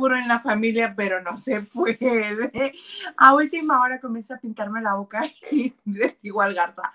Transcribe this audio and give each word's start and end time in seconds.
seguro 0.00 0.16
en 0.16 0.28
la 0.28 0.40
familia, 0.40 0.94
pero 0.96 1.20
no 1.20 1.36
se 1.36 1.60
puede. 1.60 2.72
A 3.18 3.34
última 3.34 3.82
hora 3.82 4.00
comienza 4.00 4.36
a 4.36 4.38
pintarme 4.38 4.80
la 4.80 4.94
boca 4.94 5.26
y 5.50 5.74
igual 6.22 6.54
Garza. 6.54 6.94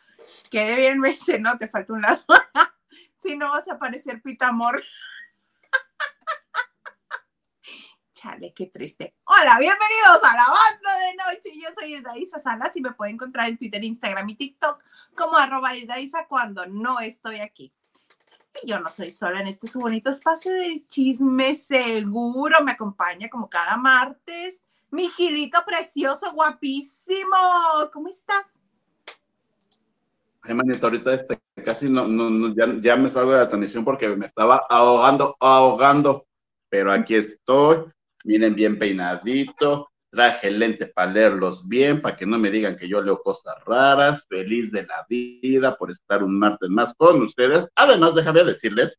Quede 0.49 0.75
bien, 0.75 0.99
me 0.99 1.15
no, 1.39 1.55
te 1.59 1.67
falta 1.67 1.93
un 1.93 2.01
lado. 2.01 2.23
si 3.19 3.37
no 3.37 3.51
vas 3.51 3.67
a 3.67 3.77
parecer 3.77 4.23
pitamor. 4.23 4.81
Chale, 8.15 8.55
qué 8.55 8.65
triste. 8.65 9.13
Hola, 9.25 9.59
bienvenidos 9.59 10.23
a 10.23 10.35
la 10.35 10.47
banda 10.47 10.97
de 10.97 11.13
noche. 11.13 11.51
Yo 11.61 11.69
soy 11.79 12.03
Isa 12.23 12.39
Salas 12.39 12.75
y 12.75 12.81
me 12.81 12.93
pueden 12.93 13.17
encontrar 13.17 13.47
en 13.47 13.59
Twitter, 13.59 13.83
Instagram 13.83 14.27
y 14.29 14.35
TikTok 14.35 14.83
como 15.15 15.37
arroba 15.37 15.75
Isa 15.75 16.25
cuando 16.27 16.65
no 16.65 16.99
estoy 16.99 17.35
aquí. 17.35 17.71
Yo 18.63 18.79
no 18.79 18.89
soy 18.89 19.11
sola 19.11 19.41
en 19.41 19.47
este 19.47 19.67
su 19.67 19.79
bonito 19.79 20.09
espacio 20.09 20.53
del 20.53 20.87
chisme 20.87 21.55
seguro. 21.55 22.63
Me 22.63 22.71
acompaña 22.71 23.29
como 23.29 23.49
cada 23.49 23.77
martes 23.77 24.63
mi 24.95 25.09
Gilito 25.09 25.59
precioso, 25.65 26.31
guapísimo. 26.33 27.35
¿Cómo 27.91 28.07
estás? 28.07 28.47
Ay, 30.41 30.53
manito, 30.53 30.85
ahorita 30.85 31.13
este, 31.13 31.41
casi 31.63 31.89
no, 31.89 32.07
no, 32.07 32.53
ya, 32.55 32.67
ya, 32.79 32.95
me 32.95 33.09
salgo 33.09 33.31
de 33.31 33.39
la 33.39 33.49
transmisión 33.49 33.83
porque 33.83 34.07
me 34.09 34.27
estaba 34.27 34.65
ahogando, 34.69 35.35
ahogando. 35.39 36.25
Pero 36.69 36.91
aquí 36.91 37.15
estoy, 37.15 37.85
miren 38.23 38.55
bien 38.55 38.79
peinadito, 38.79 39.89
traje 40.15 40.49
lente 40.49 40.87
para 40.87 41.11
leerlos 41.11 41.67
bien, 41.67 42.01
para 42.01 42.15
que 42.15 42.25
no 42.25 42.39
me 42.39 42.49
digan 42.49 42.77
que 42.77 42.87
yo 42.87 43.01
leo 43.01 43.21
cosas 43.21 43.55
raras, 43.65 44.25
feliz 44.29 44.71
de 44.71 44.85
la 44.85 45.05
vida 45.09 45.75
por 45.75 45.91
estar 45.91 46.23
un 46.23 46.39
martes 46.39 46.69
más 46.69 46.93
con 46.95 47.21
ustedes. 47.21 47.67
Además, 47.75 48.15
déjame 48.15 48.45
decirles, 48.45 48.97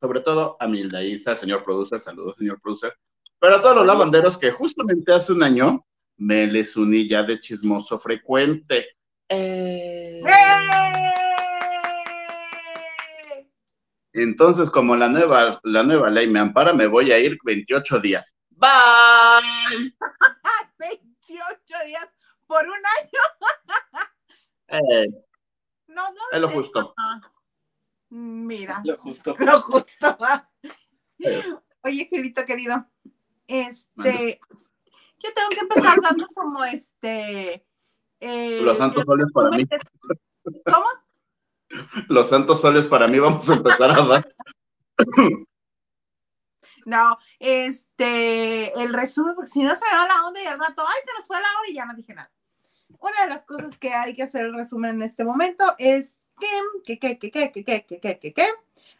sobre 0.00 0.20
todo 0.20 0.56
a 0.60 0.68
Milda 0.68 1.02
Isa, 1.02 1.36
señor 1.36 1.64
producer, 1.64 2.00
saludos, 2.00 2.36
señor 2.38 2.60
producer, 2.60 2.94
pero 3.40 3.56
a 3.56 3.60
todos 3.60 3.76
los 3.76 3.86
lavanderos 3.86 4.38
que 4.38 4.52
justamente 4.52 5.12
hace 5.12 5.32
un 5.32 5.42
año 5.42 5.84
me 6.16 6.46
les 6.46 6.76
uní 6.76 7.08
ya 7.08 7.24
de 7.24 7.40
chismoso 7.40 7.98
frecuente. 7.98 8.86
¡Eh! 9.28 10.22
Entonces, 14.12 14.70
como 14.70 14.94
la 14.94 15.08
nueva, 15.08 15.58
la 15.64 15.82
nueva 15.82 16.08
ley 16.10 16.28
me 16.28 16.38
ampara, 16.38 16.72
me 16.72 16.86
voy 16.86 17.10
a 17.10 17.18
ir 17.18 17.36
28 17.44 17.98
días. 17.98 18.32
Bye. 18.50 19.92
28 20.82 21.74
días 21.86 22.08
por 22.46 22.64
un 22.64 22.72
año. 22.72 23.22
Eh, 24.68 25.06
no, 25.88 26.10
no. 26.10 26.20
Es 26.32 26.40
lo 26.40 26.48
justo. 26.48 26.94
Mira. 28.08 28.80
Lo 28.84 28.96
justo. 28.96 29.36
Lo 29.38 29.60
justo. 29.60 30.16
Oye, 31.84 32.06
Gilito 32.10 32.44
querido, 32.44 32.86
este, 33.46 34.40
yo 35.18 35.34
tengo 35.34 35.48
que 35.50 35.60
empezar 35.60 36.00
dando 36.00 36.26
como 36.28 36.64
este 36.64 37.66
eh, 38.20 38.60
Los 38.62 38.78
santos 38.78 39.04
soles 39.04 39.26
para 39.32 39.50
mí. 39.50 39.64
¿Cómo? 40.64 40.86
Los 42.08 42.28
santos 42.28 42.60
soles 42.60 42.86
para 42.86 43.08
mí 43.08 43.18
vamos 43.18 43.48
a 43.50 43.54
empezar 43.54 43.90
a 43.90 44.06
dar. 44.06 44.34
No, 46.84 47.18
este, 47.38 48.72
el 48.80 48.92
resumen, 48.92 49.34
porque 49.34 49.50
si 49.50 49.62
no 49.62 49.74
se 49.74 49.84
me 49.90 49.96
va 49.96 50.06
la 50.06 50.26
onda 50.26 50.42
y 50.42 50.46
al 50.46 50.58
rato, 50.58 50.84
ay, 50.86 51.00
se 51.04 51.12
nos 51.16 51.26
fue 51.26 51.36
la 51.36 51.48
hora 51.58 51.68
y 51.68 51.74
ya 51.74 51.84
no 51.84 51.94
dije 51.94 52.14
nada. 52.14 52.30
Una 52.98 53.22
de 53.22 53.28
las 53.28 53.44
cosas 53.44 53.78
que 53.78 53.92
hay 53.92 54.14
que 54.14 54.22
hacer 54.22 54.46
el 54.46 54.54
resumen 54.54 54.96
en 54.96 55.02
este 55.02 55.24
momento 55.24 55.74
es 55.78 56.20
que, 56.84 56.98
que, 56.98 56.98
que, 56.98 57.18
que, 57.18 57.30
que, 57.30 57.52
que, 57.52 57.64
que, 57.84 58.00
que, 58.00 58.18
que, 58.18 58.32
que. 58.32 58.48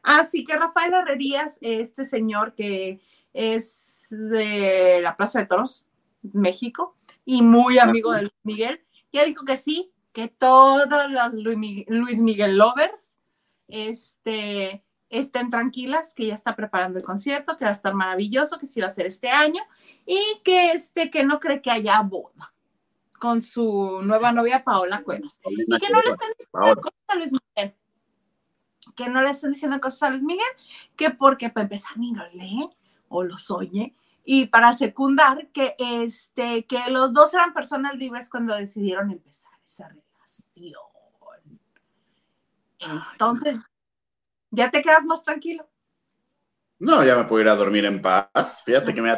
Así 0.02 0.44
que 0.44 0.56
Rafael 0.56 0.94
Herrerías, 0.94 1.58
este 1.60 2.04
señor 2.04 2.54
que 2.54 3.00
es 3.32 4.08
de 4.10 5.00
la 5.02 5.16
Plaza 5.16 5.40
de 5.40 5.46
Toros, 5.46 5.86
México, 6.22 6.96
y 7.24 7.42
muy 7.42 7.78
amigo 7.78 8.12
de 8.12 8.22
Luis 8.22 8.32
Miguel, 8.42 8.84
ya 9.12 9.24
dijo 9.24 9.44
que 9.44 9.56
sí, 9.56 9.92
que 10.12 10.28
todos 10.28 10.88
los 11.10 11.34
Luis 11.34 12.20
Miguel 12.20 12.58
lovers 12.58 13.16
este, 13.72 14.84
estén 15.12 15.50
tranquilas, 15.50 16.14
que 16.14 16.26
ya 16.26 16.34
está 16.34 16.56
preparando 16.56 16.98
el 16.98 17.04
concierto, 17.04 17.56
que 17.56 17.64
va 17.64 17.70
a 17.70 17.74
estar 17.74 17.94
maravilloso, 17.94 18.58
que 18.58 18.66
sí 18.66 18.80
va 18.80 18.86
a 18.86 18.90
ser 18.90 19.06
este 19.06 19.28
año, 19.28 19.62
y 20.06 20.20
que, 20.42 20.72
este, 20.72 21.10
que 21.10 21.22
no 21.22 21.38
cree 21.38 21.60
que 21.60 21.70
haya 21.70 22.00
boda 22.00 22.52
con 23.20 23.40
su 23.40 24.00
nueva 24.02 24.32
novia 24.32 24.64
Paola 24.64 25.02
Cuevas. 25.02 25.40
Y 25.44 25.78
que 25.78 25.90
no 25.92 26.00
le 26.00 26.10
están 26.10 26.30
diciendo 26.36 26.80
cosas 26.80 27.00
a 27.08 27.14
Luis 27.14 27.32
Miguel. 27.32 27.76
Que 28.96 29.08
no 29.08 29.22
le 29.22 29.30
están 29.30 29.52
diciendo 29.52 29.80
cosas 29.80 30.02
a 30.02 30.10
Luis 30.10 30.22
Miguel, 30.22 30.44
que 30.96 31.10
porque 31.10 31.50
para 31.50 31.64
empezar 31.64 31.96
ni 31.98 32.14
lo 32.14 32.26
lee 32.30 32.68
o 33.08 33.22
lo 33.22 33.36
oye, 33.50 33.94
y 34.24 34.46
para 34.46 34.72
secundar 34.72 35.48
que, 35.48 35.74
este, 35.78 36.64
que 36.64 36.90
los 36.90 37.12
dos 37.12 37.34
eran 37.34 37.52
personas 37.52 37.94
libres 37.96 38.30
cuando 38.30 38.56
decidieron 38.56 39.10
empezar 39.10 39.52
esa 39.64 39.88
relación. 39.88 40.02
Entonces, 43.12 43.58
¿ya 44.52 44.70
te 44.70 44.82
quedas 44.82 45.04
más 45.04 45.24
tranquilo? 45.24 45.68
No, 46.78 47.04
ya 47.04 47.16
me 47.16 47.24
puedo 47.24 47.42
ir 47.42 47.48
a 47.48 47.56
dormir 47.56 47.84
en 47.84 48.00
paz. 48.00 48.62
Fíjate 48.64 48.94
que 48.94 49.02
me 49.02 49.10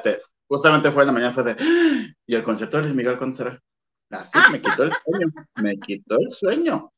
justamente 0.47 0.91
fue 0.91 1.03
en 1.03 1.07
la 1.09 1.13
mañana, 1.13 1.33
fue 1.33 1.43
de, 1.43 1.57
¡Ah! 1.59 2.15
¿y 2.27 2.35
el 2.35 2.45
concierto 2.45 2.77
de 2.77 2.85
Luis 2.85 2.95
Miguel 2.95 3.19
cuándo 3.19 3.37
será? 3.37 3.63
Así, 4.11 4.39
me 4.53 4.61
quitó 4.61 4.85
el 4.85 4.93
sueño, 4.93 5.27
me 5.57 5.79
quitó 5.79 6.17
el 6.19 6.31
sueño. 6.31 6.93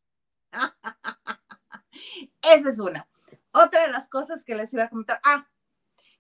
Esa 2.43 2.69
es 2.69 2.79
una. 2.79 3.09
Otra 3.53 3.83
de 3.83 3.89
las 3.89 4.09
cosas 4.09 4.45
que 4.45 4.55
les 4.55 4.73
iba 4.75 4.85
a 4.85 4.91
comentar, 4.91 5.21
ah, 5.25 5.49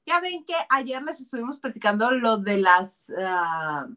ya 0.06 0.21
ven 0.21 0.44
que 0.44 0.55
ayer 0.71 1.03
les 1.03 1.21
estuvimos 1.21 1.60
platicando 1.60 2.12
lo 2.12 2.38
de 2.38 2.59
las 2.59 3.10
uh, 3.10 3.94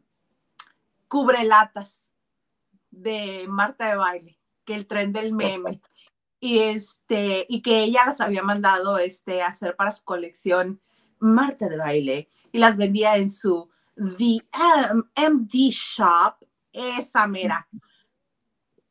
cubrelatas 1.08 2.08
de 2.90 3.46
Marta 3.48 3.88
de 3.88 3.96
Baile, 3.96 4.38
que 4.64 4.74
el 4.74 4.86
tren 4.86 5.12
del 5.12 5.32
meme. 5.32 5.80
Y 6.40 6.60
este, 6.60 7.46
y 7.48 7.60
que 7.60 7.82
ella 7.82 8.06
las 8.06 8.20
había 8.20 8.42
mandado 8.42 8.98
este, 8.98 9.42
hacer 9.42 9.76
para 9.76 9.92
su 9.92 10.04
colección 10.04 10.80
Marta 11.18 11.68
de 11.68 11.76
Baile 11.76 12.28
y 12.50 12.58
las 12.58 12.76
vendía 12.76 13.16
en 13.18 13.30
su 13.30 13.68
The 13.94 14.46
MD 15.30 15.70
Shop, 15.70 16.36
esa 16.72 17.26
mera. 17.26 17.68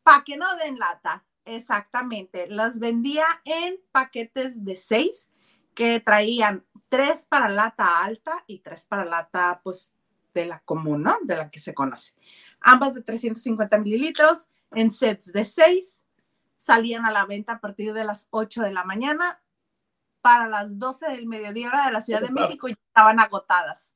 Pa' 0.03 0.23
que 0.23 0.37
no 0.37 0.45
den 0.57 0.77
lata, 0.77 1.25
exactamente. 1.45 2.47
Las 2.47 2.79
vendía 2.79 3.25
en 3.45 3.79
paquetes 3.91 4.63
de 4.63 4.77
seis 4.77 5.31
que 5.73 5.99
traían 5.99 6.65
tres 6.89 7.25
para 7.29 7.49
lata 7.49 8.03
alta 8.03 8.43
y 8.47 8.59
tres 8.59 8.85
para 8.85 9.05
lata, 9.05 9.61
pues, 9.63 9.93
de 10.33 10.45
la 10.45 10.59
común, 10.59 11.03
¿no? 11.03 11.17
De 11.23 11.35
la 11.35 11.49
que 11.49 11.59
se 11.59 11.73
conoce. 11.73 12.13
Ambas 12.61 12.93
de 12.93 13.01
350 13.01 13.77
mililitros 13.79 14.47
en 14.71 14.91
sets 14.91 15.31
de 15.31 15.45
seis. 15.45 16.03
Salían 16.59 17.05
a 17.05 17.11
la 17.11 17.25
venta 17.25 17.53
a 17.53 17.59
partir 17.61 17.93
de 17.93 18.03
las 18.03 18.27
8 18.31 18.63
de 18.63 18.73
la 18.73 18.83
mañana. 18.83 19.41
Para 20.21 20.49
las 20.49 20.77
12 20.77 21.07
del 21.07 21.25
mediodía 21.25 21.69
hora 21.69 21.85
de 21.85 21.93
la 21.93 22.01
Ciudad 22.01 22.19
de 22.19 22.31
México 22.31 22.67
y 22.67 22.73
estaban 22.73 23.21
agotadas. 23.21 23.95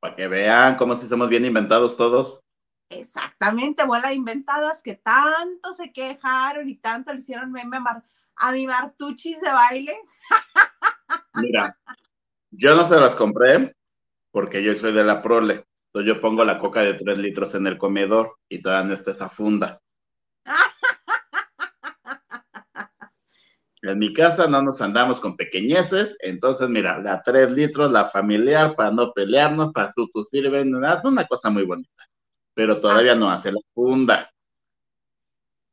Para 0.00 0.16
que 0.16 0.26
vean 0.26 0.74
cómo 0.74 0.96
si 0.96 1.06
somos 1.06 1.28
bien 1.28 1.44
inventados 1.44 1.96
todos. 1.96 2.42
Exactamente, 2.90 3.86
bola 3.86 4.12
inventadas 4.12 4.82
que 4.82 4.96
tanto 4.96 5.72
se 5.74 5.92
quejaron 5.92 6.68
y 6.68 6.74
tanto 6.74 7.12
le 7.12 7.20
hicieron 7.20 7.52
meme 7.52 7.78
a 8.36 8.52
mi 8.52 8.66
Martuchis 8.66 9.40
de 9.40 9.52
baile. 9.52 9.96
Mira, 11.34 11.78
yo 12.50 12.74
no 12.74 12.88
se 12.88 12.98
las 12.98 13.14
compré 13.14 13.76
porque 14.32 14.60
yo 14.60 14.74
soy 14.74 14.92
de 14.92 15.04
la 15.04 15.22
prole. 15.22 15.64
Entonces 15.86 16.14
yo 16.16 16.20
pongo 16.20 16.44
la 16.44 16.58
coca 16.58 16.80
de 16.80 16.94
tres 16.94 17.18
litros 17.18 17.54
en 17.54 17.68
el 17.68 17.78
comedor 17.78 18.38
y 18.48 18.60
todavía 18.60 18.88
no 18.88 18.94
está 18.94 19.12
esa 19.12 19.28
funda. 19.28 19.81
En 23.82 23.98
mi 23.98 24.12
casa 24.14 24.46
no 24.46 24.62
nos 24.62 24.80
andamos 24.80 25.18
con 25.18 25.36
pequeñeces, 25.36 26.16
entonces 26.20 26.68
mira, 26.68 27.00
la 27.00 27.20
tres 27.20 27.50
litros, 27.50 27.90
la 27.90 28.10
familiar, 28.10 28.76
para 28.76 28.92
no 28.92 29.12
pelearnos, 29.12 29.72
para 29.72 29.92
su 29.92 30.08
sirven, 30.30 30.72
una 30.72 31.26
cosa 31.26 31.50
muy 31.50 31.64
bonita, 31.64 32.08
pero 32.54 32.80
todavía 32.80 33.16
no 33.16 33.28
hace 33.28 33.50
la 33.50 33.60
funda. 33.74 34.32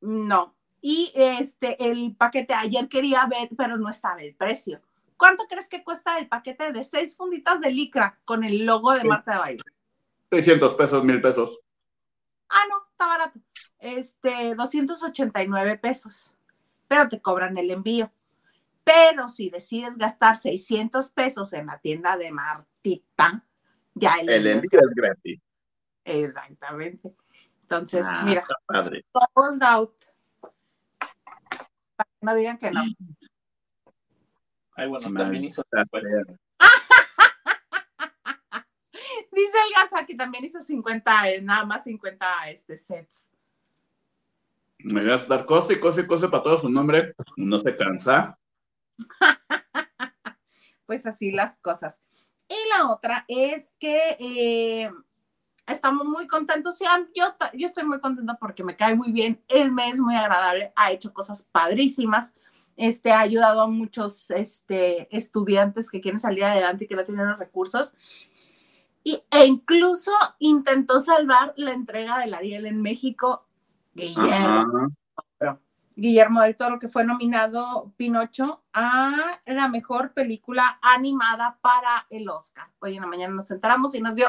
No, 0.02 0.56
y 0.82 1.12
este, 1.14 1.78
el 1.88 2.16
paquete, 2.16 2.56
ayer 2.56 2.90
quería 2.90 3.28
ver, 3.28 3.50
pero 3.56 3.78
no 3.78 3.90
estaba 3.90 4.22
el 4.24 4.34
precio. 4.34 4.82
¿Cuánto 5.16 5.46
crees 5.48 5.68
que 5.68 5.84
cuesta 5.84 6.18
el 6.18 6.28
paquete 6.28 6.72
de 6.72 6.84
seis 6.84 7.16
funditas 7.16 7.60
de 7.60 7.70
licra 7.70 8.20
con 8.26 8.44
el 8.44 8.66
logo 8.66 8.94
de 8.94 9.04
Marta 9.04 9.34
de 9.34 9.40
Baile? 9.40 9.64
600 10.32 10.74
pesos, 10.76 11.04
mil 11.04 11.22
pesos. 11.22 11.60
Ah, 12.48 12.64
no, 12.70 12.78
está 12.90 13.08
barato. 13.08 13.40
Este, 13.80 14.56
289 14.56 15.78
pesos. 15.78 16.34
Pero 16.90 17.08
te 17.08 17.22
cobran 17.22 17.58
el 17.58 17.72
envío. 17.72 18.12
Pero 18.84 19.30
si 19.30 19.50
decides 19.50 19.98
gastar 19.98 20.38
600 20.38 21.12
pesos 21.12 21.54
en 21.54 21.68
la 21.68 21.80
tienda 21.80 22.18
de 22.18 22.34
Martita, 22.34 23.46
ya 23.94 24.16
el, 24.16 24.30
el 24.30 24.48
envío 24.48 24.82
es 24.82 24.94
gratis. 24.94 25.40
Exactamente. 26.04 27.16
Entonces, 27.62 28.06
ah, 28.10 28.24
mira, 28.26 28.44
padre. 28.68 29.06
sold 29.34 29.64
out 29.64 29.94
no 32.22 32.36
digan 32.36 32.58
que 32.58 32.72
no. 32.72 32.84
Ay, 34.76 34.88
bueno, 34.88 35.12
también 35.14 35.46
hizo. 35.46 35.64
Dice 39.32 39.58
el 39.68 39.74
Gaza 39.76 40.06
que 40.06 40.16
también 40.16 40.44
hizo 40.46 40.62
50, 40.62 41.30
eh, 41.30 41.42
nada 41.42 41.66
más 41.66 41.84
50 41.84 42.50
este, 42.50 42.78
sets. 42.78 43.30
Me 44.90 45.04
voy 45.04 45.12
a 45.12 45.18
estar 45.18 45.46
cosa 45.46 45.72
y 45.72 45.80
cosa 45.80 46.02
y 46.02 46.08
cosa 46.08 46.32
para 46.32 46.42
todo 46.42 46.62
su 46.62 46.70
nombre. 46.70 47.14
No 47.38 47.60
se 47.60 47.78
cansa. 47.78 48.40
pues 50.88 51.06
así 51.06 51.32
las 51.32 51.60
cosas. 51.60 52.02
Y 52.48 52.56
la 52.76 52.90
otra 52.90 53.24
es 53.28 53.78
que 53.80 54.18
eh, 54.20 54.90
estamos 55.68 56.08
muy 56.08 56.26
contentos. 56.26 56.80
Yo, 56.80 57.24
yo 57.54 57.68
estoy 57.68 57.84
muy 57.84 58.00
contenta 58.00 58.36
porque 58.40 58.64
me 58.64 58.76
cae 58.76 58.96
muy 58.96 59.12
bien. 59.12 59.40
El 59.48 59.72
mes 59.72 60.00
muy 60.00 60.16
agradable. 60.16 60.74
Ha 60.76 60.92
hecho 60.92 61.14
cosas 61.14 61.48
padrísimas. 61.52 62.34
Este, 62.76 63.12
ha 63.12 63.20
ayudado 63.20 63.62
a 63.62 63.68
muchos 63.68 64.32
este, 64.32 65.08
estudiantes 65.16 65.92
que 65.92 66.02
quieren 66.02 66.20
salir 66.20 66.46
adelante 66.46 66.86
y 66.86 66.88
que 66.88 66.96
no 66.96 67.04
tienen 67.04 67.28
los 67.28 67.38
recursos. 67.38 67.94
Y, 69.04 69.22
e 69.30 69.46
incluso 69.46 70.14
intentó 70.40 71.00
salvar 71.00 71.54
la 71.58 71.74
entrega 71.74 72.18
del 72.18 72.34
Ariel 72.34 72.66
en 72.66 72.82
México, 72.82 73.46
Guillermo. 73.94 74.90
Guillermo 75.96 76.42
del 76.42 76.56
Toro, 76.56 76.80
que 76.80 76.88
fue 76.88 77.04
nominado 77.04 77.92
Pinocho 77.98 78.64
a 78.74 79.42
la 79.46 79.68
mejor 79.68 80.14
película 80.14 80.80
animada 80.82 81.60
para 81.62 82.08
el 82.10 82.30
Oscar. 82.30 82.70
Hoy 82.80 82.96
en 82.96 83.02
la 83.02 83.08
mañana 83.08 83.34
nos 83.34 83.52
enteramos 83.52 83.94
y 83.96 84.02
nos 84.02 84.16
dio 84.16 84.28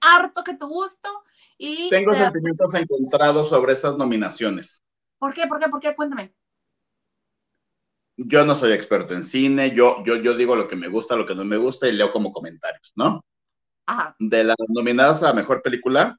harto 0.00 0.44
que 0.44 0.54
tu 0.54 0.68
gusto. 0.68 1.08
Y 1.56 1.90
Tengo 1.90 2.14
sentimientos 2.14 2.72
encontrados 2.74 3.48
sobre 3.48 3.72
esas 3.72 3.96
nominaciones. 3.96 4.84
¿Por 5.18 5.34
qué? 5.34 5.48
¿Por 5.48 5.58
qué? 5.58 5.68
¿Por 5.68 5.80
qué? 5.80 5.96
Cuéntame. 5.96 6.32
Yo 8.16 8.44
no 8.44 8.56
soy 8.56 8.72
experto 8.72 9.14
en 9.14 9.24
cine, 9.24 9.74
yo, 9.74 10.04
yo, 10.04 10.16
yo 10.16 10.36
digo 10.36 10.56
lo 10.56 10.66
que 10.66 10.76
me 10.76 10.88
gusta, 10.88 11.16
lo 11.16 11.26
que 11.26 11.34
no 11.34 11.44
me 11.44 11.56
gusta 11.56 11.88
y 11.88 11.92
leo 11.92 12.12
como 12.12 12.32
comentarios, 12.32 12.92
¿no? 12.96 13.24
Ajá. 13.86 14.14
De 14.18 14.42
las 14.42 14.56
nominadas 14.68 15.22
a 15.22 15.32
mejor 15.32 15.62
película, 15.62 16.16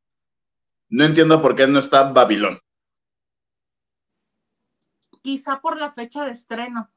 no 0.90 1.06
entiendo 1.06 1.42
por 1.42 1.56
qué 1.56 1.68
no 1.68 1.80
está 1.80 2.04
Babilón. 2.04 2.60
Quizá 5.22 5.62
por 5.62 5.78
la 5.78 5.92
fecha 5.92 6.26
de 6.26 6.32
estreno. 6.32 6.90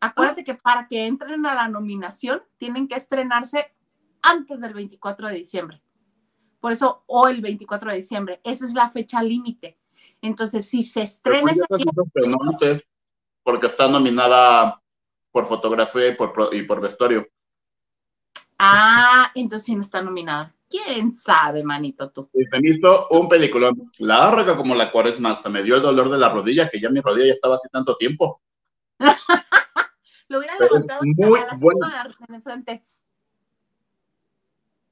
Acuérdate 0.00 0.44
que 0.44 0.54
para 0.54 0.86
que 0.86 1.06
entren 1.06 1.46
a 1.46 1.54
la 1.54 1.68
nominación 1.68 2.42
tienen 2.58 2.88
que 2.88 2.96
estrenarse 2.96 3.74
antes 4.22 4.60
del 4.60 4.74
24 4.74 5.28
de 5.28 5.34
diciembre. 5.34 5.82
Por 6.60 6.72
eso, 6.72 7.04
o 7.06 7.28
el 7.28 7.40
24 7.40 7.90
de 7.90 7.96
diciembre. 7.96 8.40
Esa 8.44 8.64
es 8.64 8.74
la 8.74 8.90
fecha 8.90 9.22
límite. 9.22 9.78
Entonces, 10.20 10.68
si 10.68 10.82
se 10.82 11.02
estrena 11.02 11.52
ese 11.52 11.64
no 12.26 12.38
antes, 12.48 12.88
porque 13.42 13.66
está 13.66 13.88
nominada 13.88 14.80
por 15.30 15.46
fotografía 15.46 16.08
y 16.08 16.14
por, 16.16 16.50
y 16.52 16.62
por 16.62 16.80
vestuario. 16.80 17.28
Ah, 18.58 19.30
entonces 19.34 19.66
sí 19.66 19.74
no 19.74 19.82
está 19.82 20.00
nominada. 20.00 20.54
¿Quién 20.74 21.12
sabe, 21.12 21.62
manito 21.62 22.10
tú? 22.10 22.28
Me 22.32 22.58
visto 22.58 23.06
un 23.10 23.28
peliculón. 23.28 23.92
La 23.98 24.26
arraga 24.26 24.56
como 24.56 24.74
la 24.74 24.90
cuaresma, 24.90 25.30
hasta 25.30 25.48
me 25.48 25.62
dio 25.62 25.76
el 25.76 25.82
dolor 25.82 26.10
de 26.10 26.18
la 26.18 26.30
rodilla, 26.30 26.68
que 26.68 26.80
ya 26.80 26.90
mi 26.90 27.00
rodilla 27.00 27.28
ya 27.28 27.32
estaba 27.34 27.54
así 27.54 27.68
tanto 27.68 27.96
tiempo. 27.96 28.42
Lo 30.28 30.38
hubiera 30.38 30.58
levantado 30.58 31.00
muy 31.04 31.38
a 31.38 31.44
la 31.44 31.56
buena. 31.60 32.10
de 32.28 32.40
frente. 32.40 32.84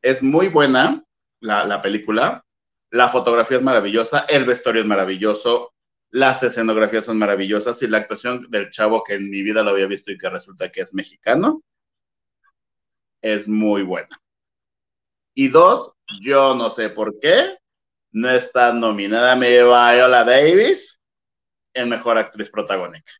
Es 0.00 0.22
muy 0.22 0.46
buena 0.46 1.02
la, 1.40 1.64
la 1.64 1.82
película. 1.82 2.44
La 2.90 3.08
fotografía 3.08 3.56
es 3.56 3.62
maravillosa, 3.64 4.20
el 4.28 4.44
vestuario 4.44 4.82
es 4.82 4.86
maravilloso, 4.86 5.72
las 6.10 6.44
escenografías 6.44 7.06
son 7.06 7.18
maravillosas 7.18 7.82
y 7.82 7.88
la 7.88 7.98
actuación 7.98 8.46
del 8.50 8.70
chavo 8.70 9.02
que 9.02 9.14
en 9.14 9.28
mi 9.28 9.42
vida 9.42 9.64
lo 9.64 9.70
había 9.70 9.86
visto 9.86 10.12
y 10.12 10.18
que 10.18 10.30
resulta 10.30 10.70
que 10.70 10.82
es 10.82 10.94
mexicano 10.94 11.60
es 13.20 13.48
muy 13.48 13.82
buena. 13.82 14.21
Y 15.34 15.48
dos, 15.48 15.94
yo 16.20 16.54
no 16.54 16.70
sé 16.70 16.90
por 16.90 17.18
qué 17.20 17.58
no 18.12 18.28
está 18.30 18.72
nominada 18.72 19.34
mi 19.36 19.48
Viola 19.48 20.24
Davis 20.24 21.00
en 21.74 21.88
mejor 21.88 22.18
actriz 22.18 22.50
protagónica. 22.50 23.12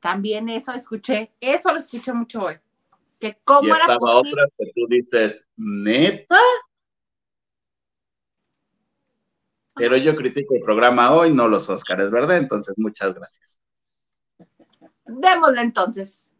También 0.00 0.48
eso 0.48 0.72
escuché, 0.72 1.32
eso 1.40 1.72
lo 1.72 1.78
escuché 1.78 2.12
mucho 2.12 2.42
hoy. 2.42 2.58
Que 3.18 3.38
cómo 3.44 3.74
era 3.74 3.96
posible? 3.96 4.32
otra 4.32 4.46
que 4.58 4.72
tú 4.74 4.86
dices, 4.88 5.46
¿neta? 5.56 6.40
Pero 9.74 9.96
yo 9.96 10.14
critico 10.14 10.54
el 10.54 10.62
programa 10.62 11.12
hoy, 11.12 11.32
no 11.32 11.48
los 11.48 11.68
Óscares, 11.68 12.10
¿verdad? 12.10 12.36
Entonces, 12.36 12.74
muchas 12.76 13.14
gracias. 13.14 13.58
Démosle 15.04 15.62
entonces. 15.62 16.30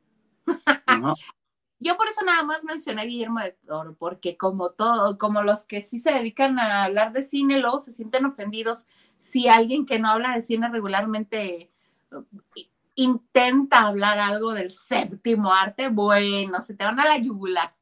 Yo 1.84 1.98
por 1.98 2.08
eso 2.08 2.24
nada 2.24 2.42
más 2.44 2.64
mencioné 2.64 3.02
a 3.02 3.04
Guillermo 3.04 3.40
del 3.40 3.54
Toro, 3.66 3.94
porque 3.98 4.38
como 4.38 4.70
todo, 4.70 5.18
como 5.18 5.42
los 5.42 5.66
que 5.66 5.82
sí 5.82 6.00
se 6.00 6.14
dedican 6.14 6.58
a 6.58 6.84
hablar 6.84 7.12
de 7.12 7.22
cine, 7.22 7.58
luego 7.58 7.78
se 7.78 7.92
sienten 7.92 8.24
ofendidos 8.24 8.86
si 9.18 9.48
alguien 9.48 9.84
que 9.84 9.98
no 9.98 10.08
habla 10.08 10.34
de 10.34 10.40
cine 10.40 10.70
regularmente 10.70 11.70
eh, 12.10 12.68
intenta 12.94 13.82
hablar 13.82 14.18
algo 14.18 14.54
del 14.54 14.70
séptimo 14.70 15.52
arte, 15.52 15.88
bueno, 15.88 16.58
se 16.62 16.74
te 16.74 16.84
van 16.84 16.98
a 17.00 17.04
la 17.04 17.18
yugular. 17.18 17.74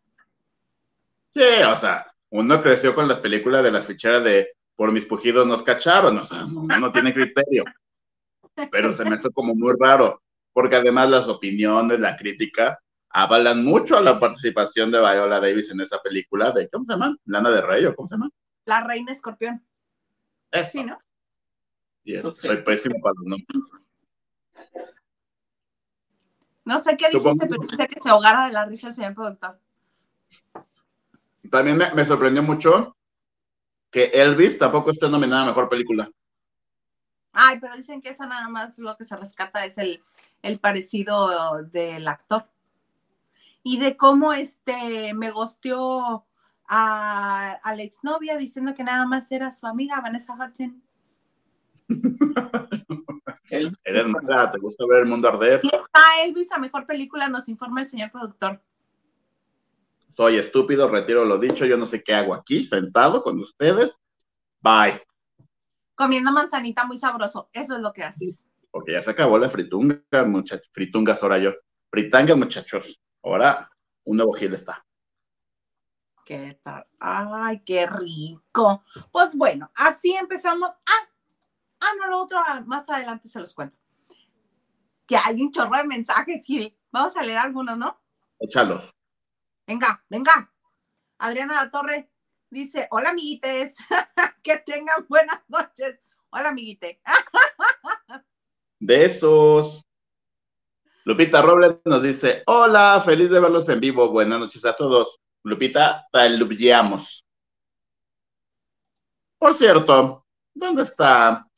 Sí, 1.32 1.40
o 1.40 1.78
sea, 1.78 2.12
uno 2.30 2.60
creció 2.60 2.96
con 2.96 3.06
las 3.06 3.20
películas 3.20 3.62
de 3.62 3.70
las 3.70 3.86
ficheras 3.86 4.24
de 4.24 4.48
por 4.74 4.90
mis 4.90 5.04
pujidos 5.04 5.46
nos 5.46 5.62
cacharon, 5.62 6.18
o 6.18 6.26
sea, 6.26 6.44
uno 6.44 6.76
no 6.80 6.90
tiene 6.90 7.14
criterio. 7.14 7.62
Pero 8.72 8.96
se 8.96 9.04
me 9.04 9.14
hace 9.14 9.30
como 9.30 9.54
muy 9.54 9.72
raro, 9.78 10.20
porque 10.52 10.74
además 10.74 11.08
las 11.08 11.28
opiniones, 11.28 12.00
la 12.00 12.16
crítica, 12.16 12.80
avalan 13.12 13.64
mucho 13.64 13.96
a 13.96 14.00
la 14.00 14.18
participación 14.18 14.90
de 14.90 14.98
Viola 14.98 15.40
Davis 15.40 15.70
en 15.70 15.80
esa 15.80 16.00
película 16.00 16.50
de, 16.50 16.68
¿cómo 16.68 16.84
se 16.84 16.92
llama? 16.92 17.16
Lana 17.26 17.50
de 17.50 17.60
Rey 17.60 17.84
o 17.84 17.94
cómo 17.94 18.08
se 18.08 18.14
llama? 18.14 18.30
La 18.64 18.82
Reina 18.82 19.12
Escorpión. 19.12 19.64
Sí, 20.70 20.84
¿no? 20.84 20.98
Y 22.04 22.16
eso, 22.16 22.34
soy 22.34 22.58
pésimo 22.58 22.96
para 23.00 23.14
los 23.16 23.24
nombres. 23.24 23.48
No 26.64 26.80
sé 26.80 26.96
qué 26.96 27.08
dijiste, 27.08 27.46
pero 27.46 27.60
dijiste 27.60 27.88
que 27.88 28.00
se 28.00 28.08
ahogara 28.08 28.46
de 28.46 28.52
la 28.52 28.66
risa 28.66 28.88
el 28.88 28.94
señor 28.94 29.14
productor. 29.14 29.58
También 31.50 31.76
me, 31.76 32.06
sorprendió 32.06 32.42
mucho 32.42 32.96
que 33.90 34.04
Elvis 34.04 34.58
tampoco 34.58 34.90
esté 34.90 35.08
nominada 35.08 35.42
a 35.42 35.46
Mejor 35.46 35.68
Película. 35.68 36.10
Ay, 37.32 37.58
pero 37.60 37.76
dicen 37.76 38.00
que 38.00 38.10
esa 38.10 38.26
nada 38.26 38.48
más 38.48 38.78
lo 38.78 38.96
que 38.96 39.04
se 39.04 39.16
rescata 39.16 39.64
es 39.64 39.76
el, 39.78 40.02
el 40.42 40.60
parecido 40.60 41.62
del 41.64 42.06
actor 42.08 42.46
y 43.62 43.78
de 43.78 43.96
cómo 43.96 44.32
este 44.32 45.14
me 45.14 45.30
gosteó 45.30 46.26
a, 46.68 47.60
la 47.64 47.82
exnovia 47.82 48.36
diciendo 48.36 48.74
que 48.74 48.84
nada 48.84 49.06
más 49.06 49.30
era 49.30 49.50
su 49.50 49.66
amiga 49.66 50.00
Vanessa 50.00 50.34
Hudson. 50.34 50.82
Eres 53.84 54.08
mala, 54.08 54.50
te 54.50 54.58
gusta 54.58 54.86
ver 54.88 55.00
el 55.00 55.06
mundo 55.06 55.28
arder. 55.28 55.60
Y 55.62 55.68
está 55.74 56.00
Elvis, 56.24 56.50
a 56.52 56.58
mejor 56.58 56.86
película, 56.86 57.28
nos 57.28 57.48
informa 57.48 57.80
el 57.80 57.86
señor 57.86 58.10
productor. 58.10 58.62
Soy 60.16 60.38
estúpido, 60.38 60.88
retiro 60.88 61.26
lo 61.26 61.38
dicho, 61.38 61.66
yo 61.66 61.76
no 61.76 61.86
sé 61.86 62.02
qué 62.02 62.14
hago 62.14 62.34
aquí, 62.34 62.64
sentado 62.64 63.22
con 63.22 63.38
ustedes. 63.38 63.98
Bye. 64.60 65.02
Comiendo 65.94 66.32
manzanita 66.32 66.86
muy 66.86 66.96
sabroso, 66.96 67.50
eso 67.52 67.76
es 67.76 67.82
lo 67.82 67.92
que 67.92 68.04
haces. 68.04 68.46
Porque 68.70 68.92
ya 68.92 69.02
se 69.02 69.10
acabó 69.10 69.38
la 69.38 69.50
fritunga, 69.50 70.00
muchachos. 70.26 70.70
Fritungas 70.72 71.22
ahora 71.22 71.38
yo. 71.38 71.52
Fritangas, 71.90 72.38
muchachos. 72.38 73.02
Ahora 73.22 73.70
un 74.04 74.16
nuevo 74.16 74.32
Gil 74.32 74.54
está. 74.54 74.84
¿Qué 76.24 76.58
tal? 76.62 76.86
Ay, 76.98 77.62
qué 77.64 77.86
rico. 77.86 78.84
Pues 79.10 79.36
bueno, 79.36 79.70
así 79.74 80.14
empezamos. 80.14 80.70
Ah, 80.70 81.08
ah, 81.80 81.92
no, 81.98 82.08
lo 82.08 82.22
otro 82.22 82.38
ah, 82.38 82.62
más 82.66 82.88
adelante 82.88 83.28
se 83.28 83.40
los 83.40 83.54
cuento. 83.54 83.76
Que 85.06 85.16
hay 85.16 85.40
un 85.42 85.50
chorro 85.50 85.76
de 85.76 85.84
mensajes, 85.84 86.44
Gil. 86.44 86.76
Vamos 86.90 87.16
a 87.16 87.22
leer 87.22 87.38
algunos, 87.38 87.76
¿no? 87.76 88.00
Échalos. 88.38 88.92
Venga, 89.66 90.04
venga. 90.08 90.52
Adriana 91.18 91.54
La 91.54 91.70
Torre 91.70 92.10
dice: 92.50 92.86
Hola, 92.90 93.10
amiguites. 93.10 93.76
que 94.42 94.58
tengan 94.58 95.06
buenas 95.08 95.40
noches. 95.48 96.00
Hola, 96.30 96.50
amiguite. 96.50 97.00
Besos. 98.80 99.84
Lupita 101.04 101.42
Robles 101.42 101.78
nos 101.84 102.02
dice, 102.02 102.42
hola, 102.46 103.02
feliz 103.04 103.28
de 103.30 103.40
verlos 103.40 103.68
en 103.68 103.80
vivo. 103.80 104.08
Buenas 104.10 104.38
noches 104.38 104.64
a 104.64 104.76
todos. 104.76 105.20
Lupita, 105.42 106.06
talubiamos. 106.12 107.26
Por 109.38 109.54
cierto, 109.54 110.24
¿dónde 110.54 110.84
está 110.84 111.48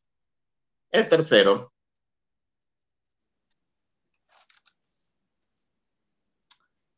el 0.91 1.09
tercero? 1.09 1.73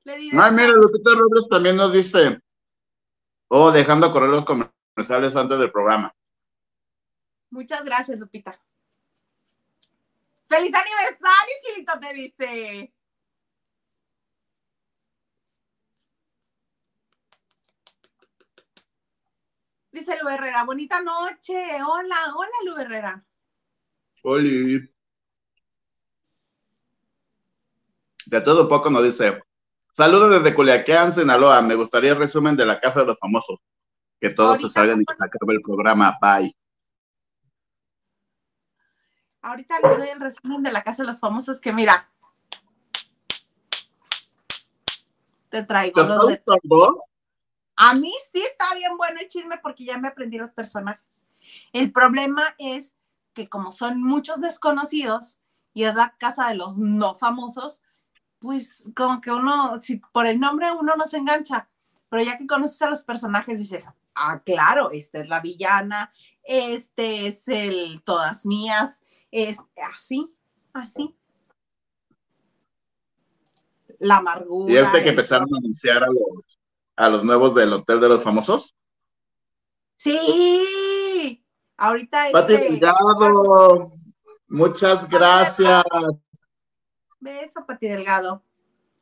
Ay, 0.05 0.53
mira, 0.53 0.69
Lupita 0.69 1.11
Robles 1.17 1.49
también 1.49 1.77
nos 1.77 1.93
dice, 1.93 2.41
oh, 3.49 3.73
dejando 3.73 4.13
correr 4.13 4.31
los 4.31 4.45
comerciales 4.45 5.35
antes 5.35 5.59
del 5.59 5.73
programa. 5.73 6.15
Muchas 7.51 7.85
gracias, 7.85 8.17
Lupita. 8.17 8.61
¡Feliz 10.49 10.73
aniversario, 10.75 11.55
Gilito! 11.65 11.93
Te 12.01 12.13
dice. 12.15 12.93
Dice 19.91 20.19
Lu 20.23 20.29
Herrera, 20.29 20.65
bonita 20.65 21.01
noche. 21.01 21.55
Hola, 21.83 22.35
hola, 22.37 22.57
Lu 22.67 22.77
Herrera. 22.77 23.25
Oli. 24.23 24.93
De 28.27 28.41
todo 28.41 28.65
un 28.65 28.69
poco 28.69 28.91
nos 28.91 29.05
dice, 29.05 29.41
saludos 29.93 30.31
desde 30.31 30.55
Culiacán, 30.55 31.13
Sinaloa. 31.13 31.63
Me 31.63 31.77
gustaría 31.77 32.13
el 32.13 32.19
resumen 32.19 32.57
de 32.57 32.67
la 32.67 32.81
Casa 32.81 33.01
de 33.01 33.07
los 33.07 33.19
Famosos. 33.19 33.59
Que 34.21 34.31
todos 34.31 34.61
se 34.61 34.69
salgan 34.69 35.01
y 35.01 35.05
se 35.05 35.25
acabe 35.25 35.55
el 35.55 35.63
programa. 35.63 36.19
Bye. 36.21 36.55
Ahorita 39.47 39.77
les 39.81 39.97
doy 39.97 40.09
el 40.09 40.21
resumen 40.21 40.61
de 40.65 40.73
la 40.73 40.83
Casa 40.83 41.05
de 41.05 41.07
los 41.07 41.21
Famosos 41.21 41.61
que 41.61 41.73
mira. 41.73 42.11
Te 45.51 45.63
traigo 45.63 46.03
los. 46.03 46.41
A 47.77 47.95
mí 47.95 48.13
sí 48.33 48.43
está 48.43 48.75
bien 48.75 48.97
bueno 48.97 49.21
el 49.21 49.29
chisme 49.29 49.59
porque 49.63 49.85
ya 49.85 49.99
me 49.99 50.09
aprendí 50.09 50.37
los 50.37 50.51
personajes. 50.51 51.23
El 51.73 51.93
problema 51.93 52.43
es 52.59 52.97
que 53.35 53.49
como 53.49 53.71
son 53.71 54.03
muchos 54.03 54.41
desconocidos 54.41 55.39
y 55.75 55.85
es 55.85 55.95
la 55.95 56.17
casa 56.19 56.49
de 56.49 56.57
los 56.57 56.77
no 56.77 57.15
famosos, 57.15 57.83
pues 58.41 58.83
como 58.97 59.21
que 59.21 59.31
uno, 59.31 59.81
si 59.81 59.99
por 60.13 60.27
el 60.27 60.41
nombre 60.41 60.73
uno 60.73 60.97
no 60.97 61.07
se 61.07 61.19
engancha, 61.19 61.69
pero 62.09 62.21
ya 62.21 62.37
que 62.37 62.49
conoces 62.49 62.83
a 62.83 62.91
los 62.91 63.05
personajes 63.05 63.61
dices, 63.61 63.89
ah, 64.17 64.41
claro, 64.45 64.91
esta 64.91 65.21
es 65.21 65.29
la 65.29 65.39
villana, 65.39 66.13
este 66.43 67.29
es 67.29 67.47
el 67.47 68.03
todas 68.03 68.45
mías, 68.45 69.05
es 69.31 69.59
así, 69.93 70.35
así. 70.73 71.15
La 73.99 74.19
amargura. 74.19 74.73
Y 74.73 74.77
este 74.77 75.03
que 75.03 75.09
empezaron 75.11 75.49
a 75.55 75.59
anunciar 75.59 76.03
a 76.03 76.09
los, 76.09 76.61
a 76.97 77.09
los 77.09 77.25
nuevos 77.25 77.55
del 77.55 77.73
Hotel 77.73 78.01
de 78.01 78.09
los 78.09 78.23
Famosos. 78.23 78.75
Sí, 79.97 81.45
ahorita. 81.77 82.31
Pati 82.33 82.55
este... 82.55 82.71
Delgado, 82.71 83.93
muchas 84.49 85.09
gracias. 85.09 85.85
Beso, 87.21 87.65
Pati 87.67 87.89
Delgado. 87.89 88.43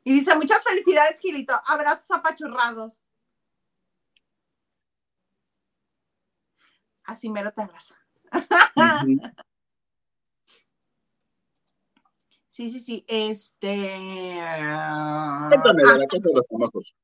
Y 0.03 0.13
dice, 0.13 0.35
muchas 0.35 0.63
felicidades, 0.63 1.19
Gilito. 1.19 1.53
Abrazos 1.67 2.11
apachurrados. 2.11 3.01
Así 7.03 7.29
mero 7.29 7.51
te 7.53 7.61
abrazo. 7.61 7.95
Sí, 12.55 12.69
sí, 12.69 12.79
sí. 12.79 13.05
Este. 13.05 13.67
Cuéntame 15.49 15.83
de 15.83 15.99
la 15.99 16.07
casa 16.07 16.23
de 16.23 16.33
los 16.35 16.47
famosos. 16.49 16.95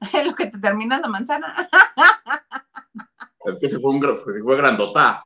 lo 0.26 0.34
que 0.34 0.44
te 0.44 0.58
termina 0.58 1.00
la 1.00 1.08
manzana. 1.08 1.54
Es 3.46 3.56
que 3.58 3.70
se 3.70 3.78
fue, 3.80 3.92
un, 3.92 4.02
fue 4.02 4.56
grandota. 4.58 5.24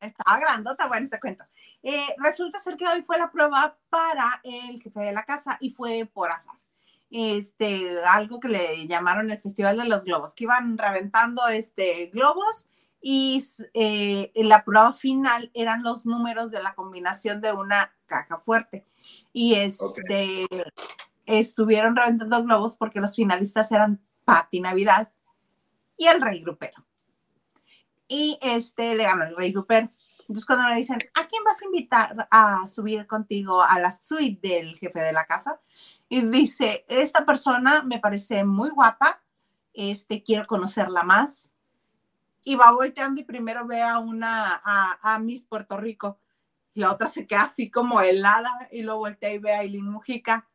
Estaba 0.00 0.38
grandota, 0.40 0.88
bueno, 0.88 1.10
te 1.10 1.20
cuento. 1.20 1.44
Eh, 1.82 2.14
resulta 2.16 2.58
ser 2.58 2.78
que 2.78 2.88
hoy 2.88 3.02
fue 3.02 3.18
la 3.18 3.30
prueba 3.30 3.76
para 3.90 4.40
el 4.42 4.80
jefe 4.80 5.00
de 5.00 5.12
la 5.12 5.24
casa 5.24 5.58
y 5.60 5.68
fue 5.68 6.08
por 6.10 6.30
azar. 6.30 6.54
Este, 7.10 8.02
algo 8.06 8.40
que 8.40 8.48
le 8.48 8.86
llamaron 8.86 9.30
el 9.30 9.38
Festival 9.38 9.76
de 9.76 9.84
los 9.84 10.06
Globos, 10.06 10.34
que 10.34 10.44
iban 10.44 10.78
reventando 10.78 11.46
este, 11.48 12.06
globos 12.06 12.68
y 13.02 13.42
eh, 13.74 14.30
la 14.36 14.64
prueba 14.64 14.92
final 14.92 15.50
eran 15.54 15.82
los 15.82 16.06
números 16.06 16.52
de 16.52 16.62
la 16.62 16.74
combinación 16.74 17.40
de 17.40 17.52
una 17.52 17.92
caja 18.06 18.38
fuerte. 18.38 18.86
Y 19.32 19.54
este, 19.56 20.46
estuvieron 21.26 21.96
reventando 21.96 22.44
globos 22.44 22.76
porque 22.76 23.00
los 23.00 23.16
finalistas 23.16 23.72
eran 23.72 24.00
Patti 24.24 24.60
Navidad 24.60 25.10
y 25.96 26.06
el 26.06 26.20
Rey 26.20 26.40
Grupero. 26.40 26.86
Y 28.06 28.38
este 28.40 28.94
le 28.94 29.04
ganó 29.04 29.24
el 29.24 29.36
Rey 29.36 29.52
Grupero. 29.52 29.90
Entonces 30.20 30.46
cuando 30.46 30.68
le 30.68 30.76
dicen, 30.76 30.98
¿a 31.14 31.26
quién 31.26 31.42
vas 31.44 31.60
a 31.60 31.64
invitar 31.64 32.28
a 32.30 32.68
subir 32.68 33.06
contigo 33.08 33.62
a 33.62 33.80
la 33.80 33.90
suite 33.90 34.48
del 34.48 34.78
jefe 34.78 35.00
de 35.00 35.12
la 35.12 35.24
casa? 35.24 35.60
Y 36.08 36.20
dice, 36.22 36.84
esta 36.88 37.26
persona 37.26 37.82
me 37.82 37.98
parece 37.98 38.44
muy 38.44 38.70
guapa, 38.70 39.22
este, 39.72 40.22
quiero 40.22 40.46
conocerla 40.46 41.02
más. 41.02 41.51
Y 42.44 42.56
va 42.56 42.72
volteando 42.72 43.20
y 43.20 43.24
primero 43.24 43.66
ve 43.66 43.82
a 43.82 43.98
una, 43.98 44.60
a, 44.64 45.14
a 45.14 45.18
Miss 45.18 45.44
Puerto 45.44 45.76
Rico. 45.76 46.18
Y 46.74 46.80
la 46.80 46.92
otra 46.92 47.06
se 47.06 47.26
queda 47.26 47.42
así 47.42 47.70
como 47.70 48.00
helada 48.00 48.68
y 48.70 48.82
luego 48.82 49.00
voltea 49.00 49.32
y 49.32 49.38
ve 49.38 49.54
a 49.54 49.60
Aileen 49.60 49.86
Mujica 49.86 50.48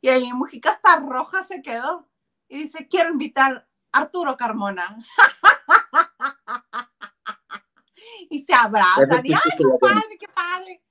y 0.00 0.08
Aileen 0.08 0.36
Mujica 0.36 0.70
hasta 0.70 1.00
roja 1.00 1.42
se 1.42 1.62
quedó. 1.62 2.08
Y 2.48 2.58
dice, 2.58 2.86
quiero 2.86 3.10
invitar 3.10 3.68
a 3.90 3.98
Arturo 3.98 4.36
Carmona. 4.36 4.96
y 8.30 8.44
se 8.44 8.54
abrazan. 8.54 9.26
Y, 9.26 9.34
¡ay, 9.34 9.40
qué 9.56 9.64
padre, 9.80 10.18
qué 10.20 10.28
padre! 10.28 10.82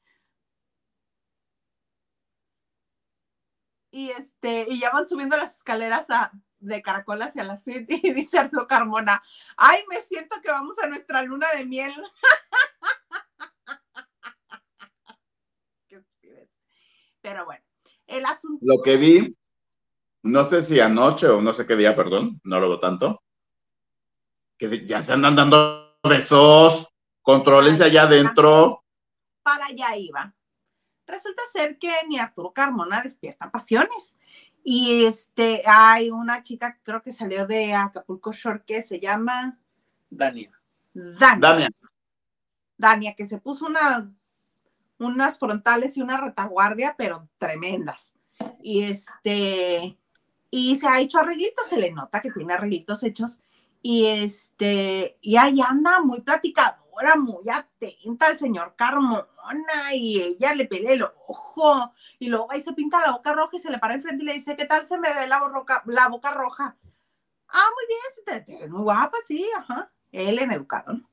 Y, 3.91 4.09
este, 4.09 4.65
y 4.67 4.81
ya 4.81 4.91
van 4.91 5.07
subiendo 5.07 5.37
las 5.37 5.55
escaleras 5.55 6.07
de 6.65 6.81
caracol 6.81 7.22
hacia 7.22 7.43
la 7.43 7.57
suite 7.57 8.00
y 8.01 8.13
dice 8.13 8.39
Arturo 8.39 8.67
Carmona, 8.67 9.22
¡ay, 9.57 9.84
me 9.89 10.01
siento 10.01 10.36
que 10.41 10.50
vamos 10.50 10.77
a 10.79 10.88
nuestra 10.88 11.22
luna 11.24 11.48
de 11.55 11.65
miel! 11.65 11.91
Pero 17.22 17.45
bueno, 17.45 17.63
el 18.05 18.25
asunto. 18.25 18.63
Lo 18.63 18.84
que 18.84 18.98
vi, 18.98 19.36
no 20.22 20.45
sé 20.45 20.62
si 20.62 20.79
anoche 20.79 21.27
o 21.27 21.41
no 21.41 21.55
sé 21.55 21.65
qué 21.65 21.75
día, 21.75 21.95
perdón, 21.95 22.39
no 22.43 22.60
lo 22.60 22.69
veo 22.69 22.79
tanto, 22.79 23.24
que 24.57 24.86
ya 24.86 25.01
se 25.01 25.13
andan 25.13 25.36
dando 25.36 25.98
besos, 26.03 26.88
controlense 27.24 27.84
allá 27.84 28.03
adentro. 28.03 28.84
Para 29.41 29.65
allá 29.65 29.98
iba. 29.98 30.36
Resulta 31.07 31.41
ser 31.51 31.77
que 31.77 31.91
mi 32.07 32.17
Arturo 32.17 32.51
Carmona 32.51 33.01
despierta 33.01 33.51
pasiones. 33.51 34.17
Y 34.67 35.05
este, 35.05 35.62
hay 35.67 36.10
una 36.10 36.41
chica, 36.41 36.79
creo 36.81 37.03
que 37.03 37.12
salió 37.12 37.45
de 37.45 37.75
Acapulco 37.75 38.34
Shore, 38.34 38.63
que 38.65 38.81
se 38.81 39.00
llama 39.00 39.60
Dania. 40.10 40.51
Dania. 40.91 41.39
Dania. 41.39 41.69
Dania, 42.75 43.13
que 43.13 43.27
se 43.27 43.38
puso 43.38 43.67
una 43.67 44.12
unas 44.98 45.39
frontales 45.39 45.98
y 45.98 46.01
una 46.01 46.19
retaguardia, 46.19 46.95
pero 46.98 47.27
tremendas. 47.38 48.15
Y 48.62 48.84
este, 48.84 49.98
y 50.50 50.75
se 50.77 50.88
ha 50.88 51.00
hecho 51.00 51.19
arreglitos, 51.19 51.67
se 51.67 51.77
le 51.77 51.91
nota 51.91 52.22
que 52.22 52.31
tiene 52.31 52.53
arreglitos 52.53 53.03
hechos. 53.03 53.41
Y 53.81 54.07
este, 54.07 55.17
y 55.22 55.38
ahí 55.38 55.60
anda 55.62 56.01
muy 56.01 56.22
platicadora, 56.95 57.15
muy 57.15 57.49
atenta 57.49 58.27
al 58.27 58.37
señor 58.37 58.75
Carmona, 58.75 59.93
y 59.93 60.21
ella 60.21 60.53
le 60.53 60.65
pelea 60.65 60.93
el 60.93 61.03
ojo, 61.03 61.93
y 62.19 62.29
luego 62.29 62.51
ahí 62.51 62.61
se 62.61 62.73
pinta 62.73 63.01
la 63.01 63.11
boca 63.11 63.33
roja 63.33 63.55
y 63.55 63.59
se 63.59 63.69
le 63.69 63.79
para 63.79 63.95
enfrente 63.95 64.23
y 64.23 64.27
le 64.27 64.33
dice, 64.33 64.55
¿qué 64.55 64.65
tal 64.65 64.87
se 64.87 64.97
me 64.97 65.13
ve 65.13 65.27
la, 65.27 65.47
boca, 65.47 65.83
la 65.85 66.07
boca 66.09 66.31
roja? 66.31 66.75
Ah, 67.47 67.69
muy 67.75 67.85
bien, 67.87 68.43
te, 68.45 68.53
te 68.53 68.59
ves 68.59 68.69
muy 68.69 68.83
guapa, 68.83 69.17
sí, 69.25 69.47
ajá. 69.57 69.91
Él 70.11 70.39
en 70.39 70.51
educado, 70.51 70.93
¿no? 70.93 71.09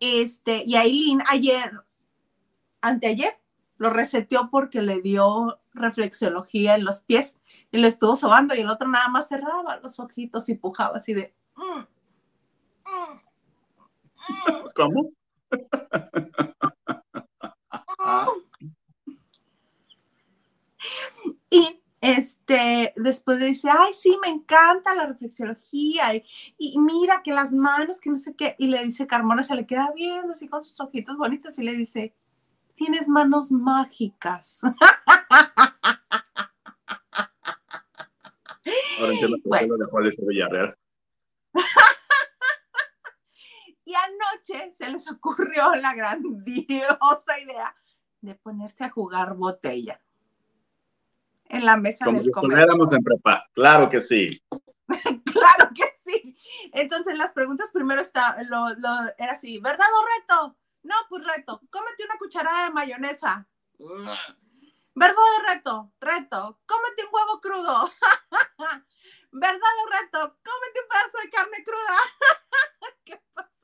Este, 0.00 0.62
y 0.64 0.76
Aileen 0.76 1.22
ayer 1.28 1.72
anteayer 2.80 3.40
lo 3.78 3.90
reseteó 3.90 4.48
porque 4.50 4.82
le 4.82 5.00
dio 5.00 5.60
reflexología 5.72 6.74
en 6.74 6.84
los 6.84 7.02
pies 7.02 7.38
y 7.70 7.78
le 7.78 7.88
estuvo 7.88 8.16
sobando 8.16 8.54
y 8.54 8.60
el 8.60 8.70
otro 8.70 8.88
nada 8.88 9.08
más 9.08 9.28
cerraba 9.28 9.78
los 9.78 9.98
ojitos 9.98 10.48
y 10.48 10.54
pujaba 10.54 10.96
así 10.96 11.14
de... 11.14 11.34
Mm, 11.56 11.80
mm". 11.80 13.27
¿Cómo? 14.74 15.12
y 21.50 21.80
este, 22.00 22.92
después 22.96 23.38
le 23.38 23.46
dice, 23.46 23.68
ay, 23.70 23.92
sí, 23.92 24.16
me 24.22 24.28
encanta 24.28 24.94
la 24.94 25.06
reflexología 25.06 26.14
y, 26.14 26.24
y, 26.56 26.78
mira 26.78 27.22
que 27.24 27.32
las 27.32 27.52
manos, 27.52 28.00
que 28.00 28.10
no 28.10 28.16
sé 28.16 28.36
qué, 28.36 28.54
y 28.58 28.68
le 28.68 28.82
dice 28.84 29.06
Carmona, 29.06 29.42
se 29.42 29.56
le 29.56 29.66
queda 29.66 29.92
viendo 29.94 30.32
así 30.32 30.48
con 30.48 30.62
sus 30.62 30.78
ojitos 30.80 31.16
bonitos 31.16 31.58
y 31.58 31.64
le 31.64 31.74
dice, 31.74 32.14
tienes 32.74 33.08
manos 33.08 33.50
mágicas. 33.50 34.60
Ahora 39.00 39.12
entiendo 39.12 39.38
por 39.42 39.58
qué 39.58 39.66
lo 39.66 39.76
dejó 39.76 39.98
Villarreal. 40.28 40.76
y 43.84 43.94
se 44.72 44.90
les 44.90 45.10
ocurrió 45.10 45.74
la 45.74 45.94
grandiosa 45.94 47.40
idea 47.42 47.74
de 48.20 48.34
ponerse 48.34 48.84
a 48.84 48.90
jugar 48.90 49.34
botella 49.34 50.00
en 51.48 51.64
la 51.64 51.76
mesa 51.76 52.04
Como 52.04 52.18
del 52.18 52.26
si 52.26 52.30
estuviéramos 52.30 52.92
en 52.92 53.02
prepa, 53.02 53.48
claro 53.54 53.88
que 53.88 54.00
sí. 54.00 54.42
claro 54.88 55.70
que 55.74 55.84
sí. 56.04 56.36
Entonces 56.72 57.16
las 57.16 57.32
preguntas 57.32 57.70
primero 57.72 58.00
está, 58.00 58.42
lo, 58.44 58.68
lo, 58.74 58.88
era 59.18 59.32
así, 59.32 59.58
¿verdad 59.58 59.86
o 59.86 60.06
reto? 60.20 60.56
No, 60.82 60.94
pues 61.08 61.24
reto, 61.24 61.60
cómete 61.70 62.04
una 62.04 62.18
cucharada 62.18 62.64
de 62.64 62.70
mayonesa. 62.70 63.46
¿Verdad 63.78 65.16
o 65.16 65.52
reto? 65.52 65.92
Reto, 66.00 66.60
cómete 66.66 67.04
un 67.04 67.10
huevo 67.12 67.40
crudo. 67.40 67.90
¿Verdad 69.30 69.74
o 69.84 69.90
reto? 69.90 70.36
Cómete 70.42 70.80
un 70.82 70.88
pedazo 70.88 71.18
de 71.22 71.30
carne 71.30 71.64
cruda. 71.64 71.96
¿Qué 73.04 73.22
pasó? 73.34 73.57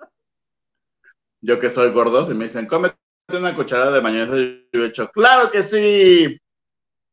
Yo 1.47 1.61
que 1.61 1.69
soy 1.69 1.91
gordo, 1.91 2.27
si 2.27 2.33
me 2.33 2.45
dicen, 2.45 2.67
cómete 2.67 2.97
una 3.29 3.55
cucharada 3.55 3.93
de 3.93 4.01
mayonesa, 4.01 4.35
yo 4.73 4.83
he 4.83 4.87
hecho, 4.87 5.11
claro 5.11 5.51
que 5.51 5.63
sí, 5.63 6.41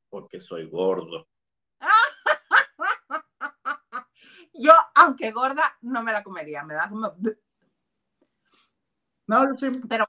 porque 0.09 0.39
soy 0.39 0.69
gordo. 0.69 1.27
Yo, 4.53 4.71
aunque 4.95 5.31
gorda, 5.31 5.77
no 5.81 6.01
me 6.01 6.13
la 6.13 6.23
comería, 6.23 6.63
me 6.63 6.75
da 6.75 6.87
como... 6.87 7.13
No, 9.27 9.57
sí. 9.57 9.69
Pero 9.89 10.07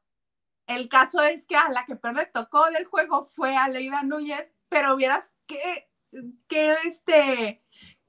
el 0.69 0.89
caso 0.89 1.21
es 1.23 1.47
que 1.47 1.57
a 1.57 1.71
la 1.71 1.85
que 1.85 1.97
peor 1.97 2.15
le 2.15 2.27
tocó 2.27 2.71
del 2.71 2.85
juego 2.85 3.25
fue 3.25 3.57
a 3.57 3.69
Leida 3.69 4.05
Núñez, 4.05 4.55
pero 4.69 4.95
vieras 4.95 5.33
que, 5.47 5.91
que 6.47 6.77
este, 6.85 7.65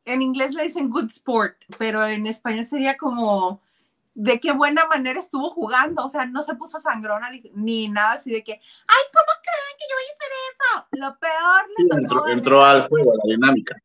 en 0.05 0.21
inglés 0.21 0.53
le 0.53 0.63
dicen 0.63 0.91
good 0.91 1.09
sport, 1.09 1.57
pero 1.79 2.05
en 2.05 2.27
español 2.27 2.65
sería 2.65 2.97
como 2.97 3.62
de 4.15 4.39
qué 4.39 4.51
buena 4.51 4.85
manera 4.87 5.19
estuvo 5.19 5.49
jugando, 5.49 6.05
o 6.05 6.09
sea, 6.09 6.25
no 6.25 6.43
se 6.43 6.55
puso 6.55 6.79
sangrona 6.79 7.29
ni, 7.53 7.87
nada 7.89 8.13
así 8.13 8.31
de 8.31 8.43
que, 8.43 8.53
ay, 8.53 9.03
¿cómo 9.11 9.25
creen 9.41 9.77
que 9.77 9.85
yo 9.89 9.95
voy 9.95 10.05
a 10.09 10.13
hacer 10.13 10.31
eso? 10.51 10.87
Lo 10.91 11.19
peor 11.19 11.69
le 11.69 11.75
Sí, 11.83 12.07
tocó 12.07 12.27
entró, 12.29 12.63
al 12.63 12.87
juego, 12.87 13.11
a 13.11 13.15
la 13.15 13.33
dinámica. 13.33 13.75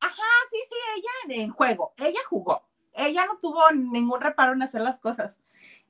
Ajá, 0.00 0.22
sí, 0.50 0.58
sí, 0.68 0.74
ella 0.96 1.10
en, 1.36 1.40
en 1.42 1.50
juego, 1.52 1.94
ella 1.96 2.20
jugó, 2.28 2.68
ella 2.92 3.26
no 3.26 3.38
tuvo 3.38 3.70
ningún 3.72 4.20
reparo 4.20 4.52
en 4.52 4.62
hacer 4.62 4.80
las 4.82 5.00
cosas. 5.00 5.40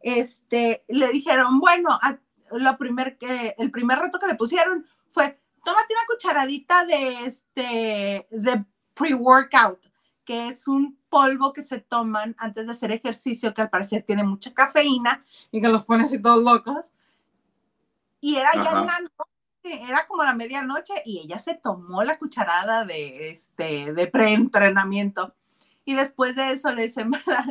Este, 0.00 0.84
le 0.88 1.08
dijeron, 1.08 1.58
bueno, 1.60 1.98
a- 2.02 2.18
lo 2.52 2.78
primer 2.78 3.18
que, 3.18 3.54
el 3.58 3.70
primer 3.70 3.98
reto 3.98 4.18
que 4.20 4.26
le 4.28 4.34
pusieron 4.36 4.86
fue, 5.10 5.40
tómate 5.64 5.92
una 5.94 6.06
cucharadita 6.06 6.84
de 6.84 7.25
este, 7.25 8.26
de 8.30 8.64
pre-workout, 8.94 9.80
que 10.26 10.49
es 10.49 10.68
un 10.68 10.99
polvo 11.09 11.52
que 11.52 11.62
se 11.62 11.80
toman 11.80 12.35
antes 12.37 12.66
de 12.66 12.73
hacer 12.73 12.90
ejercicio, 12.90 13.54
que 13.54 13.62
al 13.62 13.71
parecer 13.71 14.02
tiene 14.02 14.25
mucha 14.25 14.52
cafeína 14.52 15.25
y 15.52 15.62
que 15.62 15.68
los 15.68 15.87
pone 15.87 16.04
así 16.04 16.21
todos 16.21 16.42
locos. 16.42 16.92
Y 18.20 18.37
era 18.37 18.50
ya 18.55 18.70
en 18.72 18.87
la 18.87 19.00
noche, 19.00 19.85
era 19.88 20.07
como 20.07 20.24
la 20.24 20.35
medianoche 20.35 20.94
y 21.07 21.20
ella 21.20 21.38
se 21.38 21.55
tomó 21.55 22.03
la 22.03 22.18
cucharada 22.18 22.85
de, 22.85 23.31
este, 23.31 23.92
de 23.92 24.07
preentrenamiento. 24.09 25.35
Y 25.85 25.94
después 25.94 26.35
de 26.35 26.50
eso 26.50 26.72
le 26.72 26.83
dicen, 26.83 27.11
¿verdad, 27.27 27.44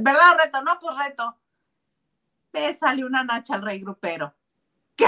¿verdad 0.00 0.36
reto? 0.44 0.62
No, 0.62 0.78
pues 0.78 0.96
reto. 1.04 1.36
Ve, 2.52 2.74
sale 2.74 3.04
una 3.04 3.24
nacha 3.24 3.54
al 3.54 3.62
rey 3.62 3.80
grupero. 3.80 4.34
¿Qué? 4.94 5.06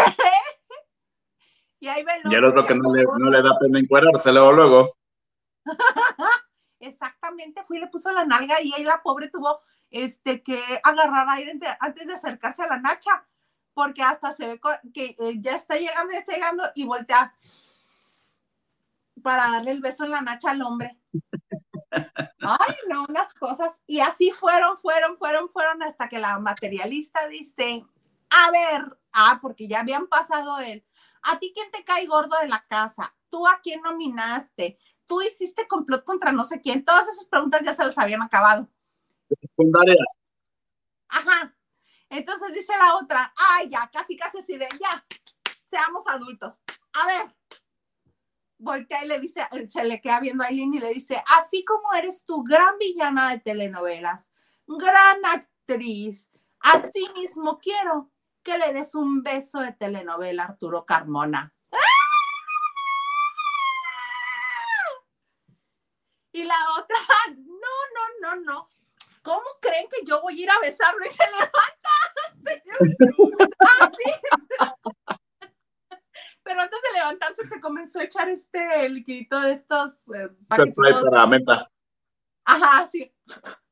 Y 1.79 1.89
ahí 1.89 2.05
ve 2.05 2.13
Y 2.25 2.35
el 2.35 2.45
otro 2.45 2.65
que 2.65 2.75
no 2.75 2.95
le, 2.95 3.05
no 3.05 3.29
le 3.29 3.43
da 3.43 3.59
pena 3.59 3.79
encuerarse 3.81 4.33
luego, 4.33 4.53
luego. 4.53 4.97
Exactamente, 6.83 7.63
fue 7.65 7.77
y 7.77 7.81
le 7.81 7.87
puso 7.87 8.11
la 8.11 8.25
nalga 8.25 8.61
y 8.61 8.73
ahí 8.75 8.83
la 8.83 9.03
pobre 9.03 9.29
tuvo 9.29 9.61
este, 9.91 10.43
que 10.43 10.61
agarrar 10.83 11.29
aire 11.31 11.53
ante- 11.53 11.77
antes 11.79 12.07
de 12.09 12.15
acercarse 12.15 12.63
a 12.65 12.67
la 12.67 12.79
nacha, 12.79 13.25
porque 13.73 14.03
hasta 14.03 14.33
se 14.33 14.47
ve 14.49 14.61
que 14.93 15.17
eh, 15.19 15.35
ya 15.39 15.53
está 15.55 15.77
llegando, 15.77 16.13
ya 16.13 16.19
está 16.19 16.33
llegando 16.33 16.65
y 16.75 16.85
voltea 16.85 17.35
para 19.23 19.49
darle 19.51 19.71
el 19.71 19.81
beso 19.81 20.05
en 20.05 20.11
la 20.11 20.21
nacha 20.23 20.51
al 20.51 20.63
hombre. 20.63 20.99
Ay, 22.41 22.75
no, 22.89 23.05
unas 23.09 23.33
cosas. 23.35 23.83
Y 23.87 24.01
así 24.01 24.31
fueron, 24.33 24.77
fueron, 24.79 25.17
fueron, 25.17 25.49
fueron 25.49 25.83
hasta 25.83 26.09
que 26.09 26.19
la 26.19 26.39
materialista 26.39 27.27
dice, 27.29 27.85
a 28.31 28.51
ver, 28.51 28.99
ah, 29.13 29.39
porque 29.41 29.69
ya 29.69 29.81
habían 29.81 30.09
pasado 30.09 30.59
él. 30.59 30.85
¿A 31.23 31.39
ti 31.39 31.53
quién 31.55 31.71
te 31.71 31.85
cae 31.85 32.07
gordo 32.07 32.37
de 32.41 32.49
la 32.49 32.65
casa? 32.67 33.15
¿Tú 33.29 33.47
a 33.47 33.61
quién 33.63 33.81
nominaste? 33.83 34.79
¿Tú 35.13 35.21
hiciste 35.21 35.69
complot 35.69 36.05
contra 36.07 36.33
no 36.33 36.43
sé 36.43 36.63
quién? 36.63 36.87
Todas 36.87 37.07
esas 37.07 37.27
preguntas 37.27 37.61
ya 37.63 37.75
se 37.75 37.85
las 37.85 37.99
habían 37.99 38.23
acabado. 38.23 38.67
Secundaria. 39.29 40.03
Ajá. 41.07 41.55
Entonces 42.09 42.55
dice 42.55 42.73
la 42.79 42.97
otra, 42.97 43.31
ay, 43.37 43.69
ya, 43.69 43.91
casi, 43.93 44.17
casi 44.17 44.39
así 44.39 44.57
de, 44.57 44.67
ya, 44.81 45.05
seamos 45.69 46.07
adultos. 46.07 46.63
A 46.95 47.07
ver, 47.07 47.37
voltea 48.57 49.05
y 49.05 49.09
le 49.09 49.21
dice, 49.21 49.47
se 49.67 49.85
le 49.85 50.01
queda 50.01 50.19
viendo 50.19 50.45
a 50.45 50.47
Aileen 50.47 50.73
y 50.73 50.81
le 50.81 50.95
dice, 50.95 51.23
así 51.39 51.63
como 51.63 51.93
eres 51.93 52.25
tu 52.25 52.43
gran 52.43 52.79
villana 52.79 53.29
de 53.33 53.41
telenovelas, 53.41 54.31
gran 54.67 55.23
actriz, 55.27 56.31
así 56.61 57.07
mismo 57.15 57.59
quiero 57.59 58.11
que 58.43 58.57
le 58.57 58.73
des 58.73 58.95
un 58.95 59.23
beso 59.23 59.61
de 59.61 59.73
telenovela 59.73 60.45
a 60.45 60.47
Arturo 60.47 60.87
Carmona. 60.87 61.53
No. 68.45 68.69
¿Cómo 69.23 69.45
creen 69.61 69.87
que 69.89 70.05
yo 70.05 70.21
voy 70.21 70.39
a 70.39 70.43
ir 70.43 70.51
a 70.51 70.59
besarlo? 70.61 71.05
Y 71.07 71.11
se 71.11 71.25
levanta. 71.31 71.91
Así. 73.81 74.03
Pero 76.43 76.61
antes 76.61 76.81
de 76.83 76.99
levantarse 76.99 77.49
se 77.49 77.61
comenzó 77.61 78.01
a 78.01 78.05
echar 78.05 78.29
este 78.29 78.89
liquidito 78.89 79.41
de 79.41 79.53
estos 79.53 79.99
eh, 80.09 80.29
Se 80.29 80.47
trae 80.49 80.73
paquetitos. 80.75 81.11
para 81.11 81.27
menta. 81.27 81.71
Ajá, 82.45 82.87
sí. 82.89 83.15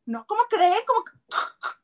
No, 0.07 0.25
¿cómo 0.27 0.43
creen? 0.49 0.83
¿Cómo, 0.87 1.05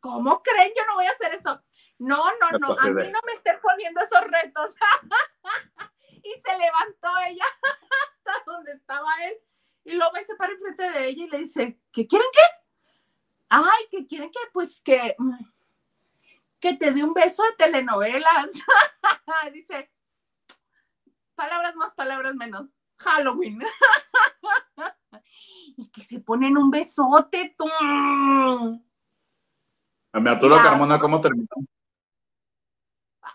¿Cómo 0.00 0.42
creen? 0.42 0.72
Yo 0.76 0.84
no 0.86 0.94
voy 0.94 1.06
a 1.06 1.10
hacer 1.10 1.34
eso. 1.34 1.60
No, 1.98 2.24
no, 2.40 2.58
No 2.58 2.72
a 2.78 2.84
mí 2.84 3.10
no 3.10 3.20
me 3.26 3.32
estén 3.32 3.58
poniendo 3.60 4.00
esos 4.00 4.20
retos. 4.20 4.74
y 6.22 6.32
se 6.40 6.58
levantó 6.58 7.08
ella 7.28 7.44
hasta 7.44 8.44
donde 8.46 8.72
estaba 8.72 9.08
él. 9.24 9.36
Y 9.84 9.92
luego 9.94 10.12
se 10.24 10.34
para 10.36 10.52
enfrente 10.52 10.90
de 10.90 11.08
ella 11.08 11.24
y 11.24 11.30
le 11.30 11.38
dice, 11.38 11.80
¿qué 11.92 12.06
quieren 12.06 12.28
qué? 12.32 12.65
Ay, 13.48 13.84
que 13.90 14.06
quieren 14.06 14.30
que, 14.30 14.40
pues, 14.52 14.80
que, 14.82 15.14
mm, 15.18 15.44
que 16.60 16.74
te 16.74 16.92
dé 16.92 17.04
un 17.04 17.14
beso 17.14 17.42
de 17.44 17.52
telenovelas. 17.56 18.52
dice, 19.52 19.90
palabras 21.34 21.76
más, 21.76 21.94
palabras 21.94 22.34
menos. 22.34 22.70
Halloween. 22.98 23.60
y 25.76 25.88
que 25.90 26.02
se 26.02 26.20
ponen 26.20 26.56
un 26.56 26.70
besote, 26.70 27.54
tú. 27.56 27.66
A 30.12 30.20
mi 30.20 30.30
Arturo 30.30 30.56
Ya. 30.56 30.62
Carmona, 30.62 30.98
¿cómo 30.98 31.20
terminó? 31.20 31.46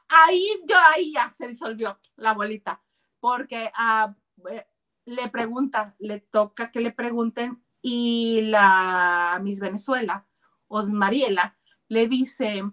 Ahí 0.07 0.61
yo 0.65 0.75
ahí 0.93 1.13
ya 1.13 1.31
se 1.37 1.47
disolvió 1.47 1.99
la 2.15 2.33
bolita, 2.33 2.81
porque 3.19 3.71
ah, 3.75 4.13
eh, 4.49 4.67
le 5.05 5.29
pregunta, 5.29 5.95
le 5.99 6.19
toca 6.19 6.71
que 6.71 6.81
le 6.81 6.91
pregunten 6.91 7.60
y 7.81 8.41
la 8.43 9.39
Miss 9.41 9.59
Venezuela, 9.59 10.25
Osmariela, 10.67 11.57
le 11.87 12.07
dice, 12.07 12.63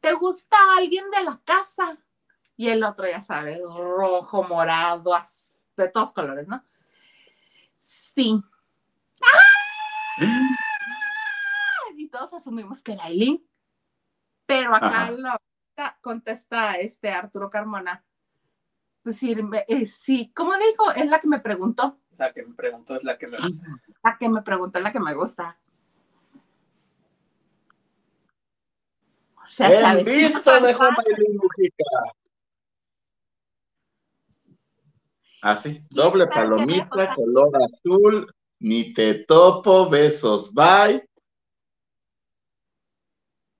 ¿te 0.00 0.12
gusta 0.14 0.56
alguien 0.76 1.10
de 1.10 1.24
la 1.24 1.40
casa? 1.44 1.98
Y 2.56 2.68
el 2.68 2.84
otro, 2.84 3.06
ya 3.06 3.20
sabes, 3.20 3.60
rojo, 3.62 4.42
morado, 4.44 5.12
de 5.76 5.88
todos 5.88 6.12
colores, 6.12 6.46
¿no? 6.46 6.64
Sí. 7.80 8.42
Y 11.96 12.08
todos 12.08 12.34
asumimos 12.34 12.82
que 12.82 12.92
era 12.92 13.08
Eileen. 13.08 13.44
Pero 14.46 14.74
acá 14.74 15.10
la 15.10 15.40
contesta 16.00 16.74
este 16.74 17.10
Arturo 17.10 17.48
Carmona. 17.48 18.04
Pues 19.02 19.16
sí, 19.16 19.34
eh, 19.66 19.86
sí, 19.86 20.32
¿cómo 20.34 20.52
dijo? 20.56 20.92
Es 20.92 21.06
la 21.06 21.20
que 21.20 21.26
me 21.26 21.40
preguntó. 21.40 21.98
La 22.18 22.32
que 22.32 22.44
me 22.44 22.54
preguntó 22.54 22.94
es 22.94 23.04
la 23.04 23.18
que 23.18 23.26
me 23.26 23.38
gusta. 23.38 23.66
La 24.02 24.16
que 24.18 24.28
me 24.28 24.42
preguntó 24.42 24.80
la 24.80 24.92
que 24.92 25.00
me 25.00 25.14
gusta. 25.14 25.58
O 29.42 29.46
sea, 29.46 29.94
visto 29.96 30.60
de 30.60 30.74
Juan 30.74 30.94
Mujica. 31.34 31.84
Así, 35.42 35.84
doble 35.90 36.28
palomita, 36.28 37.14
color 37.16 37.50
azul, 37.64 38.32
ni 38.60 38.92
te 38.92 39.24
topo, 39.24 39.90
besos, 39.90 40.54
bye. 40.54 41.04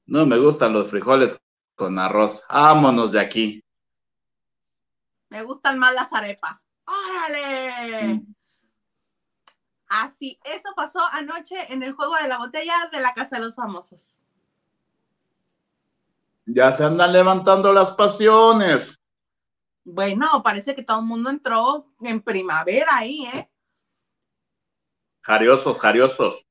No 0.06 0.24
me 0.24 0.38
gustan 0.38 0.72
los 0.72 0.88
frijoles 0.88 1.36
con 1.74 1.98
arroz. 1.98 2.42
Vámonos 2.48 3.10
de 3.10 3.20
aquí. 3.20 3.64
Me 5.30 5.42
gustan 5.42 5.78
más 5.78 5.92
las 5.94 6.12
arepas. 6.12 6.66
¡Órale! 6.84 8.14
Mm. 8.14 8.34
Así, 10.00 10.38
eso 10.44 10.70
pasó 10.74 11.00
anoche 11.12 11.54
en 11.70 11.82
el 11.82 11.92
juego 11.92 12.14
de 12.16 12.26
la 12.26 12.38
botella 12.38 12.72
de 12.90 12.98
la 13.00 13.12
Casa 13.12 13.36
de 13.36 13.42
los 13.42 13.56
Famosos. 13.56 14.18
Ya 16.46 16.72
se 16.72 16.84
andan 16.84 17.12
levantando 17.12 17.74
las 17.74 17.90
pasiones. 17.90 18.98
Bueno, 19.84 20.42
parece 20.42 20.74
que 20.74 20.82
todo 20.82 21.00
el 21.00 21.04
mundo 21.04 21.28
entró 21.28 21.92
en 22.00 22.22
primavera 22.22 22.88
ahí, 22.90 23.26
¿eh? 23.34 23.50
Jariosos, 25.20 25.78
jariosos. 25.78 26.46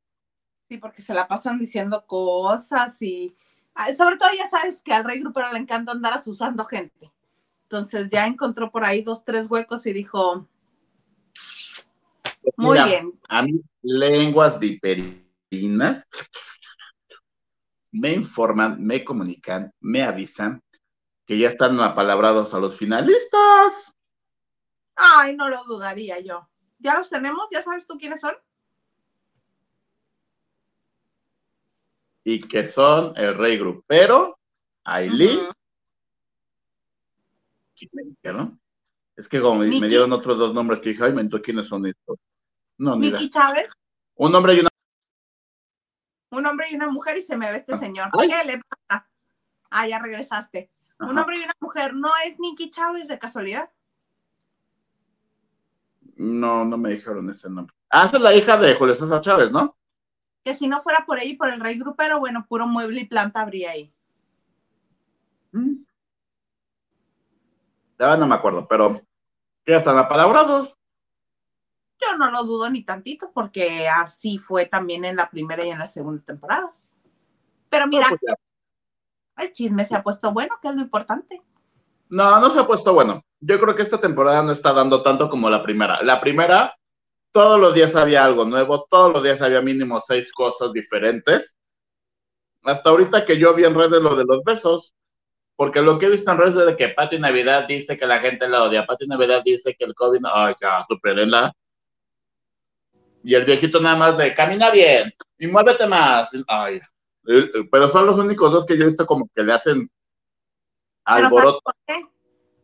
Sí, 0.70 0.78
porque 0.78 1.02
se 1.02 1.16
la 1.16 1.28
pasan 1.28 1.58
diciendo 1.58 2.06
cosas 2.06 3.02
y 3.02 3.36
ah, 3.74 3.92
sobre 3.94 4.18
todo 4.18 4.30
ya 4.38 4.48
sabes 4.48 4.84
que 4.84 4.94
al 4.94 5.04
rey 5.04 5.20
grupero 5.20 5.52
le 5.52 5.58
encanta 5.58 5.94
andar 5.94 6.14
asusando 6.14 6.64
gente. 6.66 7.12
Entonces 7.64 8.12
ya 8.12 8.28
encontró 8.28 8.70
por 8.70 8.86
ahí 8.86 9.02
dos, 9.02 9.26
tres 9.26 9.50
huecos 9.50 9.88
y 9.88 9.94
dijo, 9.94 10.48
Muy 12.58 12.72
Mira, 12.74 12.86
bien. 12.86 13.20
A 13.30 13.44
mí, 13.44 13.62
lenguas 13.82 14.60
viperinas 14.60 16.08
me 17.92 18.14
informan, 18.14 18.84
me 18.84 19.04
comunican, 19.04 19.72
me 19.82 20.04
avisan 20.04 20.62
que 21.26 21.38
ya 21.38 21.50
están 21.50 21.80
apalabrados 21.80 22.54
a 22.54 22.60
los 22.60 22.78
finalistas. 22.78 23.96
Ay, 24.96 25.36
no 25.36 25.50
lo 25.50 25.64
dudaría 25.66 26.20
yo. 26.20 26.48
¿Ya 26.80 26.98
los 26.98 27.10
tenemos? 27.10 27.48
¿Ya 27.52 27.62
sabes 27.62 27.86
tú 27.88 27.98
quiénes 27.98 28.22
son? 28.22 28.34
y 32.24 32.40
que 32.40 32.66
son 32.66 33.14
el 33.18 33.36
rey 33.36 33.58
grupero, 33.58 34.38
Aileen, 34.84 35.40
Ujú. 35.40 35.52
¿quién 37.76 37.90
me 37.94 38.04
dijeron? 38.04 38.62
Es 39.16 39.28
que 39.28 39.42
como 39.42 39.60
me- 39.62 39.88
dieron 39.88 40.14
otros 40.14 40.38
dos 40.38 40.54
nombres 40.54 40.80
que 40.82 40.90
dije, 40.90 41.04
ay, 41.04 41.14
mentó, 41.14 41.42
¿quiénes 41.42 41.68
son 41.68 41.88
estos? 41.88 42.20
No, 42.82 42.96
ni 42.96 43.30
Chávez, 43.30 43.72
Un 44.16 44.34
hombre 44.34 44.56
y 44.56 44.60
una 44.62 44.70
un 46.32 46.46
hombre 46.48 46.66
y 46.72 46.76
una 46.76 46.90
mujer, 46.90 47.16
y 47.16 47.22
se 47.22 47.38
me 47.38 47.52
ve 47.52 47.58
este 47.58 47.78
señor. 47.78 48.10
Ay. 48.12 48.28
¿Qué 48.28 48.44
le 48.44 48.62
pasa? 48.88 49.08
Ah, 49.70 49.88
ya 49.88 50.00
regresaste. 50.00 50.72
Un 51.00 51.16
hombre 51.16 51.38
y 51.38 51.44
una 51.44 51.54
mujer, 51.60 51.94
¿no 51.94 52.10
es 52.26 52.40
Nikki 52.40 52.72
Chávez 52.72 53.08
de 53.08 53.20
casualidad? 53.20 53.70
No, 56.16 56.66
no 56.66 56.76
me 56.76 56.90
dijeron 56.90 57.30
ese 57.30 57.52
nombre. 57.52 57.76
Ah, 57.88 58.08
esa 58.08 58.18
es 58.18 58.24
la 58.24 58.34
hija 58.34 58.58
de 58.58 58.74
Julio 58.74 58.96
César 58.96 59.22
Chávez, 59.22 59.52
¿no? 59.52 59.78
Que 60.44 60.56
si 60.56 60.68
no 60.68 60.82
fuera 60.82 61.06
por 61.06 61.20
ella 61.20 61.34
y 61.34 61.36
por 61.36 61.50
el 61.50 61.60
rey 61.60 61.78
grupero, 61.78 62.18
bueno, 62.18 62.48
puro 62.48 62.66
mueble 62.66 63.02
y 63.02 63.06
planta 63.06 63.42
habría 63.42 63.72
ahí. 63.72 63.94
Mm. 65.52 65.84
Ya 68.00 68.18
no 68.18 68.26
me 68.26 68.34
acuerdo, 68.34 68.68
pero 68.68 69.00
que 69.64 69.74
ya 69.74 69.78
están 69.78 70.00
apalabrados. 70.00 70.81
Yo 72.02 72.18
no 72.18 72.32
lo 72.32 72.44
dudo 72.44 72.70
ni 72.70 72.84
tantito, 72.84 73.32
porque 73.32 73.88
así 73.88 74.38
fue 74.38 74.66
también 74.66 75.06
en 75.06 75.16
la 75.16 75.30
primera 75.30 75.64
y 75.64 75.70
en 75.70 75.80
la 75.80 75.88
segunda 75.88 76.24
temporada. 76.24 76.74
Pero 77.70 77.88
mira, 77.88 78.10
No, 78.10 78.18
pues 78.18 78.34
el 79.38 79.52
chisme 79.54 79.86
se 79.86 79.96
ha 79.96 80.04
puesto 80.04 80.32
bueno, 80.32 80.56
que 80.62 80.68
es 80.68 80.76
lo 80.76 80.82
importante. 80.82 81.42
No, 82.10 82.40
no 82.40 82.50
se 82.50 82.60
ha 82.60 82.68
puesto 82.68 82.94
bueno. 82.94 83.24
Yo 83.40 83.60
creo 83.60 83.76
que 83.76 83.84
esta 83.84 84.00
temporada 84.00 84.44
no 84.44 84.52
está 84.52 84.74
dando 84.74 85.02
tanto 85.02 85.30
como 85.30 85.50
la 85.50 85.64
primera. 85.64 86.02
La 86.04 86.20
primera, 86.20 86.76
todos 87.32 87.60
los 87.60 87.74
días 87.74 87.96
había 87.96 88.26
algo 88.26 88.46
nuevo, 88.46 88.86
todos 88.90 89.14
los 89.14 89.24
días 89.24 89.42
había 89.42 89.62
mínimo 89.62 90.00
seis 90.02 90.32
cosas 90.34 90.74
diferentes. 90.74 91.58
Hasta 92.64 92.90
ahorita 92.90 93.26
que 93.26 93.38
yo 93.38 93.54
vi 93.56 93.64
en 93.64 93.74
redes 93.74 94.02
lo 94.02 94.16
de 94.16 94.26
los 94.26 94.44
besos, 94.44 94.94
porque 95.56 95.82
lo 95.82 95.98
que 95.98 96.08
he 96.08 96.10
visto 96.10 96.32
en 96.32 96.38
redes 96.38 96.56
es 96.56 96.66
de 96.66 96.78
que 96.78 96.90
Pati 96.90 97.18
Navidad 97.18 97.66
dice 97.68 97.98
que 97.98 98.06
la 98.06 98.20
gente 98.20 98.48
la 98.48 98.64
odia, 98.64 98.86
Pati 98.86 99.08
Navidad 99.08 99.42
dice 99.44 99.76
que 99.78 99.86
el 99.86 99.96
COVID, 99.96 100.22
ay, 100.26 100.54
ya, 100.62 100.86
supérenla. 100.88 101.54
Y 103.24 103.36
el 103.36 103.46
viejito 103.46 103.80
nada 103.80 103.96
más 103.96 104.18
de, 104.18 104.34
camina 104.34 104.72
bien 104.72 105.14
y 105.38 105.48
muévete 105.48 105.88
más. 105.88 106.30
Ay, 106.48 106.80
eh, 107.28 107.50
pero 107.72 107.90
son 107.90 108.08
los 108.08 108.18
únicos 108.18 108.52
dos 108.52 108.66
que 108.66 108.78
yo 108.78 108.84
he 108.84 108.88
visto 108.88 109.06
como 109.06 109.30
que 109.34 109.44
le 109.44 109.54
hacen 109.54 109.92
Pero 111.06 111.18
¿sabes 111.18 111.32
alboroto. 111.32 111.62
por 111.64 111.76
qué? 111.86 112.08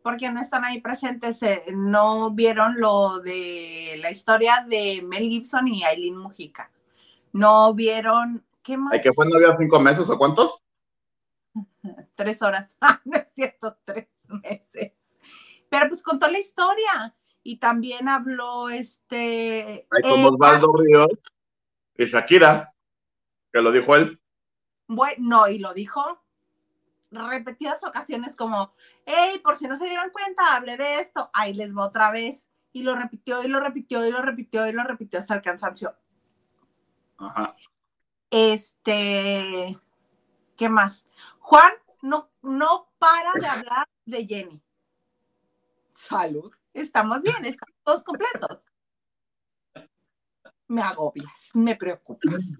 Porque 0.01 0.31
no 0.31 0.41
están 0.41 0.63
ahí 0.63 0.79
presentes, 0.79 1.43
eh, 1.43 1.65
no 1.73 2.31
vieron 2.31 2.79
lo 2.79 3.19
de 3.19 3.99
la 4.01 4.09
historia 4.09 4.65
de 4.67 5.01
Mel 5.03 5.23
Gibson 5.23 5.67
y 5.67 5.83
Aileen 5.83 6.17
Mujica. 6.17 6.71
No 7.33 7.73
vieron, 7.73 8.43
¿qué 8.63 8.77
más? 8.77 8.93
¿Ay, 8.93 9.01
que 9.01 9.11
fue 9.11 9.27
novia 9.27 9.55
cinco 9.59 9.79
meses 9.79 10.09
o 10.09 10.17
cuántos? 10.17 10.63
Tres 12.15 12.41
horas. 12.41 12.71
No 13.05 13.17
es 13.17 13.31
cierto, 13.33 13.77
tres 13.85 14.07
meses. 14.43 14.93
Pero 15.69 15.89
pues 15.89 16.01
contó 16.01 16.27
la 16.29 16.39
historia 16.39 17.13
y 17.47 17.59
también 17.59 18.09
habló 18.09 18.67
este. 18.67 19.87
Ay, 19.89 20.01
como 20.01 20.15
ella. 20.15 20.27
Osvaldo 20.27 20.73
Ríos 20.73 21.07
y 21.95 22.05
Shakira, 22.05 22.73
que 23.53 23.61
lo 23.61 23.71
dijo 23.71 23.95
él. 23.95 24.19
Bueno, 24.87 25.47
y 25.47 25.57
lo 25.57 25.73
dijo 25.73 26.21
repetidas 27.09 27.85
ocasiones 27.85 28.35
como, 28.35 28.73
hey, 29.05 29.39
por 29.41 29.55
si 29.55 29.65
no 29.65 29.77
se 29.77 29.85
dieron 29.85 30.09
cuenta, 30.09 30.57
hablé 30.57 30.75
de 30.75 30.99
esto, 30.99 31.29
ahí 31.33 31.53
les 31.53 31.73
va 31.75 31.85
otra 31.85 32.11
vez. 32.11 32.49
Y 32.73 32.83
lo 32.83 32.97
repitió 32.97 33.41
y 33.41 33.47
lo 33.47 33.61
repitió 33.61 34.05
y 34.05 34.11
lo 34.11 34.21
repitió 34.21 34.67
y 34.67 34.73
lo 34.73 34.83
repitió 34.83 35.19
hasta 35.19 35.35
el 35.35 35.41
cansancio. 35.41 35.95
Ajá. 37.17 37.55
Este, 38.29 39.79
¿qué 40.57 40.67
más? 40.67 41.07
Juan 41.39 41.71
no, 42.01 42.29
no 42.41 42.89
para 42.99 43.31
de 43.39 43.47
hablar 43.47 43.87
de 44.05 44.25
Jenny. 44.27 44.61
Salud. 45.89 46.56
Estamos 46.77 47.23
bien, 47.23 47.43
estamos 47.43 47.75
todos 47.83 48.03
completos. 48.03 48.67
Me 50.67 50.83
agobias, 50.83 51.49
me 51.55 51.75
preocupas. 51.75 52.53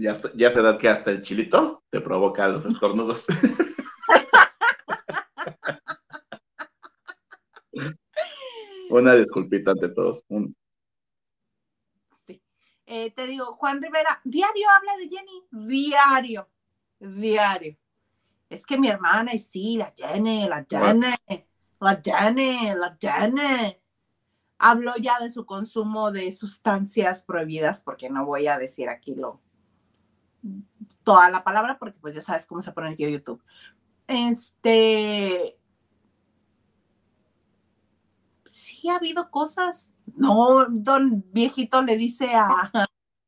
Ya, 0.00 0.16
ya 0.36 0.52
se 0.52 0.62
da 0.62 0.78
que 0.78 0.88
hasta 0.88 1.10
el 1.10 1.22
chilito 1.22 1.82
te 1.90 2.00
provoca 2.00 2.46
los 2.46 2.64
estornudos. 2.64 3.26
Una 8.90 9.14
disculpita 9.14 9.72
ante 9.72 9.88
todos. 9.88 10.24
Un- 10.28 10.54
Sí. 12.26 12.40
Eh, 12.86 13.10
te 13.10 13.26
digo, 13.26 13.46
Juan 13.54 13.82
Rivera, 13.82 14.20
diario 14.22 14.68
habla 14.70 14.96
de 14.98 15.08
Jenny, 15.08 15.46
diario, 15.50 16.48
diario. 17.00 17.76
Es 18.48 18.64
que 18.64 18.78
mi 18.78 18.88
hermana, 18.88 19.34
y 19.34 19.40
sí, 19.40 19.76
la 19.76 19.92
Jenny, 19.96 20.46
la 20.48 20.64
Jenny, 20.70 21.08
la 21.80 22.00
Jenny, 22.02 22.74
la 22.74 22.96
Jenny. 23.00 23.76
Habló 24.58 24.96
ya 24.96 25.20
de 25.20 25.30
su 25.30 25.46
consumo 25.46 26.10
de 26.10 26.32
sustancias 26.32 27.22
prohibidas, 27.22 27.82
porque 27.82 28.10
no 28.10 28.26
voy 28.26 28.48
a 28.48 28.58
decir 28.58 28.88
aquí 28.88 29.14
lo 29.14 29.40
toda 31.04 31.30
la 31.30 31.42
palabra, 31.44 31.78
porque 31.78 31.98
pues 32.00 32.14
ya 32.14 32.20
sabes 32.20 32.46
cómo 32.46 32.60
se 32.60 32.72
pone 32.72 32.88
el 32.88 32.96
tío 32.96 33.08
YouTube. 33.08 33.42
Este, 34.06 35.58
sí 38.44 38.88
ha 38.88 38.96
habido 38.96 39.30
cosas. 39.30 39.92
No, 40.16 40.66
don 40.68 41.24
viejito 41.32 41.82
le 41.82 41.96
dice 41.96 42.34
a, 42.34 42.72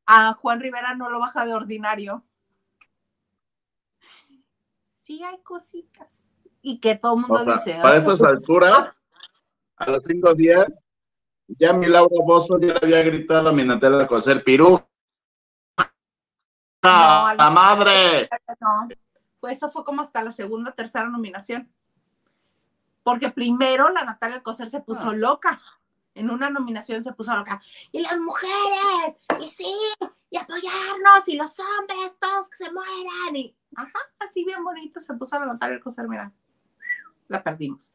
a 0.05 0.33
Juan 0.33 0.59
Rivera, 0.59 0.95
no 0.95 1.09
lo 1.09 1.19
baja 1.19 1.45
de 1.45 1.53
ordinario. 1.53 2.25
Sí 4.85 5.23
hay 5.23 5.41
cositas. 5.41 6.20
Y 6.61 6.79
que 6.79 6.95
todo 6.95 7.15
el 7.15 7.21
mundo 7.21 7.35
o 7.41 7.43
sea, 7.45 7.53
dice. 7.55 7.73
para 7.81 7.93
"Ay, 7.95 7.99
estas 7.99 8.21
alturas, 8.23 8.95
a 9.77 9.89
los 9.89 10.03
cinco 10.05 10.33
días, 10.35 10.65
ya 11.47 11.73
mi 11.73 11.87
Laura 11.87 12.15
Bozo 12.25 12.59
ya 12.59 12.67
le 12.73 12.79
había 12.81 13.03
gritado 13.03 13.49
a 13.49 13.51
mi 13.51 13.63
Natalia 13.63 14.07
Coser, 14.07 14.43
Pirú. 14.43 14.79
a 16.83 17.35
¡La 17.37 17.49
madre! 17.49 18.29
No, 18.59 18.87
pues 19.39 19.57
eso 19.57 19.69
fue 19.71 19.83
como 19.83 20.01
hasta 20.01 20.23
la 20.23 20.31
segunda, 20.31 20.71
tercera 20.71 21.07
nominación. 21.09 21.71
Porque 23.03 23.29
primero 23.31 23.89
la 23.89 24.03
Natalia 24.03 24.37
Alcocer 24.37 24.69
se 24.69 24.79
puso 24.81 25.09
Ah. 25.09 25.13
loca. 25.13 25.61
En 26.13 26.29
una 26.29 26.49
nominación 26.49 27.03
se 27.03 27.13
puso 27.13 27.35
loca. 27.35 27.61
Y 27.91 28.01
las 28.01 28.19
mujeres, 28.19 29.15
y 29.39 29.47
sí, 29.47 29.73
y 30.29 30.37
apoyarnos, 30.37 31.27
y 31.27 31.35
los 31.37 31.55
hombres, 31.59 32.17
todos 32.19 32.49
que 32.49 32.57
se 32.57 32.71
mueran. 32.71 33.35
Y 33.35 33.55
ajá, 33.75 33.99
así 34.19 34.43
bien 34.43 34.63
bonito 34.63 34.99
se 34.99 35.13
puso 35.15 35.39
la 35.39 35.45
Natalia 35.47 35.77
Alcocer, 35.77 36.07
mira. 36.07 36.31
La 37.31 37.41
perdimos. 37.41 37.93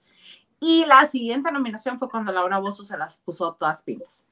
Y 0.58 0.86
la 0.86 1.04
siguiente 1.04 1.52
nominación 1.52 1.98
fue 1.98 2.08
cuando 2.08 2.32
Laura 2.32 2.58
Bozo 2.58 2.84
se 2.84 2.96
las 2.96 3.18
puso 3.18 3.52
todas 3.54 3.82
pilas. 3.82 4.26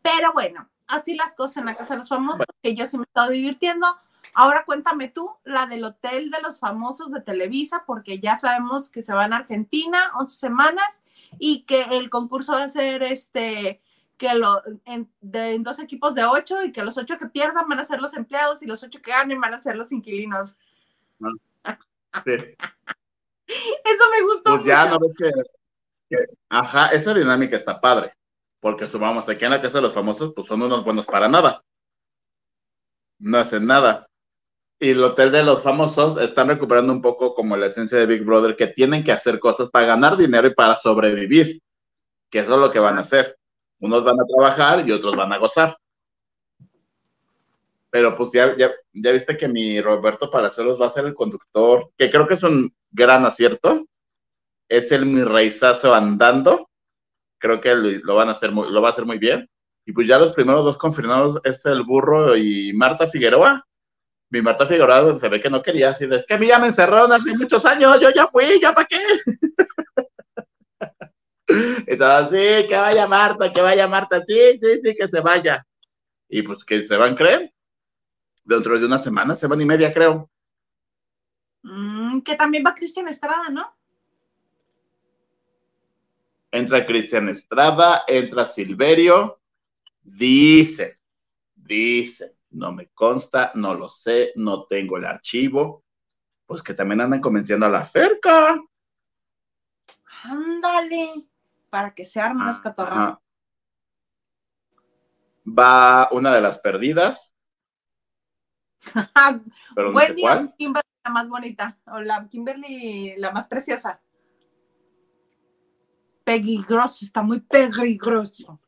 Pero 0.00 0.32
bueno, 0.32 0.66
así 0.86 1.14
las 1.14 1.34
cosas 1.34 1.58
en 1.58 1.66
la 1.66 1.76
Casa 1.76 1.94
de 1.94 1.98
los 1.98 2.08
Famosos, 2.08 2.46
que 2.62 2.74
yo 2.74 2.86
sí 2.86 2.96
me 2.96 3.02
he 3.02 3.06
estado 3.06 3.30
divirtiendo. 3.30 3.86
Ahora 4.32 4.64
cuéntame 4.64 5.08
tú, 5.08 5.30
la 5.44 5.66
del 5.66 5.84
Hotel 5.84 6.30
de 6.30 6.40
los 6.40 6.58
Famosos 6.58 7.10
de 7.10 7.20
Televisa, 7.20 7.84
porque 7.86 8.18
ya 8.18 8.38
sabemos 8.38 8.88
que 8.88 9.02
se 9.02 9.12
van 9.12 9.34
a 9.34 9.38
Argentina 9.38 9.98
11 10.18 10.34
semanas 10.34 11.02
y 11.38 11.62
que 11.64 11.82
el 11.82 12.08
concurso 12.08 12.52
va 12.52 12.64
a 12.64 12.68
ser 12.68 13.02
este, 13.02 13.82
que 14.16 14.34
lo, 14.34 14.62
en, 14.86 15.10
de, 15.20 15.54
en 15.54 15.62
dos 15.62 15.78
equipos 15.78 16.14
de 16.14 16.24
ocho 16.24 16.64
y 16.64 16.72
que 16.72 16.82
los 16.82 16.96
ocho 16.96 17.18
que 17.18 17.26
pierdan 17.26 17.68
van 17.68 17.80
a 17.80 17.84
ser 17.84 18.00
los 18.00 18.16
empleados 18.16 18.62
y 18.62 18.66
los 18.66 18.82
ocho 18.82 19.02
que 19.02 19.10
ganen 19.10 19.40
van 19.40 19.54
a 19.54 19.60
ser 19.60 19.76
los 19.76 19.92
inquilinos. 19.92 20.56
Sí. 22.24 22.56
Eso 23.46 24.04
me 24.10 24.22
gustó. 24.22 24.54
Pues 24.56 24.64
ya, 24.64 24.86
mucho. 24.86 24.98
¿no 24.98 25.06
ves 25.06 25.14
que, 25.18 25.32
que- 26.16 26.24
Ajá, 26.48 26.88
esa 26.88 27.14
dinámica 27.14 27.56
está 27.56 27.80
padre. 27.80 28.12
Porque 28.60 28.86
sumamos 28.86 29.28
aquí 29.28 29.44
en 29.44 29.50
la 29.52 29.60
casa 29.62 29.78
de 29.78 29.82
los 29.82 29.94
famosos, 29.94 30.32
pues 30.34 30.46
son 30.48 30.62
unos 30.62 30.84
buenos 30.84 31.06
para 31.06 31.28
nada. 31.28 31.62
No 33.18 33.38
hacen 33.38 33.66
nada. 33.66 34.06
Y 34.78 34.90
el 34.90 35.02
hotel 35.04 35.32
de 35.32 35.42
los 35.42 35.62
famosos 35.62 36.20
están 36.20 36.48
recuperando 36.48 36.92
un 36.92 37.00
poco 37.00 37.34
como 37.34 37.56
la 37.56 37.66
esencia 37.66 37.98
de 37.98 38.06
Big 38.06 38.24
Brother, 38.24 38.56
que 38.56 38.66
tienen 38.66 39.04
que 39.04 39.12
hacer 39.12 39.38
cosas 39.38 39.70
para 39.70 39.86
ganar 39.86 40.16
dinero 40.16 40.48
y 40.48 40.54
para 40.54 40.76
sobrevivir. 40.76 41.62
Que 42.30 42.40
eso 42.40 42.54
es 42.54 42.60
lo 42.60 42.70
que 42.70 42.78
van 42.78 42.98
a 42.98 43.02
hacer. 43.02 43.38
Unos 43.80 44.04
van 44.04 44.16
a 44.20 44.24
trabajar 44.24 44.86
y 44.86 44.92
otros 44.92 45.16
van 45.16 45.32
a 45.32 45.38
gozar. 45.38 45.76
Pero 47.96 48.14
pues 48.14 48.30
ya, 48.30 48.54
ya, 48.58 49.10
viste 49.10 49.38
que 49.38 49.48
mi 49.48 49.80
Roberto 49.80 50.28
Palazuelos 50.28 50.78
va 50.78 50.84
a 50.84 50.90
ser 50.90 51.06
el 51.06 51.14
conductor, 51.14 51.88
que 51.96 52.10
creo 52.10 52.28
que 52.28 52.34
es 52.34 52.42
un 52.42 52.70
gran 52.90 53.24
acierto 53.24 53.86
es 54.68 54.92
el 54.92 55.06
mi 55.06 55.22
reizazo 55.22 55.94
andando. 55.94 56.68
creo 57.38 57.58
que 57.58 57.74
lo 57.74 58.14
van 58.14 58.28
a 58.28 58.32
hacer 58.32 58.52
muy, 58.52 58.70
lo 58.70 58.82
va 58.82 58.88
a 58.88 58.92
hacer 58.92 59.06
muy 59.06 59.16
bien. 59.16 59.48
Y 59.86 59.92
pues 59.92 60.06
ya 60.06 60.18
los 60.18 60.34
primeros 60.34 60.62
dos 60.62 60.76
confirmados 60.76 61.40
es 61.42 61.64
el 61.64 61.84
burro 61.84 62.36
y 62.36 62.74
Marta 62.74 63.08
Figueroa. 63.08 63.66
Mi 64.28 64.42
Marta 64.42 64.66
Figueroa 64.66 65.16
se 65.16 65.30
ve 65.30 65.40
que 65.40 65.48
no 65.48 65.62
quería, 65.62 65.88
así 65.88 66.04
es 66.04 66.26
que 66.26 66.34
a 66.34 66.38
mí 66.38 66.48
ya 66.48 66.58
me 66.58 66.66
encerraron 66.66 67.12
hace 67.12 67.34
muchos 67.34 67.64
años, 67.64 67.98
yo 67.98 68.10
ya 68.10 68.26
fui, 68.26 68.60
ya 68.60 68.74
para 68.74 68.86
qué. 68.88 69.00
Entonces, 71.86 72.60
sí, 72.60 72.68
que 72.68 72.76
vaya 72.76 73.06
Marta, 73.06 73.50
que 73.50 73.62
vaya 73.62 73.88
Marta, 73.88 74.22
sí, 74.26 74.58
sí, 74.60 74.82
sí, 74.82 74.94
que 74.94 75.08
se 75.08 75.22
vaya. 75.22 75.66
Y 76.28 76.42
pues 76.42 76.62
que 76.62 76.82
se 76.82 76.94
van, 76.94 77.16
¿creen? 77.16 77.50
Dentro 78.46 78.78
de 78.78 78.86
una 78.86 78.98
semana, 78.98 79.34
semana 79.34 79.62
y 79.62 79.66
media, 79.66 79.92
creo. 79.92 80.30
Mm, 81.62 82.20
que 82.20 82.36
también 82.36 82.64
va 82.66 82.74
Cristian 82.74 83.08
Estrada, 83.08 83.50
¿no? 83.50 83.76
Entra 86.50 86.86
Cristian 86.86 87.28
Estrada, 87.28 88.04
entra 88.06 88.46
Silverio, 88.46 89.40
Dice, 90.06 91.00
dice, 91.52 92.36
no 92.50 92.72
me 92.72 92.90
consta, 92.90 93.50
no 93.56 93.74
lo 93.74 93.88
sé, 93.88 94.32
no 94.36 94.64
tengo 94.66 94.96
el 94.98 95.04
archivo, 95.04 95.84
pues 96.46 96.62
que 96.62 96.74
también 96.74 97.00
andan 97.00 97.20
convenciendo 97.20 97.66
a 97.66 97.70
la 97.70 97.84
cerca. 97.86 98.56
Ándale, 100.22 101.28
para 101.68 101.92
que 101.92 102.04
se 102.04 102.20
armen 102.20 102.46
los 102.46 102.60
catorrazos. 102.60 103.18
Va 105.46 106.08
una 106.12 106.32
de 106.32 106.40
las 106.40 106.60
perdidas. 106.60 107.35
Pero 109.74 109.92
Buen 109.92 110.14
día, 110.14 110.54
Kimberly, 110.56 110.88
la 111.04 111.10
más 111.10 111.28
bonita, 111.28 111.78
o 111.86 112.00
la 112.00 112.28
Kimberly, 112.28 113.14
la 113.16 113.30
más 113.32 113.48
preciosa. 113.48 114.00
Peligroso, 116.24 117.04
está 117.04 117.22
muy 117.22 117.40
peligroso. 117.40 118.60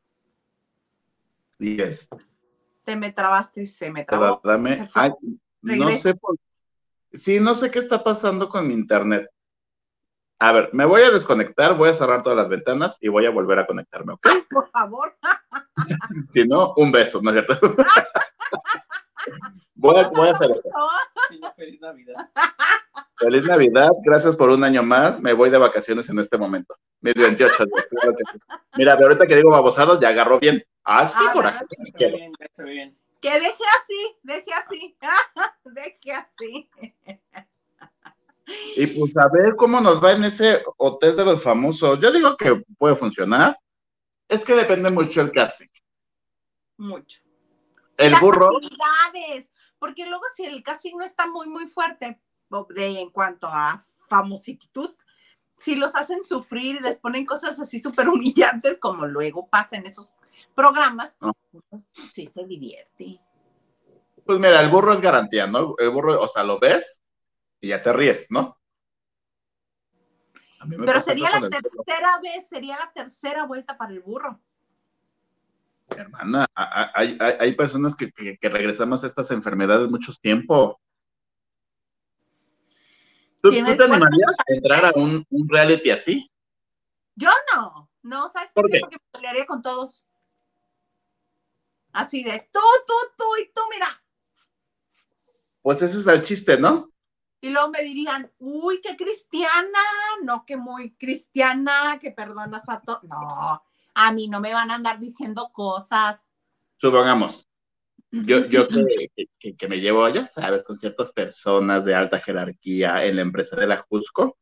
es 1.59 2.09
Te 2.85 2.96
me 2.96 3.11
trabaste, 3.12 3.66
se 3.66 3.90
me 3.90 4.04
trabó. 4.04 4.40
Dame, 4.44 4.88
no 5.62 5.90
sé 5.90 6.14
por... 6.14 6.37
Sí, 7.12 7.40
no 7.40 7.54
sé 7.54 7.70
qué 7.70 7.78
está 7.78 8.04
pasando 8.04 8.48
con 8.48 8.68
mi 8.68 8.74
internet. 8.74 9.28
A 10.40 10.52
ver, 10.52 10.70
me 10.72 10.85
voy 10.85 11.02
a 11.02 11.11
desconectar, 11.11 11.76
voy 11.76 11.88
a 11.88 11.94
cerrar 11.94 12.22
todas 12.22 12.37
las 12.37 12.48
ventanas 12.48 12.96
y 13.00 13.09
voy 13.09 13.26
a 13.26 13.31
volver 13.31 13.59
a 13.59 13.66
conectarme, 13.66 14.12
¿ok? 14.12 14.28
Por 14.48 14.70
favor. 14.70 15.16
si 16.33 16.44
no, 16.44 16.74
un 16.76 16.92
beso, 16.92 17.20
¿no 17.20 17.31
es 17.31 17.44
cierto? 17.44 17.74
voy, 19.74 20.00
a, 20.00 20.08
voy 20.08 20.28
a 20.28 20.32
hacer 20.32 20.50
eso. 20.50 20.68
Feliz 21.56 21.80
Navidad. 21.80 22.30
Feliz 23.16 23.44
Navidad, 23.44 23.88
gracias 24.04 24.36
por 24.36 24.50
un 24.50 24.62
año 24.62 24.82
más. 24.82 25.20
Me 25.20 25.32
voy 25.32 25.50
de 25.50 25.58
vacaciones 25.58 26.08
en 26.08 26.20
este 26.20 26.38
momento. 26.38 26.76
Mis 27.00 27.14
28 27.14 27.64
Mira, 28.76 28.96
de 28.96 29.04
ahorita 29.04 29.26
que 29.26 29.36
digo 29.36 29.50
babosados, 29.50 30.00
ya 30.00 30.08
agarró 30.08 30.38
bien. 30.38 30.62
Ah, 30.84 31.08
sí, 31.08 31.24
por 31.32 31.46
aquí. 31.46 31.64
Que 33.20 33.32
deje 33.32 33.64
así, 33.76 34.16
deje 34.22 34.52
así, 34.52 34.96
deje 35.64 36.12
así. 36.12 36.70
Y 38.76 38.86
pues 38.86 39.16
a 39.16 39.28
ver 39.32 39.56
cómo 39.56 39.80
nos 39.80 40.02
va 40.02 40.12
en 40.12 40.24
ese 40.24 40.62
hotel 40.76 41.16
de 41.16 41.24
los 41.24 41.42
famosos. 41.42 41.98
Yo 42.00 42.12
digo 42.12 42.36
que 42.36 42.62
puede 42.78 42.96
funcionar. 42.96 43.58
Es 44.28 44.44
que 44.44 44.54
depende 44.54 44.90
mucho 44.90 45.20
el 45.20 45.32
casting. 45.32 45.66
Mucho. 46.76 47.20
El 47.98 48.14
burro. 48.20 48.48
porque 49.78 50.06
luego 50.06 50.22
si 50.34 50.44
el 50.44 50.62
casting 50.62 50.96
no 50.96 51.04
está 51.04 51.26
muy, 51.26 51.48
muy 51.48 51.66
fuerte, 51.66 52.20
de, 52.74 53.00
en 53.00 53.11
cuanto 53.11 53.48
a 53.48 53.84
famositud, 54.08 54.90
si 55.58 55.74
los 55.74 55.94
hacen 55.96 56.24
sufrir 56.24 56.76
y 56.76 56.80
les 56.80 57.00
ponen 57.00 57.26
cosas 57.26 57.58
así 57.61 57.80
súper 57.80 58.08
humillantes, 58.08 58.78
como 58.78 59.06
luego 59.06 59.48
pasa 59.48 59.76
en 59.76 59.87
esos 59.87 60.12
programas, 60.54 61.16
ah. 61.20 61.32
sí 62.11 62.30
se 62.32 62.44
divierte. 62.44 63.20
Pues 64.24 64.38
mira, 64.38 64.61
el 64.61 64.70
burro 64.70 64.92
es 64.92 65.00
garantía, 65.00 65.46
¿no? 65.46 65.74
El 65.78 65.90
burro, 65.90 66.20
o 66.20 66.28
sea, 66.28 66.44
lo 66.44 66.61
ves 66.61 67.02
y 67.61 67.68
ya 67.68 67.82
te 67.82 67.92
ríes, 67.92 68.26
¿no? 68.30 68.56
Pero 70.84 71.00
sería 71.00 71.30
la 71.38 71.48
tercera 71.48 72.18
vez, 72.22 72.48
sería 72.48 72.76
la 72.76 72.92
tercera 72.92 73.46
vuelta 73.46 73.76
para 73.76 73.92
el 73.92 74.00
burro. 74.00 74.40
Hermana, 75.96 76.46
hay, 76.55 77.16
hay, 77.20 77.55
personas 77.55 77.96
que, 77.96 78.12
que, 78.12 78.48
regresamos 78.48 79.03
a 79.03 79.07
estas 79.07 79.31
enfermedades 79.31 79.90
mucho 79.90 80.12
tiempo. 80.20 80.81
¿Tú, 83.40 83.51
te 83.51 83.59
animarías 83.59 84.33
a 84.38 84.53
entrar 84.53 84.85
a 84.85 84.92
un, 84.96 85.24
reality 85.48 85.90
así? 85.90 86.31
Yo 87.14 87.31
no, 87.55 87.90
no, 88.03 88.29
¿sabes 88.29 88.53
por, 88.53 88.70
qué? 88.70 88.81
Porque 88.81 88.96
me 88.96 89.11
pelearía 89.12 89.46
con 89.46 89.62
todos. 89.62 90.05
Así 91.92 92.22
de 92.22 92.48
tú, 92.53 92.61
tú, 92.87 92.94
tú 93.16 93.24
y 93.40 93.51
tú, 93.53 93.61
mira. 93.70 94.03
Pues 95.62 95.81
ese 95.83 95.98
es 95.98 96.07
el 96.07 96.22
chiste, 96.22 96.59
¿no? 96.59 96.90
Y 97.40 97.51
luego 97.51 97.70
me 97.70 97.83
dirían, 97.83 98.31
uy, 98.38 98.81
qué 98.81 98.96
cristiana, 98.96 99.79
no 100.22 100.44
que 100.44 100.57
muy 100.57 100.96
cristiana, 100.96 101.98
que 102.01 102.11
perdonas 102.11 102.68
a 102.68 102.81
todos. 102.81 103.05
No, 103.05 103.62
a 104.00 104.12
mí 104.12 104.28
no 104.28 104.40
me 104.40 104.52
van 104.52 104.70
a 104.70 104.76
andar 104.76 105.00
diciendo 105.00 105.50
cosas. 105.52 106.24
Supongamos, 106.76 107.48
yo, 108.12 108.46
yo 108.46 108.68
que, 108.68 109.56
que, 109.56 109.68
me 109.68 109.80
llevo, 109.80 110.08
ya 110.08 110.24
sabes, 110.24 110.62
con 110.62 110.78
ciertas 110.78 111.12
personas 111.12 111.84
de 111.84 111.96
alta 111.96 112.20
jerarquía 112.20 113.04
en 113.04 113.16
la 113.16 113.22
empresa 113.22 113.56
de 113.56 113.66
la 113.66 113.84
Jusco. 113.88 114.38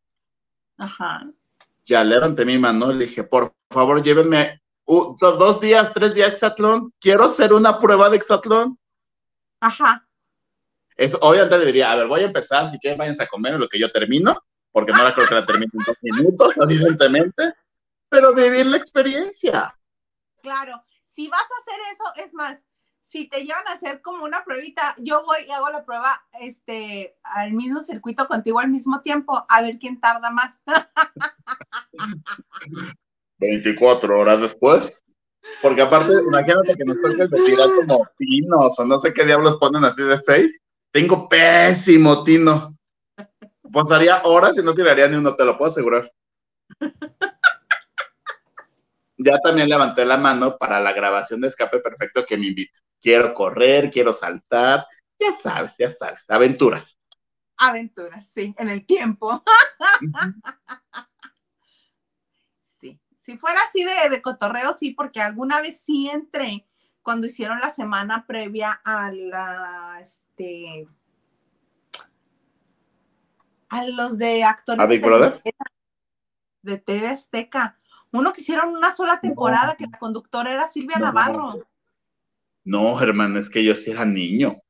Ajá. 0.76 1.26
Ya 1.86 2.04
levanté 2.04 2.44
mi 2.44 2.58
mano 2.58 2.92
y 2.92 2.96
le 2.96 3.06
dije, 3.06 3.24
por 3.24 3.54
favor, 3.70 4.02
llévenme 4.02 4.60
dos 4.86 5.60
días, 5.60 5.90
tres 5.94 6.14
días 6.14 6.32
Exatlón. 6.32 6.92
Quiero 7.00 7.24
hacer 7.24 7.54
una 7.54 7.80
prueba 7.80 8.10
de 8.10 8.18
Exatlón. 8.18 8.78
Ajá. 9.60 10.06
Eso, 10.96 11.18
obviamente 11.22 11.58
le 11.58 11.66
diría, 11.66 11.92
a 11.92 11.96
ver, 11.96 12.08
voy 12.08 12.20
a 12.20 12.26
empezar, 12.26 12.70
si 12.70 12.78
quieren 12.78 12.98
váyanse 12.98 13.22
a 13.22 13.28
comer 13.28 13.54
en 13.54 13.60
lo 13.60 13.68
que 13.68 13.78
yo 13.78 13.90
termino, 13.90 14.38
porque 14.70 14.92
no 14.92 15.02
la 15.02 15.14
creo 15.14 15.26
que 15.26 15.34
la 15.34 15.46
termine 15.46 15.70
en 15.72 15.84
dos 15.86 15.96
minutos, 16.02 16.54
evidentemente, 16.60 17.54
pero 18.08 18.34
vivir 18.34 18.66
la 18.66 18.76
experiencia. 18.76 19.74
Claro, 20.42 20.82
si 21.04 21.28
vas 21.28 21.40
a 21.40 21.60
hacer 21.60 21.80
eso, 21.92 22.24
es 22.24 22.34
más, 22.34 22.64
si 23.00 23.28
te 23.28 23.44
llevan 23.44 23.66
a 23.68 23.72
hacer 23.72 24.02
como 24.02 24.24
una 24.24 24.44
pruebita, 24.44 24.94
yo 24.98 25.24
voy 25.24 25.38
y 25.46 25.50
hago 25.50 25.70
la 25.70 25.84
prueba 25.84 26.26
este, 26.40 27.16
al 27.22 27.52
mismo 27.52 27.80
circuito 27.80 28.26
contigo 28.26 28.58
al 28.58 28.68
mismo 28.68 29.00
tiempo, 29.00 29.46
a 29.48 29.62
ver 29.62 29.78
quién 29.78 30.00
tarda 30.00 30.30
más. 30.30 30.60
24 33.38 34.18
horas 34.18 34.40
después. 34.40 35.02
Porque 35.62 35.82
aparte, 35.82 36.12
imagínate 36.12 36.74
que 36.74 36.84
nos 36.84 37.00
toque 37.00 37.28
de 37.28 37.44
tirar 37.44 37.68
como 37.76 38.04
pinos 38.16 38.78
o 38.78 38.84
no 38.84 38.98
sé 38.98 39.14
qué 39.14 39.24
diablos 39.24 39.58
ponen 39.58 39.84
así 39.84 40.02
de 40.02 40.18
seis. 40.18 40.58
Tengo 40.92 41.28
pésimo 41.28 42.24
tino. 42.24 42.76
Pasaría 43.72 44.22
horas 44.24 44.56
y 44.58 44.62
no 44.62 44.74
tiraría 44.74 45.06
ni 45.08 45.16
uno, 45.16 45.36
te 45.36 45.44
lo 45.44 45.56
puedo 45.56 45.70
asegurar. 45.70 46.12
Ya 49.18 49.38
también 49.40 49.68
levanté 49.68 50.04
la 50.04 50.18
mano 50.18 50.56
para 50.58 50.80
la 50.80 50.92
grabación 50.92 51.40
de 51.40 51.48
Escape 51.48 51.80
Perfecto 51.80 52.24
que 52.26 52.36
me 52.36 52.48
invita 52.48 52.78
quiero 53.06 53.34
correr, 53.34 53.90
quiero 53.90 54.12
saltar, 54.12 54.84
ya 55.18 55.38
sabes, 55.40 55.76
ya 55.78 55.90
sabes, 55.90 56.24
aventuras. 56.28 56.98
Aventuras, 57.56 58.28
sí, 58.28 58.52
en 58.58 58.68
el 58.68 58.84
tiempo. 58.84 59.44
sí, 62.60 63.00
si 63.16 63.38
fuera 63.38 63.60
así 63.62 63.84
de, 63.84 64.10
de, 64.10 64.20
cotorreo, 64.20 64.74
sí, 64.74 64.90
porque 64.90 65.20
alguna 65.20 65.60
vez 65.60 65.82
sí 65.86 66.10
entré 66.10 66.66
cuando 67.00 67.28
hicieron 67.28 67.60
la 67.60 67.70
semana 67.70 68.26
previa 68.26 68.80
a 68.84 69.12
la, 69.12 69.98
este, 70.02 70.88
a 73.68 73.84
los 73.86 74.18
de 74.18 74.42
actores. 74.42 74.84
¿A 74.84 74.86
Big 74.86 75.00
Brother? 75.00 75.40
De 76.62 76.78
TV 76.78 77.06
Azteca. 77.06 77.78
Uno 78.12 78.32
que 78.32 78.40
hicieron 78.40 78.74
una 78.74 78.94
sola 78.94 79.20
temporada, 79.20 79.76
que 79.76 79.86
la 79.90 79.98
conductora 79.98 80.52
era 80.52 80.68
Silvia 80.68 80.98
Navarro. 80.98 81.66
No, 82.64 83.00
hermano, 83.00 83.38
es 83.38 83.48
que 83.48 83.64
yo 83.64 83.76
sí 83.76 83.90
era 83.90 84.04
niño. 84.04 84.60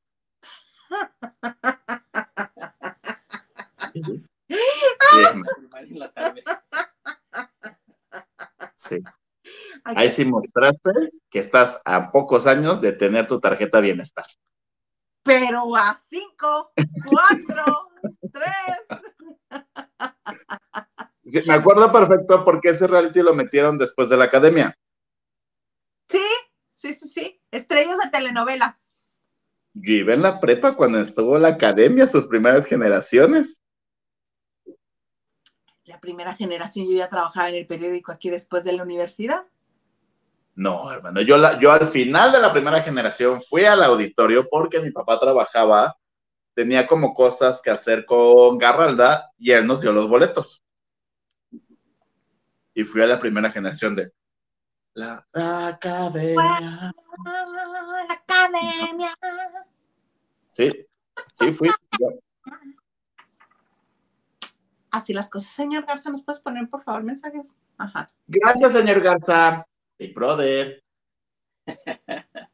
Sí. 8.77 9.03
Ahí 9.85 10.11
sí 10.11 10.25
mostraste 10.25 10.90
que 11.31 11.38
estás 11.40 11.81
a 11.85 12.12
pocos 12.12 12.46
años 12.46 12.81
de 12.81 12.92
tener 12.92 13.27
tu 13.27 13.40
tarjeta 13.40 13.81
bienestar. 13.81 14.27
Pero 15.22 15.75
a 15.75 15.99
cinco, 16.07 16.72
cuatro, 17.05 17.90
tres. 18.33 18.87
me 21.47 21.55
acuerdo 21.55 21.91
perfecto 21.93 22.45
porque 22.45 22.71
ese 22.71 22.87
reality 22.87 23.21
lo 23.21 23.35
metieron 23.35 23.79
después 23.79 24.09
de 24.09 24.17
la 24.17 24.25
academia. 24.25 24.77
Sí, 26.09 26.23
sí, 26.75 26.95
sí, 26.95 27.09
sí. 27.09 27.41
Estrellas 27.51 27.99
de 28.03 28.11
telenovela. 28.11 28.79
Yo 29.75 29.93
iba 29.93 30.15
en 30.15 30.23
la 30.23 30.41
prepa 30.41 30.77
cuando 30.77 31.01
estuvo 31.01 31.37
la 31.39 31.49
academia, 31.49 32.07
sus 32.07 32.27
primeras 32.29 32.65
generaciones. 32.67 33.61
La 35.85 36.01
primera 36.01 36.35
generación, 36.35 36.87
yo 36.89 36.97
ya 36.97 37.09
trabajaba 37.09 37.49
en 37.49 37.57
el 37.57 37.67
periódico 37.67 38.12
aquí 38.12 38.31
después 38.31 38.65
de 38.65 38.73
la 38.73 38.83
universidad. 38.83 39.45
No, 40.55 40.91
hermano, 40.91 41.21
yo, 41.21 41.37
la, 41.37 41.61
yo 41.61 41.71
al 41.71 41.89
final 41.89 42.33
de 42.33 42.41
la 42.41 42.53
primera 42.53 42.81
generación 42.81 43.43
fui 43.43 43.65
al 43.65 43.83
auditorio 43.83 44.49
porque 44.49 44.81
mi 44.81 44.91
papá 44.91 45.19
trabajaba, 45.19 45.95
tenía 46.55 46.87
como 46.87 47.12
cosas 47.12 47.61
que 47.61 47.71
hacer 47.71 48.07
con 48.07 48.57
Garralda 48.57 49.31
y 49.37 49.51
él 49.51 49.67
nos 49.67 49.83
dio 49.83 49.93
los 49.93 50.09
boletos. 50.09 50.65
Y 52.77 52.85
fui 52.85 53.01
a 53.01 53.07
la 53.07 53.19
primera 53.19 53.51
generación 53.51 53.97
de 53.97 54.12
la 54.93 55.27
academia. 55.33 56.93
La 57.25 58.15
academia. 58.15 59.17
Sí, 60.51 60.87
sí, 61.39 61.53
fui. 61.53 61.71
Así 64.91 65.15
las 65.15 65.31
cosas, 65.31 65.51
señor 65.53 65.87
Garza, 65.87 66.11
¿nos 66.11 66.23
puedes 66.23 66.43
poner 66.43 66.69
por 66.69 66.83
favor 66.83 67.03
mensajes? 67.03 67.57
Ajá. 67.79 68.09
Gracias, 68.27 68.75
señor 68.75 69.01
Garza. 69.01 69.67
Big 69.99 70.15
brother. 70.15 70.85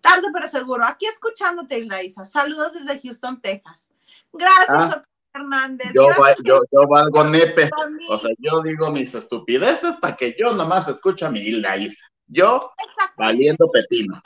Tarde 0.00 0.28
pero 0.32 0.48
seguro. 0.48 0.86
Aquí 0.86 1.04
escuchándote, 1.04 1.78
Hilda 1.78 2.02
Isa. 2.02 2.24
Saludos 2.24 2.72
desde 2.72 2.98
Houston, 3.02 3.42
Texas. 3.42 3.90
Gracias, 4.32 4.68
Ah. 4.70 5.02
Octavio 5.40 5.54
Hernández. 5.56 5.92
Yo, 5.94 6.06
va- 6.20 6.34
yo, 6.44 6.60
yo 6.70 6.88
valgo 6.88 7.24
nepe. 7.24 7.70
O 8.08 8.18
sea, 8.18 8.30
yo 8.38 8.62
digo 8.62 8.90
mis 8.90 9.14
estupideces 9.14 9.96
para 9.96 10.16
que 10.16 10.36
yo 10.38 10.52
nomás 10.54 10.88
escuche 10.88 11.24
a 11.24 11.30
mi 11.30 11.40
Hilda 11.40 11.76
Isa. 11.76 12.06
Yo 12.26 12.72
valiendo 13.16 13.70
pepino. 13.70 14.20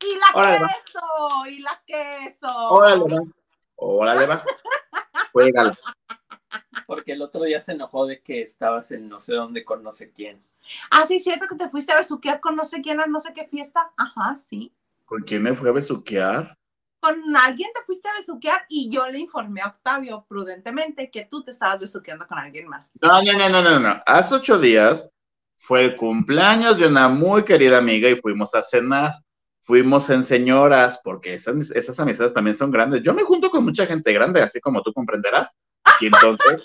Y 0.00 0.14
la 0.14 0.40
Órale, 0.40 0.60
va. 0.60 0.68
queso, 0.68 1.46
y 1.50 1.58
la 1.60 1.82
queso. 1.86 2.46
Órale, 2.70 3.02
va. 3.04 3.20
Órale, 3.76 4.26
va. 4.26 4.42
Juégalo. 5.32 5.72
Porque 6.86 7.12
el 7.12 7.22
otro 7.22 7.42
día 7.44 7.60
se 7.60 7.72
enojó 7.72 8.06
de 8.06 8.20
que 8.20 8.42
estabas 8.42 8.90
en 8.92 9.08
no 9.08 9.20
sé 9.20 9.34
dónde 9.34 9.64
con 9.64 9.82
no 9.82 9.92
sé 9.92 10.12
quién. 10.12 10.42
Ah, 10.90 11.04
sí, 11.04 11.20
cierto 11.20 11.46
que 11.48 11.56
te 11.56 11.68
fuiste 11.68 11.92
a 11.92 11.98
besuquear 11.98 12.40
con 12.40 12.56
no 12.56 12.64
sé 12.64 12.80
quién 12.80 13.00
a 13.00 13.06
no 13.06 13.20
sé 13.20 13.32
qué 13.34 13.46
fiesta. 13.46 13.92
Ajá, 13.96 14.36
sí. 14.36 14.72
¿Con 15.04 15.22
quién 15.22 15.42
me 15.42 15.54
fue 15.54 15.70
a 15.70 15.72
besuquear? 15.72 16.57
Con 17.00 17.36
alguien 17.36 17.70
te 17.74 17.80
fuiste 17.84 18.08
a 18.08 18.14
besuquear 18.14 18.62
y 18.68 18.90
yo 18.90 19.08
le 19.08 19.18
informé 19.18 19.60
a 19.62 19.68
Octavio 19.68 20.26
prudentemente 20.28 21.10
que 21.10 21.26
tú 21.30 21.44
te 21.44 21.52
estabas 21.52 21.80
besuqueando 21.80 22.26
con 22.26 22.38
alguien 22.38 22.66
más. 22.68 22.90
No, 23.00 23.22
no, 23.22 23.32
no, 23.38 23.48
no, 23.48 23.62
no, 23.62 23.78
no. 23.80 24.00
Hace 24.04 24.34
ocho 24.34 24.58
días 24.58 25.10
fue 25.56 25.84
el 25.84 25.96
cumpleaños 25.96 26.78
de 26.78 26.86
una 26.88 27.08
muy 27.08 27.44
querida 27.44 27.78
amiga 27.78 28.08
y 28.08 28.16
fuimos 28.16 28.54
a 28.54 28.62
cenar. 28.62 29.12
Fuimos 29.60 30.08
en 30.08 30.24
señoras, 30.24 30.98
porque 31.04 31.34
esas, 31.34 31.70
esas 31.72 32.00
amistades 32.00 32.32
también 32.32 32.56
son 32.56 32.70
grandes. 32.70 33.02
Yo 33.02 33.12
me 33.12 33.22
junto 33.22 33.50
con 33.50 33.64
mucha 33.64 33.84
gente 33.86 34.12
grande, 34.14 34.40
así 34.40 34.60
como 34.60 34.82
tú 34.82 34.94
comprenderás. 34.94 35.54
Y 36.00 36.06
entonces, 36.06 36.64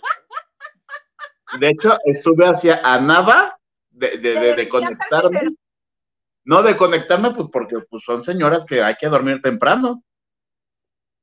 de 1.59 1.67
hecho, 1.67 1.97
estuve 2.05 2.45
hacia 2.47 2.79
a 2.81 2.99
nada 3.01 3.59
de, 3.91 4.17
de, 4.19 4.33
de- 4.39 4.55
de 4.55 4.69
conectarme. 4.69 5.41
No, 6.45 6.63
de 6.63 6.77
conectarme, 6.77 7.31
pues 7.31 7.49
porque 7.51 7.75
pues, 7.89 8.03
son 8.05 8.23
señoras 8.23 8.63
que 8.65 8.81
hay 8.81 8.95
que 8.95 9.07
dormir 9.07 9.41
temprano. 9.41 10.01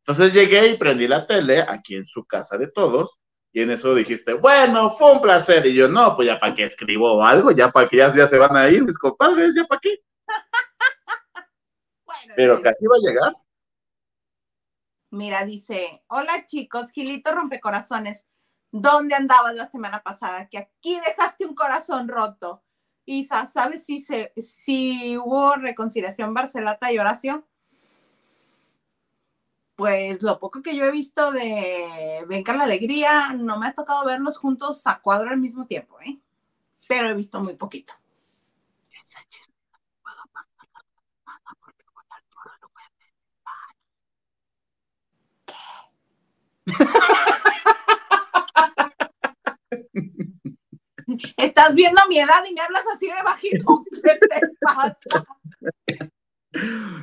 Entonces 0.06 0.32
llegué 0.32 0.68
y 0.68 0.76
prendí 0.76 1.06
la 1.06 1.26
tele 1.26 1.60
aquí 1.60 1.96
en 1.96 2.06
su 2.06 2.24
casa 2.24 2.56
de 2.58 2.68
todos. 2.68 3.20
Y 3.52 3.62
en 3.62 3.70
eso 3.70 3.94
dijiste, 3.94 4.34
bueno, 4.34 4.90
fue 4.90 5.12
un 5.12 5.20
placer. 5.20 5.66
Y 5.66 5.74
yo, 5.74 5.88
no, 5.88 6.14
pues 6.16 6.26
ya 6.26 6.38
para 6.38 6.54
qué 6.54 6.64
escribo 6.64 7.22
algo, 7.24 7.50
ya 7.50 7.70
para 7.70 7.88
que 7.88 7.96
ya, 7.96 8.14
ya 8.14 8.28
se 8.28 8.38
van 8.38 8.56
a 8.56 8.68
ir 8.68 8.84
mis 8.84 8.96
compadres, 8.98 9.52
ya 9.54 9.64
para 9.64 9.80
qué. 9.80 9.96
Bueno, 12.04 12.32
Pero 12.34 12.56
sí. 12.56 12.62
casi 12.64 12.86
va 12.86 12.96
a 12.96 13.08
llegar. 13.08 13.32
Mira, 15.12 15.44
dice, 15.44 16.02
hola 16.08 16.44
chicos, 16.46 16.92
Gilito 16.92 17.32
Rompecorazones, 17.32 18.26
¿dónde 18.70 19.14
andabas 19.14 19.54
la 19.54 19.68
semana 19.70 20.02
pasada? 20.02 20.48
Que 20.48 20.58
aquí 20.58 21.00
dejaste 21.06 21.46
un 21.46 21.54
corazón 21.54 22.08
roto. 22.08 22.64
Isa, 23.06 23.46
¿sabes 23.46 23.84
si, 23.84 24.00
se, 24.00 24.32
si 24.36 25.16
hubo 25.16 25.56
reconciliación 25.56 26.34
Barcelata 26.34 26.92
y 26.92 26.98
Horacio? 26.98 27.48
Pues 29.80 30.20
lo 30.20 30.38
poco 30.38 30.60
que 30.60 30.76
yo 30.76 30.84
he 30.84 30.90
visto 30.90 31.32
de 31.32 32.22
Venga 32.28 32.54
la 32.54 32.64
Alegría, 32.64 33.32
no 33.32 33.58
me 33.58 33.68
ha 33.68 33.72
tocado 33.72 34.04
verlos 34.04 34.36
juntos 34.36 34.86
a 34.86 35.00
cuadro 35.00 35.30
al 35.30 35.38
mismo 35.38 35.64
tiempo, 35.64 35.98
¿eh? 36.02 36.20
Pero 36.86 37.08
he 37.08 37.14
visto 37.14 37.40
muy 37.40 37.56
poquito. 37.56 37.94
Estás 51.38 51.74
viendo 51.74 52.02
mi 52.10 52.18
edad 52.18 52.44
y 52.46 52.52
me 52.52 52.60
hablas 52.60 52.84
así 52.94 53.06
de 53.06 53.22
bajito. 53.24 53.82
¿Qué 54.04 54.18
te 54.28 54.40
pasa? 54.60 55.24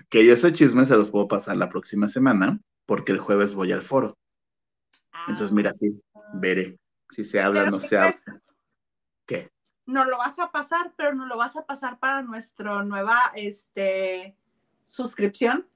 Que 0.09 0.25
yo 0.25 0.33
ese 0.33 0.51
chisme 0.51 0.85
se 0.85 0.95
los 0.95 1.11
puedo 1.11 1.27
pasar 1.27 1.57
la 1.57 1.69
próxima 1.69 2.07
semana, 2.07 2.59
porque 2.85 3.11
el 3.11 3.19
jueves 3.19 3.53
voy 3.53 3.71
al 3.71 3.81
foro. 3.81 4.17
Entonces, 5.27 5.51
mira, 5.51 5.73
sí, 5.73 6.01
veré 6.33 6.77
si 7.09 7.23
se 7.23 7.41
habla 7.41 7.63
o 7.63 7.71
no 7.71 7.79
¿qué 7.79 7.87
se 7.87 7.97
habla. 7.97 8.15
¿Qué? 9.25 9.51
No 9.85 10.05
lo 10.05 10.17
vas 10.17 10.39
a 10.39 10.51
pasar, 10.51 10.93
pero 10.97 11.13
no 11.13 11.25
lo 11.25 11.37
vas 11.37 11.55
a 11.55 11.65
pasar 11.65 11.99
para 11.99 12.21
nuestra 12.21 12.83
nueva 12.83 13.31
este, 13.35 14.37
suscripción. 14.83 15.67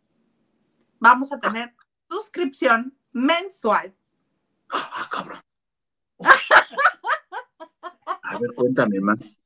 Vamos 0.99 1.31
a 1.31 1.39
tener 1.39 1.73
suscripción 2.09 2.95
mensual. 3.11 3.95
Ah, 4.69 5.07
cabrón. 5.11 5.41
A 8.23 8.37
ver, 8.39 8.53
cuéntame 8.55 8.99
más. 9.01 9.40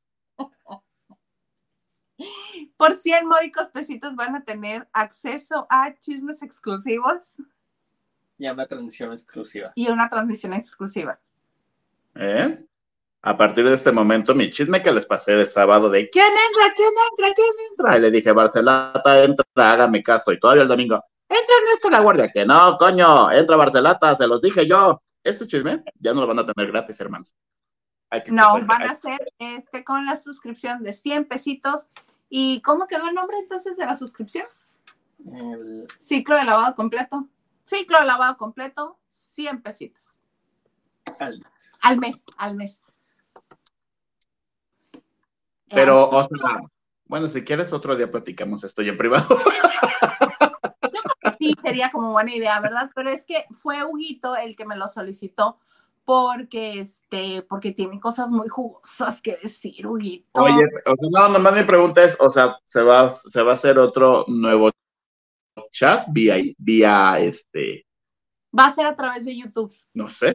Por 2.77 2.95
100 2.95 3.27
módicos 3.27 3.69
pesitos 3.69 4.15
van 4.15 4.35
a 4.35 4.43
tener 4.43 4.87
acceso 4.91 5.65
a 5.69 5.93
chismes 6.01 6.41
exclusivos 6.43 7.35
Ya 8.37 8.53
una 8.53 8.67
transmisión 8.67 9.13
exclusiva. 9.13 9.71
y 9.75 9.87
una 9.87 10.09
transmisión 10.09 10.53
exclusiva. 10.53 11.19
¿Eh? 12.15 12.65
A 13.21 13.37
partir 13.37 13.67
de 13.67 13.75
este 13.75 13.91
momento, 13.91 14.35
mi 14.35 14.51
chisme 14.51 14.83
que 14.83 14.91
les 14.91 15.05
pasé 15.05 15.31
de 15.33 15.47
sábado 15.47 15.89
de 15.89 16.09
¿quién 16.09 16.27
entra? 16.27 16.73
¿quién 16.75 16.89
entra? 17.11 17.33
¿quién 17.33 17.69
entra? 17.71 17.97
Y 17.97 18.01
le 18.01 18.11
dije, 18.11 18.31
Barcelata, 18.31 19.23
entra, 19.23 19.45
hágame 19.55 20.03
caso. 20.03 20.31
Y 20.31 20.39
todavía 20.39 20.63
el 20.63 20.69
domingo, 20.69 21.03
entra 21.27 21.55
Ernesto 21.63 21.89
La 21.89 22.01
Guardia. 22.01 22.31
Que 22.31 22.45
no, 22.45 22.77
coño, 22.77 23.31
entra 23.31 23.57
Barcelata, 23.57 24.15
se 24.15 24.27
los 24.27 24.41
dije 24.41 24.67
yo. 24.67 25.01
Ese 25.23 25.47
chisme 25.47 25.83
ya 25.99 26.13
no 26.13 26.21
lo 26.21 26.27
van 26.27 26.39
a 26.39 26.45
tener 26.45 26.71
gratis, 26.71 26.99
hermanos. 26.99 27.33
No, 28.27 28.59
van 28.67 28.83
a 28.83 28.93
ser 28.93 29.25
este, 29.39 29.83
con 29.83 30.05
la 30.05 30.15
suscripción 30.15 30.83
de 30.83 30.93
100 30.93 31.25
pesitos. 31.25 31.87
¿Y 32.37 32.59
cómo 32.59 32.85
quedó 32.85 33.07
el 33.07 33.15
nombre 33.15 33.37
entonces 33.37 33.77
de 33.77 33.85
la 33.85 33.95
suscripción? 33.95 34.45
El- 35.25 35.87
Ciclo 35.97 36.35
de 36.35 36.43
lavado 36.43 36.75
completo. 36.75 37.29
Ciclo 37.63 37.97
de 37.97 38.05
lavado 38.05 38.35
completo, 38.35 38.99
100 39.07 39.61
pesitos. 39.61 40.17
al- 41.17 41.41
Al 41.81 41.97
mes, 41.97 42.25
al 42.35 42.55
mes. 42.55 42.81
Pero, 45.69 46.09
o 46.09 46.23
sea, 46.27 46.59
bueno, 47.05 47.29
si 47.29 47.45
quieres 47.45 47.71
otro 47.71 47.95
día 47.95 48.11
platicamos 48.11 48.65
esto 48.65 48.81
ya 48.81 48.91
en 48.91 48.97
privado. 48.97 49.39
Sí, 51.39 51.53
sería 51.61 51.89
como 51.89 52.11
buena 52.11 52.33
idea, 52.35 52.59
¿verdad? 52.59 52.91
Pero 52.93 53.09
es 53.11 53.25
que 53.25 53.45
fue 53.51 53.81
Huguito 53.85 54.35
el 54.35 54.57
que 54.57 54.65
me 54.65 54.75
lo 54.75 54.89
solicitó 54.89 55.57
porque, 56.05 56.79
este, 56.79 57.41
porque 57.41 57.71
tiene 57.71 57.99
cosas 57.99 58.29
muy 58.29 58.47
jugosas 58.47 59.21
que 59.21 59.37
decir, 59.37 59.85
Huguito. 59.87 60.41
Oye, 60.41 60.63
o 60.85 60.95
sea, 60.95 61.09
no, 61.11 61.29
nomás 61.29 61.55
mi 61.55 61.63
pregunta 61.63 62.03
es, 62.03 62.15
o 62.19 62.29
sea, 62.29 62.57
¿se 62.63 62.81
va, 62.81 63.15
se 63.15 63.41
va 63.41 63.51
a 63.51 63.55
hacer 63.55 63.79
otro 63.79 64.25
nuevo 64.27 64.71
chat 65.71 66.05
vía, 66.09 66.35
vía, 66.57 67.19
este, 67.19 67.85
Va 68.57 68.67
a 68.67 68.73
ser 68.73 68.85
a 68.85 68.95
través 68.95 69.25
de 69.25 69.35
YouTube. 69.35 69.75
no 69.93 70.09
sé? 70.09 70.33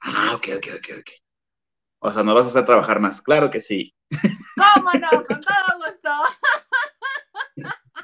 Ah, 0.00 0.34
ok, 0.36 0.48
ok, 0.56 0.66
ok, 0.76 0.88
ok. 1.00 1.10
O 1.98 2.12
sea, 2.12 2.22
no 2.22 2.34
vas 2.34 2.46
a 2.46 2.50
hacer 2.50 2.64
trabajar 2.64 3.00
más. 3.00 3.20
Claro 3.20 3.50
que 3.50 3.60
sí. 3.60 3.92
¿Cómo 4.10 4.90
no? 4.92 5.08
Con 5.26 5.40
todo 5.40 5.78
gusto. 5.78 6.10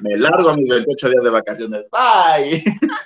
Me 0.01 0.17
largo 0.17 0.57
mis 0.57 0.67
28 0.67 1.09
días 1.09 1.23
de 1.23 1.29
vacaciones. 1.29 1.85
Bye. 1.89 2.63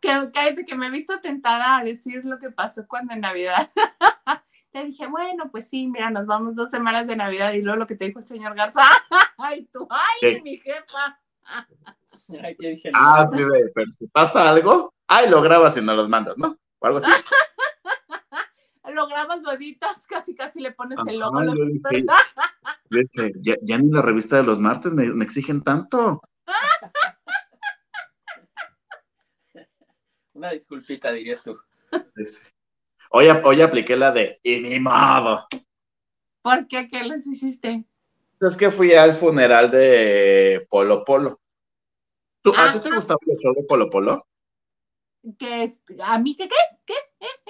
Que, 0.00 0.08
cállate, 0.32 0.64
que 0.64 0.74
me 0.74 0.86
he 0.86 0.90
visto 0.90 1.20
tentada 1.20 1.78
a 1.78 1.84
decir 1.84 2.24
lo 2.24 2.38
que 2.38 2.50
pasó 2.50 2.86
cuando 2.88 3.12
en 3.14 3.20
Navidad. 3.20 3.70
Le 4.72 4.84
dije, 4.84 5.06
bueno, 5.08 5.50
pues 5.50 5.68
sí, 5.68 5.88
mira, 5.88 6.10
nos 6.10 6.26
vamos 6.26 6.54
dos 6.54 6.70
semanas 6.70 7.06
de 7.06 7.16
Navidad 7.16 7.52
y 7.52 7.60
luego 7.62 7.80
lo 7.80 7.86
que 7.86 7.96
te 7.96 8.06
dijo 8.06 8.20
el 8.20 8.26
señor 8.26 8.54
Garza. 8.54 8.82
Ay, 9.38 9.68
tú, 9.72 9.88
ay, 9.90 10.18
¿Qué? 10.20 10.42
mi 10.42 10.56
jefa. 10.58 11.20
Ay, 12.44 12.56
¿qué 12.56 12.68
dije? 12.68 12.92
Ah, 12.94 13.26
sí, 13.32 13.42
de- 13.42 13.72
pero 13.74 13.90
si 13.90 14.06
pasa 14.06 14.48
algo, 14.48 14.94
ay, 15.08 15.28
lo 15.28 15.42
grabas 15.42 15.76
y 15.76 15.80
no 15.80 15.94
los 15.94 16.08
mandas, 16.08 16.36
¿no? 16.38 16.56
O 16.78 16.86
algo 16.86 16.98
así. 16.98 17.10
Lo 18.94 19.06
grabas, 19.06 19.40
lo 19.40 19.50
editas, 19.52 20.06
casi 20.06 20.34
casi 20.34 20.60
le 20.60 20.72
pones 20.72 20.98
el 21.08 21.18
logo. 21.18 21.40
los 21.42 21.58
yo 21.58 21.64
dije, 22.90 23.32
ya 23.62 23.78
ni 23.78 23.90
la 23.90 24.02
revista 24.02 24.36
de 24.36 24.42
los 24.44 24.58
martes 24.60 24.92
me, 24.92 25.06
me 25.12 25.24
exigen 25.24 25.62
tanto. 25.62 26.22
Una 30.40 30.52
disculpita, 30.52 31.12
dirías 31.12 31.42
tú. 31.42 31.60
Hoy, 33.10 33.26
hoy 33.44 33.60
apliqué 33.60 33.94
la 33.94 34.10
de, 34.10 34.40
y 34.42 34.58
ni 34.60 34.80
modo. 34.80 35.46
¿Por 36.40 36.66
qué? 36.66 36.88
¿Qué 36.88 37.04
les 37.04 37.26
hiciste? 37.26 37.84
Es 38.40 38.56
que 38.56 38.70
fui 38.70 38.94
al 38.94 39.16
funeral 39.16 39.70
de 39.70 40.66
Polo 40.70 41.04
Polo. 41.04 41.42
¿Tú, 42.40 42.54
¿A 42.56 42.72
ti 42.72 42.80
te 42.80 42.88
Ajá. 42.88 42.96
gustaba 42.96 43.18
el 43.26 43.36
show 43.36 43.52
de 43.54 43.64
Polo 43.64 43.90
Polo? 43.90 44.26
¿Qué 45.38 45.64
es? 45.64 45.82
¿A 46.02 46.18
mí 46.18 46.34
qué 46.34 46.48
qué? 46.48 46.54
¿Qué? 46.86 46.94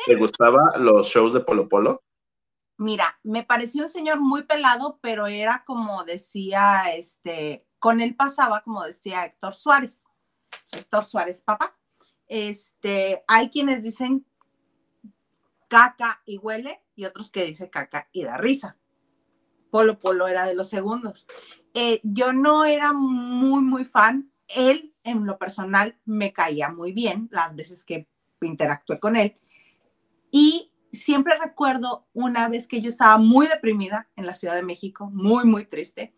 ¿Te 0.05 0.17
gustaban 0.17 0.85
los 0.85 1.07
shows 1.07 1.33
de 1.33 1.43
Polo 1.43 1.69
Polo? 1.69 2.03
Mira, 2.77 3.21
me 3.23 3.45
pareció 3.45 3.85
un 3.85 3.89
señor 3.89 4.19
muy 4.19 4.43
pelado, 4.43 4.99
pero 5.01 5.29
era 5.29 5.63
como 5.65 6.03
decía, 6.03 6.93
este, 6.93 7.65
con 7.79 8.01
él 8.01 8.17
pasaba 8.17 8.63
como 8.63 8.83
decía 8.83 9.25
Héctor 9.27 9.55
Suárez. 9.55 10.03
Héctor 10.73 11.05
Suárez, 11.05 11.45
papá. 11.45 11.77
Este, 12.31 13.25
hay 13.27 13.51
quienes 13.51 13.83
dicen 13.83 14.25
caca 15.67 16.23
y 16.25 16.39
huele 16.39 16.81
y 16.95 17.05
otros 17.05 17.33
que 17.33 17.45
dicen 17.45 17.69
caca 17.69 18.09
y 18.13 18.23
da 18.23 18.39
risa. 18.39 18.79
Polo 19.73 19.99
Polo 19.99 20.29
era 20.29 20.47
de 20.47 20.55
los 20.55 20.69
segundos. 20.69 21.27
Eh, 21.75 22.01
yo 22.05 22.33
no 22.33 22.65
era 22.65 22.93
muy, 22.93 23.63
muy 23.63 23.85
fan. 23.85 24.31
Él, 24.47 24.95
en 25.03 25.27
lo 25.27 25.39
personal, 25.39 25.99
me 26.05 26.33
caía 26.33 26.71
muy 26.71 26.93
bien 26.93 27.29
las 27.33 27.57
veces 27.57 27.85
que 27.85 28.09
interactué 28.41 29.01
con 29.01 29.17
él. 29.17 29.37
Y 30.31 30.73
siempre 30.93 31.35
recuerdo 31.37 32.07
una 32.13 32.49
vez 32.49 32.69
que 32.69 32.81
yo 32.81 32.89
estaba 32.89 33.19
muy 33.19 33.49
deprimida 33.49 34.09
en 34.15 34.25
la 34.25 34.35
Ciudad 34.35 34.55
de 34.55 34.63
México, 34.63 35.11
muy, 35.13 35.47
muy 35.47 35.65
triste, 35.65 36.15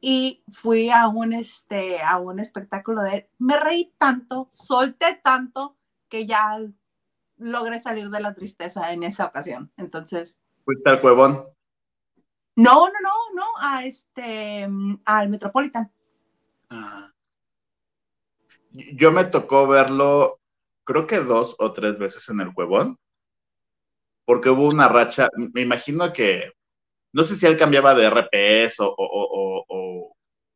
y 0.00 0.42
fui 0.52 0.90
a 0.90 1.08
un, 1.08 1.32
este, 1.32 2.00
a 2.00 2.18
un 2.18 2.38
espectáculo 2.38 3.02
de 3.02 3.14
él. 3.14 3.26
Me 3.38 3.56
reí 3.56 3.92
tanto, 3.98 4.48
solté 4.52 5.20
tanto, 5.22 5.76
que 6.08 6.26
ya 6.26 6.58
logré 7.38 7.78
salir 7.78 8.10
de 8.10 8.20
la 8.20 8.34
tristeza 8.34 8.92
en 8.92 9.02
esa 9.02 9.26
ocasión. 9.26 9.72
Entonces, 9.76 10.40
¿Fuiste 10.64 10.90
al 10.90 11.00
Cuevón? 11.00 11.46
no, 12.56 12.86
no, 12.86 13.00
no, 13.02 13.34
no, 13.34 13.44
a 13.58 13.84
este, 13.84 14.68
al 15.04 15.28
Metropolitan. 15.28 15.92
Ah. 16.70 17.12
Yo 18.70 19.12
me 19.12 19.24
tocó 19.24 19.66
verlo, 19.66 20.40
creo 20.84 21.06
que 21.06 21.18
dos 21.18 21.54
o 21.58 21.72
tres 21.72 21.98
veces 21.98 22.28
en 22.28 22.40
el 22.40 22.52
Cuevón, 22.52 22.98
porque 24.24 24.50
hubo 24.50 24.66
una 24.66 24.88
racha, 24.88 25.28
me 25.36 25.62
imagino 25.62 26.12
que, 26.12 26.52
no 27.12 27.24
sé 27.24 27.36
si 27.36 27.46
él 27.46 27.56
cambiaba 27.56 27.94
de 27.94 28.10
RPS 28.10 28.80
o, 28.80 28.88
o, 28.88 28.94
o, 28.98 29.64
o, 29.68 29.75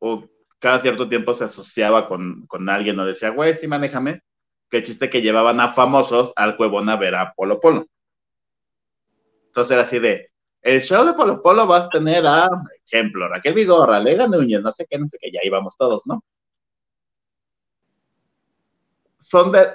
o 0.01 0.28
cada 0.59 0.80
cierto 0.80 1.09
tiempo 1.09 1.32
se 1.34 1.44
asociaba 1.44 2.09
con, 2.09 2.46
con 2.46 2.68
alguien 2.68 2.98
o 2.98 3.07
decía, 3.07 3.30
güey, 3.30 3.55
sí, 3.55 3.68
manéjame, 3.68 4.22
que 4.68 4.78
el 4.78 4.84
chiste 4.84 5.09
que 5.09 5.22
llevaban 5.22 5.61
a 5.61 5.72
famosos 5.72 6.32
al 6.36 6.57
Cuevón 6.57 6.88
a 6.88 6.96
ver 6.96 7.14
a 7.14 7.32
Polo 7.34 7.61
Polo. 7.61 7.86
Entonces 9.46 9.72
era 9.72 9.82
así 9.82 9.98
de, 9.98 10.30
el 10.62 10.80
show 10.82 11.05
de 11.05 11.14
Polo 11.14 11.42
Polo 11.42 11.66
vas 11.66 11.84
a 11.84 11.88
tener 11.88 12.26
a, 12.26 12.48
ejemplo, 12.84 13.28
Raquel 13.28 13.55
Vigorra, 13.55 14.01
Lega 14.01 14.26
Núñez, 14.26 14.61
no 14.61 14.72
sé 14.72 14.86
qué, 14.88 14.98
no 14.98 15.09
sé 15.09 15.18
qué, 15.20 15.30
ya 15.30 15.40
íbamos 15.42 15.76
todos, 15.76 16.03
¿no? 16.05 16.22
Son 19.18 19.53
de, 19.53 19.72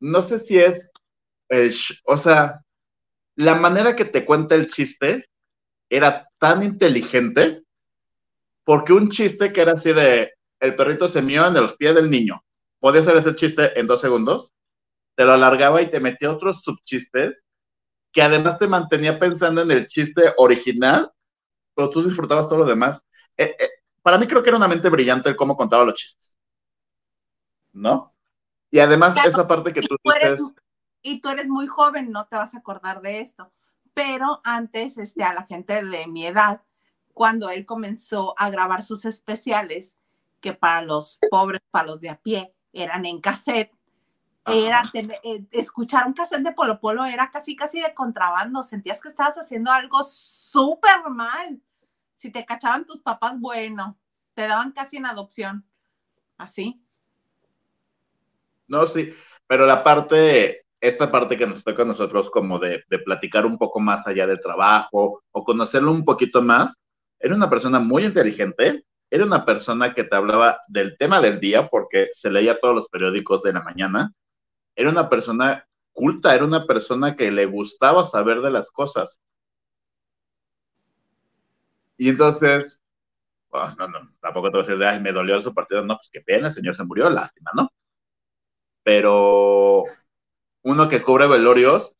no 0.00 0.22
sé 0.22 0.38
si 0.38 0.58
es, 0.58 0.90
o 2.04 2.16
sea, 2.16 2.60
la 3.36 3.54
manera 3.54 3.94
que 3.94 4.04
te 4.04 4.24
cuenta 4.24 4.54
el 4.54 4.68
chiste 4.68 5.28
era 5.88 6.28
tan 6.38 6.62
inteligente, 6.62 7.65
porque 8.66 8.92
un 8.92 9.10
chiste 9.10 9.52
que 9.52 9.60
era 9.60 9.72
así 9.72 9.92
de, 9.92 10.34
el 10.58 10.74
perrito 10.74 11.06
se 11.06 11.22
mió 11.22 11.46
en 11.46 11.54
los 11.54 11.76
pies 11.76 11.94
del 11.94 12.10
niño, 12.10 12.44
podía 12.80 13.00
hacer 13.00 13.16
ese 13.16 13.36
chiste 13.36 13.78
en 13.78 13.86
dos 13.86 14.00
segundos, 14.00 14.52
te 15.14 15.24
lo 15.24 15.34
alargaba 15.34 15.80
y 15.80 15.88
te 15.88 16.00
metía 16.00 16.32
otros 16.32 16.62
subchistes 16.62 17.40
que 18.12 18.22
además 18.22 18.58
te 18.58 18.66
mantenía 18.66 19.20
pensando 19.20 19.62
en 19.62 19.70
el 19.70 19.86
chiste 19.86 20.34
original, 20.38 21.12
pero 21.76 21.90
tú 21.90 22.02
disfrutabas 22.02 22.48
todo 22.48 22.58
lo 22.58 22.64
demás. 22.64 23.04
Eh, 23.36 23.54
eh, 23.56 23.68
para 24.02 24.18
mí 24.18 24.26
creo 24.26 24.42
que 24.42 24.48
era 24.48 24.56
una 24.56 24.66
mente 24.66 24.88
brillante 24.88 25.30
el 25.30 25.36
cómo 25.36 25.56
contaba 25.56 25.84
los 25.84 25.94
chistes. 25.94 26.36
¿No? 27.72 28.16
Y 28.68 28.80
además 28.80 29.14
Claro, 29.14 29.28
esa 29.28 29.46
parte 29.46 29.72
que 29.72 29.82
tú 29.82 29.96
tú 30.02 30.10
eres, 30.10 30.40
y 31.02 31.20
tú 31.20 31.28
eres 31.28 31.48
muy 31.48 31.68
joven, 31.68 32.10
no 32.10 32.26
te 32.26 32.34
vas 32.34 32.52
a 32.54 32.58
acordar 32.58 33.00
de 33.00 33.20
esto. 33.20 33.52
Pero 33.94 34.40
antes, 34.42 34.98
este, 34.98 35.22
a 35.22 35.34
la 35.34 35.44
gente 35.44 35.84
de 35.84 36.06
mi 36.08 36.26
edad, 36.26 36.62
cuando 37.16 37.48
él 37.48 37.64
comenzó 37.64 38.34
a 38.36 38.50
grabar 38.50 38.82
sus 38.82 39.06
especiales, 39.06 39.96
que 40.38 40.52
para 40.52 40.82
los 40.82 41.18
pobres, 41.30 41.62
para 41.70 41.86
los 41.86 41.98
de 41.98 42.10
a 42.10 42.20
pie, 42.20 42.52
eran 42.74 43.06
en 43.06 43.22
cassette, 43.22 43.72
era 44.44 44.82
eh, 44.92 45.46
escuchar 45.50 46.06
un 46.06 46.12
cassette 46.12 46.42
de 46.42 46.52
Polo 46.52 46.78
Polo 46.78 47.06
era 47.06 47.30
casi 47.30 47.56
casi 47.56 47.80
de 47.80 47.94
contrabando, 47.94 48.62
sentías 48.62 49.00
que 49.00 49.08
estabas 49.08 49.38
haciendo 49.38 49.72
algo 49.72 50.04
súper 50.04 51.08
mal. 51.08 51.58
Si 52.12 52.30
te 52.30 52.44
cachaban 52.44 52.84
tus 52.84 53.00
papás, 53.00 53.40
bueno, 53.40 53.96
te 54.34 54.46
daban 54.46 54.72
casi 54.72 54.98
en 54.98 55.06
adopción. 55.06 55.64
Así. 56.36 56.82
no, 58.68 58.86
sí, 58.86 59.10
pero 59.46 59.64
la 59.64 59.82
parte, 59.82 60.66
esta 60.82 61.10
parte 61.10 61.38
que 61.38 61.46
nos 61.46 61.64
toca 61.64 61.80
a 61.80 61.86
nosotros 61.86 62.28
como 62.28 62.58
de, 62.58 62.84
de 62.90 62.98
platicar 62.98 63.46
un 63.46 63.56
poco 63.56 63.80
más 63.80 64.06
allá 64.06 64.26
del 64.26 64.38
trabajo 64.38 65.22
o 65.32 65.44
conocerlo 65.44 65.90
un 65.90 66.04
poquito 66.04 66.42
más, 66.42 66.76
era 67.18 67.34
una 67.34 67.50
persona 67.50 67.78
muy 67.78 68.04
inteligente, 68.04 68.84
era 69.10 69.24
una 69.24 69.44
persona 69.44 69.94
que 69.94 70.04
te 70.04 70.16
hablaba 70.16 70.60
del 70.68 70.96
tema 70.98 71.20
del 71.20 71.40
día 71.40 71.68
porque 71.68 72.10
se 72.12 72.30
leía 72.30 72.58
todos 72.60 72.74
los 72.74 72.88
periódicos 72.88 73.42
de 73.42 73.52
la 73.52 73.62
mañana, 73.62 74.12
era 74.74 74.90
una 74.90 75.08
persona 75.08 75.66
culta, 75.92 76.34
era 76.34 76.44
una 76.44 76.66
persona 76.66 77.16
que 77.16 77.30
le 77.30 77.46
gustaba 77.46 78.04
saber 78.04 78.40
de 78.42 78.50
las 78.50 78.70
cosas. 78.70 79.20
Y 81.96 82.10
entonces, 82.10 82.82
oh, 83.50 83.72
no, 83.78 83.88
no, 83.88 84.00
tampoco 84.20 84.50
te 84.50 84.58
voy 84.58 84.60
a 84.60 84.62
decir 84.66 84.78
de, 84.78 84.86
ay, 84.86 85.00
me 85.00 85.12
dolió 85.12 85.40
su 85.40 85.54
partido, 85.54 85.82
no, 85.82 85.96
pues 85.96 86.10
qué 86.12 86.20
pena, 86.20 86.48
el 86.48 86.54
señor 86.54 86.76
se 86.76 86.84
murió, 86.84 87.08
lástima, 87.08 87.50
¿no? 87.54 87.70
Pero 88.82 89.84
uno 90.62 90.88
que 90.88 91.02
cubre 91.02 91.26
velorios, 91.26 91.95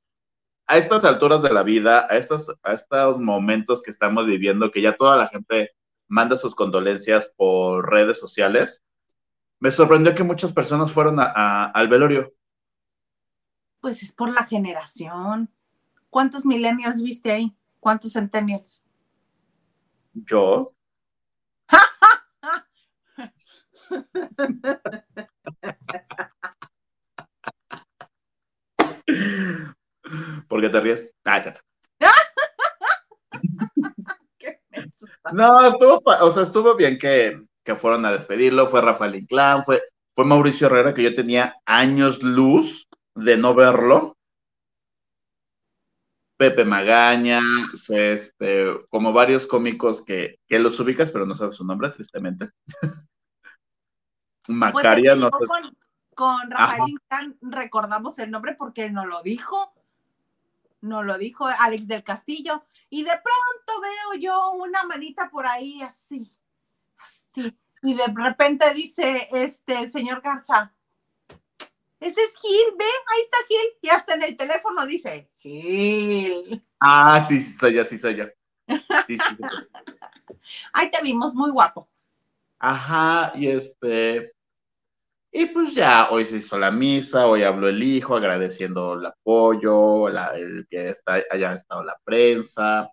a 0.67 0.79
estas 0.79 1.05
alturas 1.05 1.43
de 1.43 1.53
la 1.53 1.63
vida, 1.63 2.07
a 2.11 2.17
estos, 2.17 2.55
a 2.63 2.73
estos 2.73 3.19
momentos 3.19 3.83
que 3.83 3.91
estamos 3.91 4.27
viviendo, 4.27 4.71
que 4.71 4.83
ya 4.83 4.97
toda 4.97 5.17
la 5.17 5.29
gente 5.29 5.73
manda 6.09 6.37
sus 6.37 6.55
condolencias 6.55 7.33
por 7.37 7.91
redes 7.91 8.19
sociales, 8.19 8.83
me 9.59 9.71
sorprendió 9.71 10.15
que 10.15 10.23
muchas 10.23 10.53
personas 10.53 10.93
fueron 10.93 11.21
a, 11.21 11.33
a, 11.35 11.65
al 11.71 11.89
velorio. 11.89 12.33
Pues 13.81 14.03
es 14.03 14.13
por 14.13 14.33
la 14.33 14.45
generación. 14.45 15.51
¿Cuántos 16.11 16.45
millennials 16.45 17.03
viste 17.03 17.31
ahí? 17.31 17.57
¿Cuántos 17.81 18.13
centennials? 18.15 18.85
Yo, 20.15 20.77
¿por 30.57 30.63
qué 30.63 30.71
te 30.71 30.81
ríes? 30.81 31.13
Ah. 31.27 31.53
No, 35.33 35.67
estuvo, 35.67 36.01
o 36.05 36.31
sea, 36.31 36.45
estuvo 36.45 36.77
bien 36.77 36.99
que, 36.99 37.45
que 37.65 37.75
fueron 37.75 38.07
a 38.07 38.13
despedirlo, 38.13 38.69
fue 38.69 38.81
Rafael 38.81 39.17
Inclán, 39.17 39.65
fue, 39.65 39.83
fue 40.15 40.25
Mauricio 40.25 40.69
Herrera, 40.69 40.95
que 40.95 41.03
yo 41.03 41.15
tenía 41.15 41.57
años 41.65 42.23
luz 42.23 42.87
de 43.15 43.37
no 43.37 43.55
verlo. 43.55 44.17
Pepe 46.39 46.65
Magaña, 46.65 47.41
fue 47.85 48.13
este, 48.13 48.67
como 48.89 49.13
varios 49.13 49.47
cómicos 49.47 50.03
que, 50.03 50.39
que 50.47 50.59
los 50.59 50.79
ubicas, 50.79 51.11
pero 51.11 51.27
no 51.27 51.35
sabes 51.35 51.57
su 51.57 51.65
nombre, 51.65 51.91
tristemente. 51.91 52.51
Pues 54.47 54.57
Macaria, 54.57 55.17
no 55.17 55.27
sé. 55.27 55.45
con, 55.45 55.77
con 56.15 56.51
Rafael. 56.53 56.89
Inclán 56.89 57.37
recordamos 57.41 58.17
el 58.21 58.31
nombre 58.31 58.55
porque 58.57 58.85
él 58.85 58.93
nos 58.93 59.07
lo 59.07 59.21
dijo. 59.23 59.76
Nos 60.81 61.05
lo 61.05 61.19
dijo 61.19 61.47
Alex 61.47 61.89
del 61.89 62.05
Castillo. 62.05 62.65
Y 62.91 63.03
de 63.03 63.11
pronto 63.11 63.81
veo 63.81 64.21
yo 64.21 64.53
una 64.53 64.85
manita 64.85 65.29
por 65.31 65.47
ahí 65.47 65.83
así. 65.83 66.35
Así. 66.99 67.57
Y 67.83 67.95
de 67.95 68.05
repente 68.15 68.73
dice 68.75 69.29
este 69.33 69.79
el 69.79 69.91
señor 69.91 70.21
Garza. 70.21 70.73
Ese 71.99 72.21
es 72.21 72.35
Gil, 72.41 72.77
ve, 72.79 72.85
ahí 72.85 73.21
está 73.23 73.39
Gil. 73.49 73.79
Y 73.83 73.89
hasta 73.89 74.15
en 74.15 74.23
el 74.23 74.37
teléfono 74.37 74.87
dice, 74.87 75.31
Gil. 75.37 76.65
Ah, 76.79 77.25
sí, 77.27 77.41
sí, 77.41 77.57
soy 77.59 77.75
yo, 77.75 77.85
sí, 77.85 77.99
soy 77.99 78.17
yo. 78.17 78.25
Sí, 79.07 79.19
sí, 79.19 79.37
sí. 79.37 79.45
Ahí 80.73 80.91
te 80.91 81.03
vimos 81.03 81.35
muy 81.35 81.51
guapo. 81.51 81.89
Ajá, 82.59 83.33
y 83.35 83.49
este, 83.49 84.33
y 85.39 85.47
pues 85.47 85.75
ya, 85.75 86.09
hoy 86.11 86.25
se 86.25 86.39
hizo 86.39 86.59
la 86.59 86.71
misa, 86.71 87.27
hoy 87.27 87.43
habló 87.43 87.69
el 87.69 87.83
hijo 87.83 88.17
agradeciendo 88.17 88.95
el 88.95 89.05
apoyo, 89.05 90.09
el 90.09 90.67
que 90.71 90.97
haya 91.31 91.53
estado 91.55 91.85
la 91.85 91.99
prensa. 92.05 92.91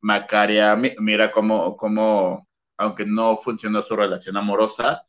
Macaria, 0.00 0.76
mi- 0.76 0.94
mira 0.98 1.30
cómo, 1.32 1.76
cómo, 1.76 2.48
aunque 2.78 3.04
no 3.06 3.36
funcionó 3.36 3.82
su 3.82 3.96
relación 3.96 4.38
amorosa, 4.38 5.06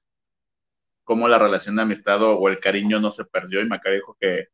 cómo 1.05 1.27
la 1.27 1.39
relación 1.39 1.75
de 1.77 1.83
amistad 1.83 2.21
o, 2.23 2.47
el 2.49 2.59
cariño 2.59 2.99
no 2.99 3.11
se 3.11 3.25
perdió, 3.25 3.61
y 3.61 3.67
Macaria 3.67 3.99
dijo 3.99 4.17
que, 4.19 4.47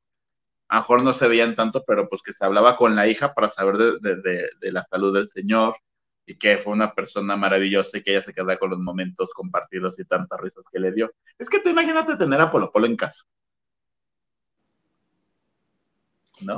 a 0.70 0.76
lo 0.76 0.82
mejor 0.82 1.04
no 1.04 1.14
se 1.14 1.28
veían 1.28 1.56
tanto, 1.56 1.84
pero 1.88 2.10
pues 2.10 2.22
que 2.24 2.34
se 2.34 2.46
hablaba 2.46 2.76
con 2.76 2.96
la 2.96 3.08
hija 3.08 3.34
para 3.34 3.50
saber 3.50 3.78
de, 4.02 4.72
la 4.72 4.84
salud 4.84 5.14
del 5.14 5.28
señor 5.28 5.78
y 6.26 6.38
que 6.38 6.58
fue 6.58 6.74
una 6.74 6.94
persona 6.94 7.36
maravillosa 7.36 7.98
y 7.98 8.04
que 8.04 8.12
ella 8.12 8.22
se 8.22 8.34
queda 8.34 8.58
con 8.58 8.72
los 8.72 8.80
momentos 8.80 9.32
compartidos 9.34 10.00
y 10.00 10.06
tantas 10.06 10.40
risas 10.40 10.64
que 10.72 10.80
le 10.80 10.92
dio. 10.92 11.12
Es 11.38 11.50
que 11.50 11.60
tú 11.60 11.70
imagínate 11.70 12.16
tener 12.16 12.42
a 12.42 12.50
Polo 12.50 12.72
Polo 12.72 12.88
en 12.88 12.96
casa. 12.96 13.24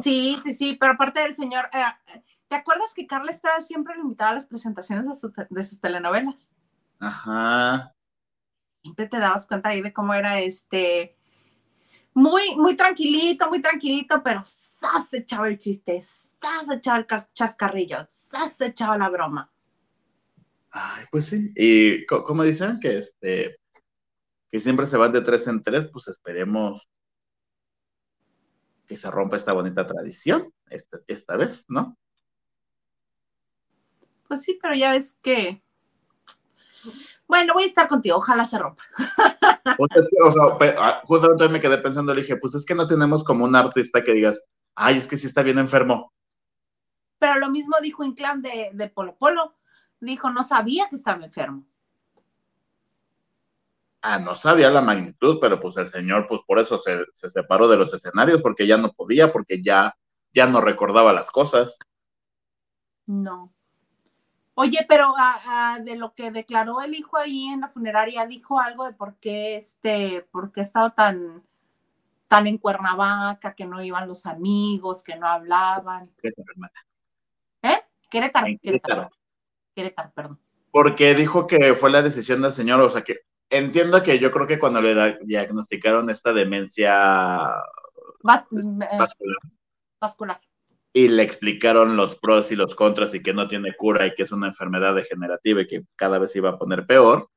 Sí, 0.01 0.37
sí, 0.41 0.53
sí, 0.53 0.77
pero 0.79 0.93
aparte 0.93 1.19
del 1.19 1.35
señor, 1.35 1.69
eh, 1.73 2.17
¿te 2.47 2.55
acuerdas 2.55 2.93
que 2.95 3.05
Carla 3.05 3.31
estaba 3.31 3.61
siempre 3.61 3.95
limitada 3.95 4.31
a 4.31 4.33
las 4.35 4.47
presentaciones 4.47 5.07
de, 5.49 5.63
sus 5.63 5.81
telenovelas? 5.81 6.49
Ajá. 6.99 7.93
Siempre 8.81 9.07
te 9.07 9.19
dabas 9.19 9.45
cuenta 9.45 9.69
ahí 9.69 9.81
de 9.81 9.93
cómo 9.93 10.13
era 10.13 10.39
este, 10.39 11.15
muy, 12.13 12.55
muy 12.55 12.75
tranquilito, 12.75 13.49
muy 13.49 13.61
tranquilito, 13.61 14.23
pero 14.23 14.43
se 14.45 15.17
echaba 15.17 15.47
el 15.47 15.59
chiste, 15.59 16.01
se 16.01 16.73
echaba 16.73 16.97
el 16.97 17.07
chascarrillo, 17.33 18.07
se 18.57 18.65
echaba 18.65 18.97
la 18.97 19.09
broma. 19.09 19.51
Ay, 20.79 21.05
pues 21.09 21.25
sí, 21.25 21.51
y 21.55 22.05
como 22.05 22.43
dicen 22.43 22.79
que 22.79 22.99
este, 22.99 23.57
que 24.47 24.59
siempre 24.59 24.85
se 24.85 24.97
van 24.97 25.11
de 25.11 25.21
tres 25.21 25.47
en 25.47 25.63
tres, 25.63 25.89
pues 25.91 26.07
esperemos 26.07 26.87
que 28.85 28.95
se 28.95 29.09
rompa 29.09 29.37
esta 29.37 29.53
bonita 29.53 29.87
tradición 29.87 30.53
esta, 30.69 30.99
esta 31.07 31.35
vez, 31.35 31.65
¿no? 31.67 31.97
Pues 34.27 34.43
sí, 34.43 34.59
pero 34.61 34.75
ya 34.75 34.91
ves 34.91 35.17
que. 35.21 35.63
Bueno, 37.27 37.55
voy 37.55 37.63
a 37.63 37.67
estar 37.67 37.87
contigo, 37.87 38.17
ojalá 38.17 38.45
se 38.45 38.59
rompa. 38.59 38.83
Pues 39.77 40.73
ah, 40.77 41.01
justamente 41.03 41.49
me 41.49 41.59
quedé 41.59 41.77
pensando, 41.79 42.13
le 42.13 42.21
dije, 42.21 42.37
pues 42.37 42.55
es 42.55 42.65
que 42.65 42.73
no 42.73 42.87
tenemos 42.87 43.23
como 43.23 43.43
un 43.43 43.55
artista 43.55 44.01
que 44.01 44.13
digas, 44.13 44.41
ay, 44.75 44.97
es 44.97 45.07
que 45.07 45.17
sí 45.17 45.27
está 45.27 45.43
bien 45.43 45.59
enfermo. 45.59 46.13
Pero 47.19 47.39
lo 47.39 47.49
mismo 47.49 47.75
dijo 47.81 48.03
Inclán 48.05 48.41
de, 48.41 48.69
de 48.73 48.89
Polo 48.89 49.17
Polo, 49.17 49.56
dijo, 49.99 50.31
no 50.31 50.43
sabía 50.43 50.87
que 50.89 50.95
estaba 50.95 51.23
enfermo. 51.23 51.65
Ah, 54.01 54.19
no 54.19 54.35
sabía 54.35 54.69
la 54.69 54.81
magnitud, 54.81 55.39
pero 55.41 55.59
pues 55.59 55.75
el 55.77 55.89
señor, 55.89 56.27
pues 56.27 56.41
por 56.45 56.59
eso 56.59 56.79
se, 56.79 57.29
separó 57.29 57.67
de 57.67 57.77
los 57.77 57.93
escenarios, 57.93 58.41
porque 58.41 58.67
ya 58.67 58.77
no 58.77 58.93
podía, 58.93 59.33
porque 59.33 59.61
ya, 59.61 59.97
ya 60.33 60.47
no 60.47 60.61
recordaba 60.61 61.11
las 61.13 61.31
cosas. 61.31 61.77
No. 63.05 63.53
Oye, 64.53 64.85
pero 64.87 65.13
de 65.81 65.95
lo 65.95 66.13
que 66.13 66.31
declaró 66.31 66.81
el 66.81 66.95
hijo 66.95 67.17
ahí 67.17 67.47
en 67.47 67.61
la 67.61 67.69
funeraria, 67.69 68.25
dijo 68.25 68.59
algo 68.59 68.85
de 68.85 68.93
por 68.93 69.15
qué 69.15 69.55
este, 69.55 70.27
por 70.31 70.51
qué 70.51 70.61
estaba 70.61 70.91
tan, 70.91 71.43
tan 72.27 72.47
en 72.47 72.57
Cuernavaca, 72.57 73.53
que 73.55 73.65
no 73.65 73.83
iban 73.83 74.07
los 74.07 74.25
amigos, 74.25 75.03
que 75.03 75.15
no 75.15 75.27
hablaban. 75.27 76.09
Querétaro, 76.21 76.51
hermana. 76.51 76.85
¿Eh? 77.61 77.83
Querétaro, 78.09 78.47
Querétaro. 78.61 78.79
Querétaro, 78.95 79.09
perdón. 80.13 80.39
Porque 80.71 81.15
dijo 81.15 81.47
que 81.47 81.75
fue 81.75 81.89
la 81.89 82.01
decisión 82.01 82.41
del 82.41 82.53
señor, 82.53 82.81
o 82.81 82.89
sea 82.89 83.03
que 83.03 83.21
entiendo 83.49 84.03
que 84.03 84.19
yo 84.19 84.31
creo 84.31 84.47
que 84.47 84.59
cuando 84.59 84.81
le 84.81 85.17
diagnosticaron 85.23 86.09
esta 86.09 86.33
demencia 86.33 87.49
eh, 87.49 88.97
vascular. 89.99 90.39
y 90.93 91.07
le 91.07 91.23
explicaron 91.23 91.95
los 91.95 92.15
pros 92.15 92.51
y 92.51 92.55
los 92.55 92.75
contras 92.75 93.13
y 93.13 93.21
que 93.21 93.33
no 93.33 93.47
tiene 93.47 93.75
cura 93.75 94.05
y 94.05 94.13
que 94.15 94.23
es 94.23 94.31
una 94.31 94.47
enfermedad 94.47 94.95
degenerativa 94.95 95.61
y 95.61 95.67
que 95.67 95.83
cada 95.95 96.19
vez 96.19 96.35
iba 96.35 96.49
a 96.51 96.57
poner 96.57 96.85
peor, 96.85 97.29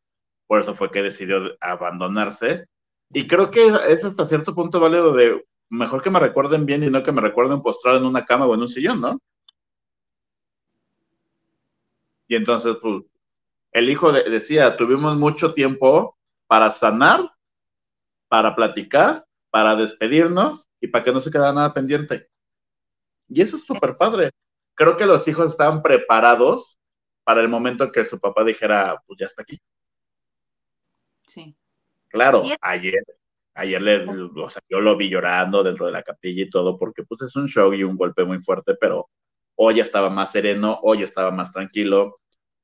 por 0.46 0.60
eso 0.60 0.74
fue 0.74 0.90
que 0.90 1.02
decidió 1.02 1.56
abandonarse. 1.60 2.66
Y 3.12 3.26
creo 3.26 3.50
que 3.50 3.66
es 3.88 4.04
hasta 4.04 4.26
cierto 4.26 4.54
punto 4.54 4.80
válido 4.80 5.12
de 5.12 5.44
mejor 5.68 6.02
que 6.02 6.10
me 6.10 6.20
recuerden 6.20 6.66
bien 6.66 6.82
y 6.82 6.90
no 6.90 7.02
que 7.02 7.12
me 7.12 7.20
recuerden 7.20 7.62
postrado 7.62 7.98
en 7.98 8.04
una 8.04 8.24
cama 8.24 8.46
o 8.46 8.54
en 8.54 8.62
un 8.62 8.68
sillón, 8.68 9.00
¿no? 9.00 9.20
Y 12.30 12.36
entonces, 12.36 12.76
pues, 12.80 13.02
el 13.72 13.90
hijo 13.90 14.12
decía, 14.12 14.76
tuvimos 14.76 15.16
mucho 15.16 15.52
tiempo 15.52 16.16
para 16.46 16.70
sanar, 16.70 17.28
para 18.28 18.54
platicar, 18.54 19.26
para 19.50 19.74
despedirnos 19.74 20.68
y 20.80 20.86
para 20.86 21.02
que 21.02 21.12
no 21.12 21.20
se 21.20 21.32
quedara 21.32 21.52
nada 21.52 21.74
pendiente. 21.74 22.28
Y 23.28 23.42
eso 23.42 23.56
es 23.56 23.64
súper 23.64 23.96
padre. 23.96 24.30
Creo 24.74 24.96
que 24.96 25.06
los 25.06 25.26
hijos 25.26 25.50
estaban 25.50 25.82
preparados 25.82 26.78
para 27.24 27.40
el 27.40 27.48
momento 27.48 27.90
que 27.90 28.04
su 28.04 28.20
papá 28.20 28.44
dijera, 28.44 29.02
pues 29.08 29.18
ya 29.18 29.26
está 29.26 29.42
aquí. 29.42 29.60
Sí. 31.26 31.56
Claro, 32.06 32.44
ayer, 32.60 33.02
ayer 33.54 33.82
le, 33.82 34.08
o 34.08 34.50
sea, 34.50 34.62
yo 34.68 34.78
lo 34.80 34.96
vi 34.96 35.10
llorando 35.10 35.64
dentro 35.64 35.86
de 35.86 35.92
la 35.92 36.04
capilla 36.04 36.44
y 36.44 36.50
todo, 36.50 36.78
porque 36.78 37.02
pues 37.02 37.22
es 37.22 37.34
un 37.34 37.48
show 37.48 37.74
y 37.74 37.82
un 37.82 37.96
golpe 37.96 38.24
muy 38.24 38.38
fuerte, 38.38 38.76
pero 38.76 39.10
hoy 39.56 39.80
estaba 39.80 40.08
más 40.08 40.30
sereno, 40.30 40.78
hoy 40.82 41.02
estaba 41.02 41.32
más 41.32 41.52
tranquilo, 41.52 42.19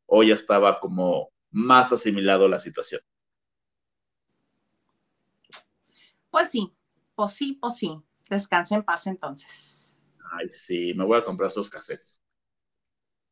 o 0.07 0.23
ya 0.23 0.35
estaba 0.35 0.81
como 0.81 1.31
más 1.51 1.93
asimilado 1.93 2.49
la 2.49 2.59
situación? 2.59 3.01
Pues 6.31 6.51
sí, 6.51 6.73
pues 7.15 7.33
sí, 7.33 7.59
pues 7.61 7.77
sí. 7.77 7.99
Descanse 8.29 8.75
en 8.75 8.83
paz 8.83 9.07
entonces. 9.07 9.97
Ay, 10.33 10.49
sí, 10.51 10.93
me 10.95 11.05
voy 11.05 11.19
a 11.19 11.25
comprar 11.25 11.51
sus 11.51 11.71
cassettes. 11.71 12.21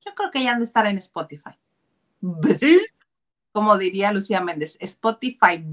Yo 0.05 0.14
creo 0.14 0.31
que 0.31 0.43
ya 0.43 0.53
han 0.53 0.59
de 0.59 0.64
estar 0.64 0.87
en 0.87 0.99
Spotify. 0.99 1.59
¿Sí? 2.59 2.81
Como 3.53 3.77
diría 3.77 4.12
Lucía 4.12 4.41
Méndez, 4.41 4.77
Spotify. 4.81 5.64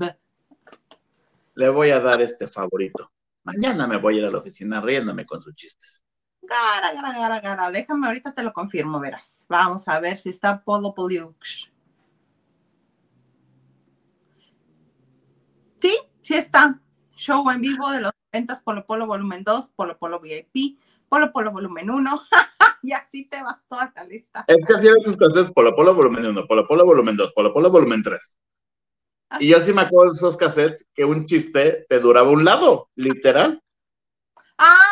Le 1.56 1.70
voy 1.70 1.92
a 1.92 2.00
dar 2.00 2.22
este 2.22 2.48
favorito. 2.48 3.12
Mañana 3.44 3.88
me 3.88 3.98
voy 3.98 4.16
a 4.16 4.18
ir 4.20 4.26
a 4.26 4.32
la 4.32 4.38
oficina 4.38 4.82
riéndome 4.82 5.26
con 5.26 5.42
sus 5.42 5.56
chistes. 5.56 6.04
Gara, 6.42 6.94
gara, 6.94 7.14
gara, 7.14 7.40
gara. 7.40 7.72
Déjame, 7.72 8.08
ahorita 8.08 8.34
te 8.34 8.44
lo 8.44 8.52
confirmo, 8.52 9.00
verás. 9.00 9.46
Vamos 9.48 9.88
a 9.88 10.00
ver 10.00 10.18
si 10.18 10.30
está 10.30 10.62
Polo 10.64 10.94
Poliux. 10.94 11.72
Sí, 15.80 15.98
sí 16.22 16.34
está. 16.34 16.80
Show 17.16 17.50
en 17.52 17.62
vivo 17.62 17.90
de 17.92 18.02
los 18.02 18.12
ventas 18.32 18.62
Polo 18.62 18.86
Polo 18.86 19.06
Volumen 19.06 19.44
2, 19.44 19.70
Polo 19.76 19.98
Polo 19.98 20.20
VIP, 20.20 20.80
Polo 21.08 21.32
Polo 21.32 21.52
Volumen 21.52 21.90
1. 21.90 22.22
y 22.82 22.92
así 22.94 23.26
te 23.26 23.44
vas 23.44 23.66
toda 23.68 23.92
la 23.96 24.04
lista. 24.04 24.44
Es 24.48 24.58
que 24.66 24.74
hacían 24.74 25.00
sus 25.02 25.18
cassettes 25.18 25.52
Polo 25.52 25.76
Polo 25.76 25.94
Volumen 25.94 26.26
1, 26.26 26.48
Polo 26.48 26.68
Polo 26.68 26.86
Volumen 26.86 27.18
2, 27.18 27.34
Polo 27.34 27.54
Polo 27.54 27.70
Volumen 27.70 28.02
3. 28.04 28.38
Y 29.40 29.50
yo 29.50 29.62
sí 29.62 29.72
me 29.72 29.82
acuerdo 29.82 30.12
de 30.12 30.18
esos 30.18 30.36
cassettes 30.36 30.86
que 30.94 31.06
un 31.06 31.26
chiste 31.26 31.86
te 31.88 32.00
duraba 32.00 32.30
un 32.30 32.44
lado, 32.44 32.90
literal. 32.96 33.62
Ah, 34.58 34.91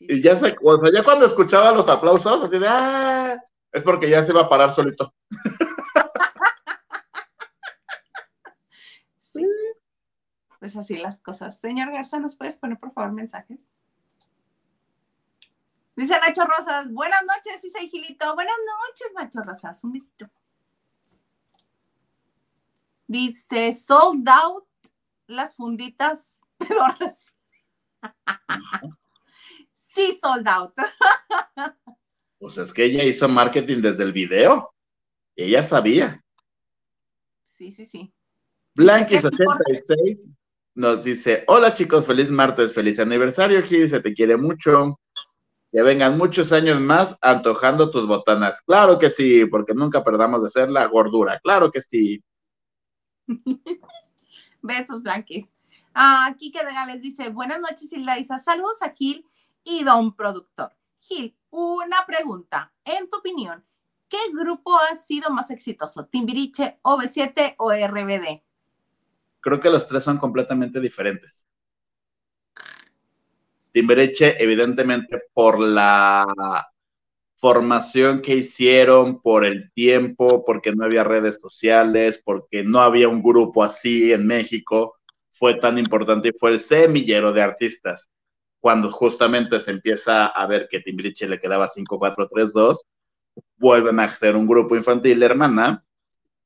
y 0.00 0.22
ya 0.22 0.36
se, 0.36 0.56
o 0.62 0.80
sea, 0.80 0.90
ya 0.92 1.04
cuando 1.04 1.26
escuchaba 1.26 1.72
los 1.72 1.88
aplausos, 1.88 2.44
así 2.44 2.58
de, 2.58 2.66
ah, 2.66 3.38
es 3.70 3.82
porque 3.82 4.08
ya 4.08 4.24
se 4.24 4.32
va 4.32 4.42
a 4.42 4.48
parar 4.48 4.74
solito. 4.74 5.14
sí. 9.18 9.46
Pues 10.58 10.74
así 10.76 10.96
las 10.96 11.20
cosas. 11.20 11.60
Señor 11.60 11.92
Garza, 11.92 12.18
¿nos 12.18 12.36
puedes 12.36 12.58
poner 12.58 12.78
por 12.78 12.92
favor 12.92 13.12
mensajes? 13.12 13.58
Dice 15.96 16.18
Nacho 16.18 16.46
Rosas, 16.46 16.90
buenas 16.92 17.22
noches, 17.22 17.60
dice 17.62 17.80
Gilito. 17.88 18.34
Buenas 18.34 18.56
noches, 18.56 19.08
Nacho 19.14 19.42
Rosas, 19.42 19.84
un 19.84 19.92
besito. 19.92 20.30
Dice, 23.06 23.72
sold 23.74 24.26
out 24.28 24.66
las 25.26 25.54
funditas 25.54 26.40
pedoras. 26.58 27.34
Sí, 29.90 30.12
sold 30.12 30.48
out. 30.48 30.72
pues 32.38 32.58
es 32.58 32.72
que 32.72 32.84
ella 32.84 33.04
hizo 33.04 33.28
marketing 33.28 33.82
desde 33.82 34.04
el 34.04 34.12
video. 34.12 34.72
Ella 35.36 35.62
sabía. 35.62 36.22
Sí, 37.44 37.72
sí, 37.72 37.84
sí. 37.84 38.12
Blanquis86 38.76 40.34
nos 40.74 41.04
dice: 41.04 41.44
Hola 41.48 41.74
chicos, 41.74 42.06
feliz 42.06 42.30
martes, 42.30 42.72
feliz 42.72 42.98
aniversario, 42.98 43.62
Gil, 43.62 43.88
se 43.88 44.00
te 44.00 44.14
quiere 44.14 44.36
mucho. 44.36 44.98
Que 45.72 45.82
vengan 45.82 46.18
muchos 46.18 46.52
años 46.52 46.80
más 46.80 47.16
antojando 47.20 47.90
tus 47.90 48.06
botanas. 48.06 48.60
Claro 48.62 48.98
que 48.98 49.08
sí, 49.08 49.46
porque 49.46 49.72
nunca 49.72 50.02
perdamos 50.02 50.40
de 50.42 50.48
hacer 50.48 50.68
la 50.68 50.86
gordura. 50.86 51.38
Claro 51.40 51.70
que 51.70 51.80
sí. 51.80 52.24
Besos, 54.62 55.02
Blanquis. 55.02 55.54
Ah, 55.94 56.34
Kike 56.36 56.62
Regales 56.62 57.02
dice: 57.02 57.28
Buenas 57.28 57.60
noches, 57.60 57.92
Hilda 57.92 58.18
Isa. 58.18 58.38
Saludos 58.38 58.82
a 58.82 58.90
Gil 58.90 59.24
y 59.64 59.84
don 59.84 60.14
productor. 60.14 60.72
Gil, 61.00 61.36
una 61.50 62.04
pregunta. 62.06 62.72
En 62.84 63.08
tu 63.08 63.18
opinión, 63.18 63.64
¿qué 64.08 64.18
grupo 64.32 64.76
ha 64.78 64.94
sido 64.94 65.30
más 65.30 65.50
exitoso? 65.50 66.06
¿Timbiriche, 66.06 66.78
OV7 66.82 67.54
o 67.58 67.72
RBD? 67.72 68.42
Creo 69.40 69.60
que 69.60 69.70
los 69.70 69.86
tres 69.86 70.04
son 70.04 70.18
completamente 70.18 70.80
diferentes. 70.80 71.46
Timbiriche, 73.72 74.42
evidentemente, 74.42 75.22
por 75.32 75.58
la 75.58 76.66
formación 77.36 78.20
que 78.20 78.36
hicieron, 78.36 79.22
por 79.22 79.46
el 79.46 79.72
tiempo, 79.72 80.44
porque 80.44 80.74
no 80.74 80.84
había 80.84 81.04
redes 81.04 81.40
sociales, 81.40 82.20
porque 82.22 82.64
no 82.64 82.80
había 82.80 83.08
un 83.08 83.22
grupo 83.22 83.64
así 83.64 84.12
en 84.12 84.26
México, 84.26 84.98
fue 85.30 85.54
tan 85.54 85.78
importante 85.78 86.28
y 86.28 86.38
fue 86.38 86.50
el 86.50 86.60
semillero 86.60 87.32
de 87.32 87.42
artistas. 87.42 88.10
Cuando 88.60 88.90
justamente 88.90 89.58
se 89.60 89.70
empieza 89.70 90.26
a 90.26 90.46
ver 90.46 90.68
que 90.68 90.80
Timbiriche 90.80 91.28
le 91.28 91.40
quedaba 91.40 91.66
5-4-3-2, 91.66 92.76
vuelven 93.56 94.00
a 94.00 94.04
hacer 94.04 94.36
un 94.36 94.46
grupo 94.46 94.76
infantil, 94.76 95.22
hermana, 95.22 95.84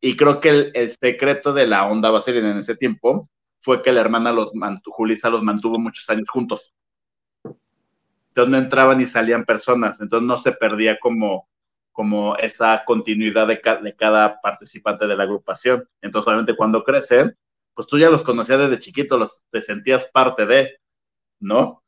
y 0.01 0.17
creo 0.17 0.41
que 0.41 0.71
el, 0.75 0.91
secreto 0.91 1.53
de 1.55 1.67
la 1.67 1.87
onda 1.87 2.11
vaselina 2.11 2.51
en 2.51 2.59
ese 2.59 2.77
tiempo 2.77 3.31
fue 3.61 3.83
que 3.83 3.93
la 3.93 4.03
hermana 4.03 4.33
los 4.33 4.55
mantuvo, 4.55 4.95
Julisa 4.95 5.31
los 5.31 5.43
mantuvo 5.43 5.79
muchos 5.79 6.11
años 6.11 6.29
juntos. 6.29 6.75
Entonces 8.29 8.51
no 8.51 8.59
entraban 8.59 9.01
y 9.01 9.07
salían 9.07 9.45
personas, 9.45 10.01
entonces 10.01 10.27
no 10.27 10.37
se 10.39 10.53
perdía 10.53 10.99
como, 11.01 11.49
como 11.93 12.37
esa 12.37 12.85
continuidad 12.85 13.47
de, 13.47 13.63
de 13.83 13.97
cada 13.97 14.41
participante 14.43 15.07
de 15.07 15.17
la 15.17 15.23
agrupación. 15.23 15.89
Entonces, 16.03 16.27
obviamente, 16.27 16.57
cuando 16.57 16.85
crecen, 16.85 17.35
pues 17.75 17.87
tú 17.87 17.99
ya 17.99 18.11
los 18.11 18.23
conocías 18.25 18.59
desde 18.59 18.81
chiquito, 18.81 19.17
los, 19.17 19.43
te 19.51 19.61
sentías 19.63 20.05
parte 20.07 20.47
de, 20.47 20.81
¿no? 21.41 21.84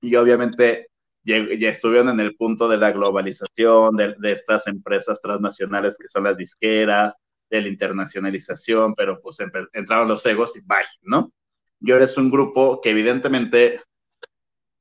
Y 0.00 0.14
obviamente 0.16 0.88
ya, 1.24 1.36
estuvieron 1.68 2.08
en 2.08 2.20
el 2.20 2.36
punto 2.36 2.68
de 2.68 2.78
la 2.78 2.92
globalización, 2.92 3.96
de, 3.96 4.16
estas 4.32 4.66
empresas 4.66 5.20
transnacionales 5.20 5.98
que 5.98 6.08
son 6.08 6.24
las 6.24 6.36
disqueras, 6.36 7.14
de 7.50 7.62
la 7.62 7.68
internacionalización, 7.68 8.94
pero 8.94 9.20
pues 9.20 9.38
entraron 9.72 10.08
los 10.08 10.24
egos 10.24 10.56
y 10.56 10.60
bye, 10.60 10.86
¿no? 11.02 11.32
Y 11.80 11.90
ahora 11.92 12.04
es 12.04 12.16
un 12.16 12.30
grupo 12.30 12.80
que 12.80 12.90
evidentemente 12.90 13.82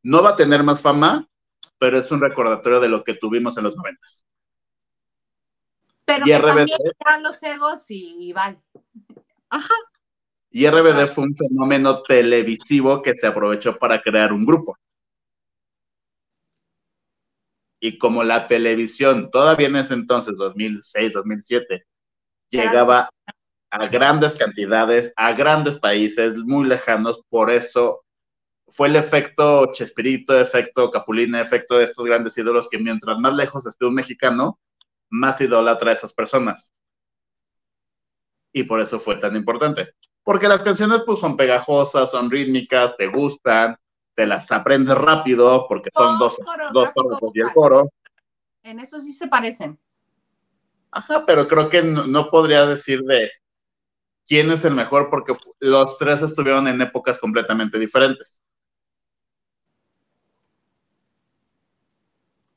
no 0.04 0.22
va 0.22 0.32
a 0.32 0.36
tener 0.36 0.64
más 0.64 0.80
fama, 0.80 1.28
pero 1.78 1.98
es 1.98 2.12
un 2.12 2.22
recordatorio 2.22 2.80
de 2.80 2.90
lo 2.90 3.04
que 3.04 3.16
tuvimos 3.16 3.58
en 3.58 3.64
los 3.64 3.76
noventas. 3.76 4.26
Pero 6.06 6.26
que 6.26 6.40
también 6.40 6.68
entran 6.84 7.24
los 7.24 7.42
egos 7.42 7.86
y 7.90 8.34
bye. 8.34 8.60
Ajá, 9.50 9.74
y 10.52 10.68
RBD 10.68 11.08
fue 11.14 11.26
un 11.26 11.36
fenómeno 11.36 12.02
televisivo 12.02 13.02
que 13.02 13.14
se 13.14 13.28
aprovechó 13.28 13.78
para 13.78 14.02
crear 14.02 14.34
un 14.34 14.46
grupo. 14.46 14.78
Y 17.80 17.98
como 17.98 18.24
la 18.24 18.48
televisión, 18.48 19.30
todavía 19.32 19.68
en 19.68 19.78
ese 19.78 19.94
entonces, 19.94 20.36
2006, 20.38 21.14
2007, 21.14 21.86
llegaba 22.50 23.10
a 23.72 23.88
grandes 23.88 24.36
cantidades, 24.36 25.14
a 25.16 25.34
grandes 25.34 25.78
países 25.80 26.36
muy 26.38 26.68
lejanos, 26.68 27.22
por 27.30 27.50
eso 27.52 28.04
fue 28.68 28.88
el 28.88 28.96
efecto 28.96 29.72
Chespirito, 29.72 30.40
efecto 30.40 30.92
Capulina, 30.92 31.42
efecto 31.42 31.78
de 31.78 31.86
estos 31.86 32.06
grandes 32.06 32.38
ídolos 32.38 32.68
que 32.70 32.78
mientras 32.78 33.18
más 33.20 33.34
lejos 33.34 33.66
esté 33.66 33.86
un 33.86 33.96
mexicano, 33.96 34.60
más 35.10 35.40
idolatra 35.42 35.92
a 35.92 35.94
esas 35.94 36.14
personas. 36.14 36.74
Y 38.54 38.64
por 38.64 38.82
eso 38.82 39.00
fue 39.00 39.16
tan 39.18 39.36
importante 39.36 39.94
porque 40.30 40.48
las 40.48 40.62
canciones 40.62 41.02
pues 41.08 41.20
son 41.20 41.36
pegajosas, 41.36 42.12
son 42.12 42.30
rítmicas, 42.30 42.96
te 42.98 43.08
gustan, 43.08 43.76
te 44.20 44.26
las 44.26 44.52
aprendes 44.52 44.98
rápido 44.98 45.66
porque 45.70 45.90
son 45.96 46.20
dos, 46.20 46.36
dos 46.74 46.90
y 47.34 47.40
el 47.40 47.54
coro. 47.54 47.90
En 48.64 48.82
eso 48.82 49.00
sí 49.00 49.14
se 49.14 49.30
parecen. 49.30 49.80
Ajá, 50.92 51.26
pero 51.26 51.48
creo 51.48 51.70
que 51.70 51.82
no, 51.82 52.30
podría 52.30 52.66
decir 52.66 53.02
de 53.04 53.32
quién 54.28 54.52
es 54.52 54.66
el 54.66 54.76
mejor 54.76 55.10
porque 55.10 55.32
los 55.62 55.98
tres 55.98 56.22
estuvieron 56.22 56.68
en 56.68 56.82
épocas 56.82 57.18
completamente 57.18 57.80
diferentes. 57.80 58.42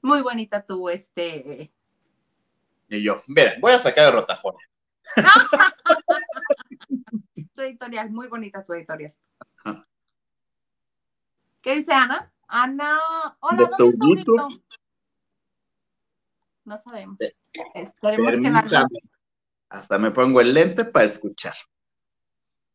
Muy 0.00 0.20
bonita 0.20 0.66
tu 0.66 0.88
este. 0.88 1.70
Y 2.88 3.02
yo, 3.04 3.22
mira, 3.28 3.54
voy 3.60 3.70
a 3.70 3.78
sacar 3.78 4.06
de 4.06 4.10
rotafonia. 4.10 4.68
tu 7.54 7.60
editorial, 7.60 8.10
muy 8.10 8.26
bonita 8.26 8.64
tu 8.64 8.72
editorial. 8.72 9.14
¿Qué 11.62 11.76
dice 11.76 11.92
Ana? 11.92 12.32
Ana, 12.48 12.98
hola, 13.40 13.70
¿dónde 13.78 14.20
está 14.20 14.32
No 16.64 16.76
sabemos. 16.76 17.16
Esperemos 17.72 18.34
que 18.34 18.50
la... 18.50 18.86
Hasta 19.68 19.98
me 19.98 20.10
pongo 20.10 20.40
el 20.40 20.52
lente 20.52 20.84
para 20.84 21.06
escuchar. 21.06 21.54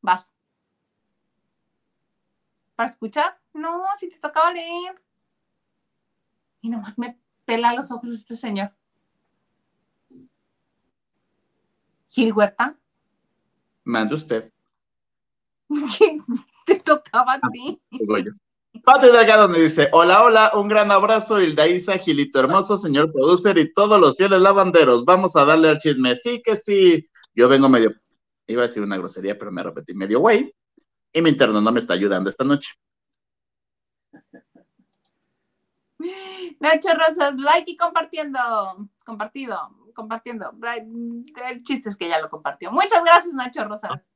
Vas. 0.02 0.34
¿Para 2.76 2.90
escuchar? 2.90 3.40
No, 3.54 3.84
si 3.98 4.10
te 4.10 4.18
tocaba 4.18 4.52
leer. 4.52 5.00
Y 6.62 6.70
nomás 6.70 6.98
me 6.98 7.20
pela 7.46 7.74
los 7.74 7.92
ojos 7.92 8.10
este 8.10 8.36
señor. 8.36 8.74
Gil 12.10 12.34
Huerta. 12.34 12.76
Mande 13.84 14.16
usted. 14.16 14.52
te 16.66 16.80
tocaba 16.80 17.34
a 17.34 17.42
ti. 17.52 17.80
Pati 18.88 19.08
Delgado 19.08 19.50
me 19.50 19.60
dice, 19.60 19.90
hola, 19.92 20.24
hola, 20.24 20.52
un 20.54 20.70
gran 20.70 20.90
abrazo, 20.92 21.42
Hilda 21.42 21.68
Isa, 21.68 21.98
Gilito 21.98 22.40
Hermoso, 22.40 22.78
señor 22.78 23.12
producer 23.12 23.58
y 23.58 23.74
todos 23.74 24.00
los 24.00 24.16
fieles 24.16 24.40
lavanderos. 24.40 25.04
Vamos 25.04 25.36
a 25.36 25.44
darle 25.44 25.68
al 25.68 25.78
chisme. 25.78 26.16
Sí 26.16 26.42
que 26.42 26.56
sí. 26.56 27.06
Yo 27.36 27.50
vengo 27.50 27.68
medio, 27.68 27.92
iba 28.48 28.64
a 28.64 28.68
decir 28.68 28.82
una 28.82 28.96
grosería, 28.96 29.38
pero 29.38 29.52
me 29.52 29.62
repetí 29.62 29.94
medio 29.94 30.22
güey. 30.22 30.56
Y 31.12 31.22
mi 31.22 31.32
interno 31.32 31.60
no 31.60 31.70
me 31.70 31.80
está 31.82 31.96
ayudando 31.96 32.30
esta 32.30 32.46
noche. 32.46 32.76
Nacho 36.62 36.88
Rosas, 36.94 37.36
like 37.36 37.70
y 37.70 37.76
compartiendo. 37.76 38.40
Compartido, 39.06 39.70
compartiendo. 39.94 40.54
El 41.50 41.62
chiste 41.64 41.90
es 41.90 41.98
que 41.98 42.08
ya 42.08 42.22
lo 42.22 42.30
compartió. 42.30 42.72
Muchas 42.72 43.04
gracias, 43.04 43.34
Nacho 43.34 43.66
Rosas. 43.66 44.10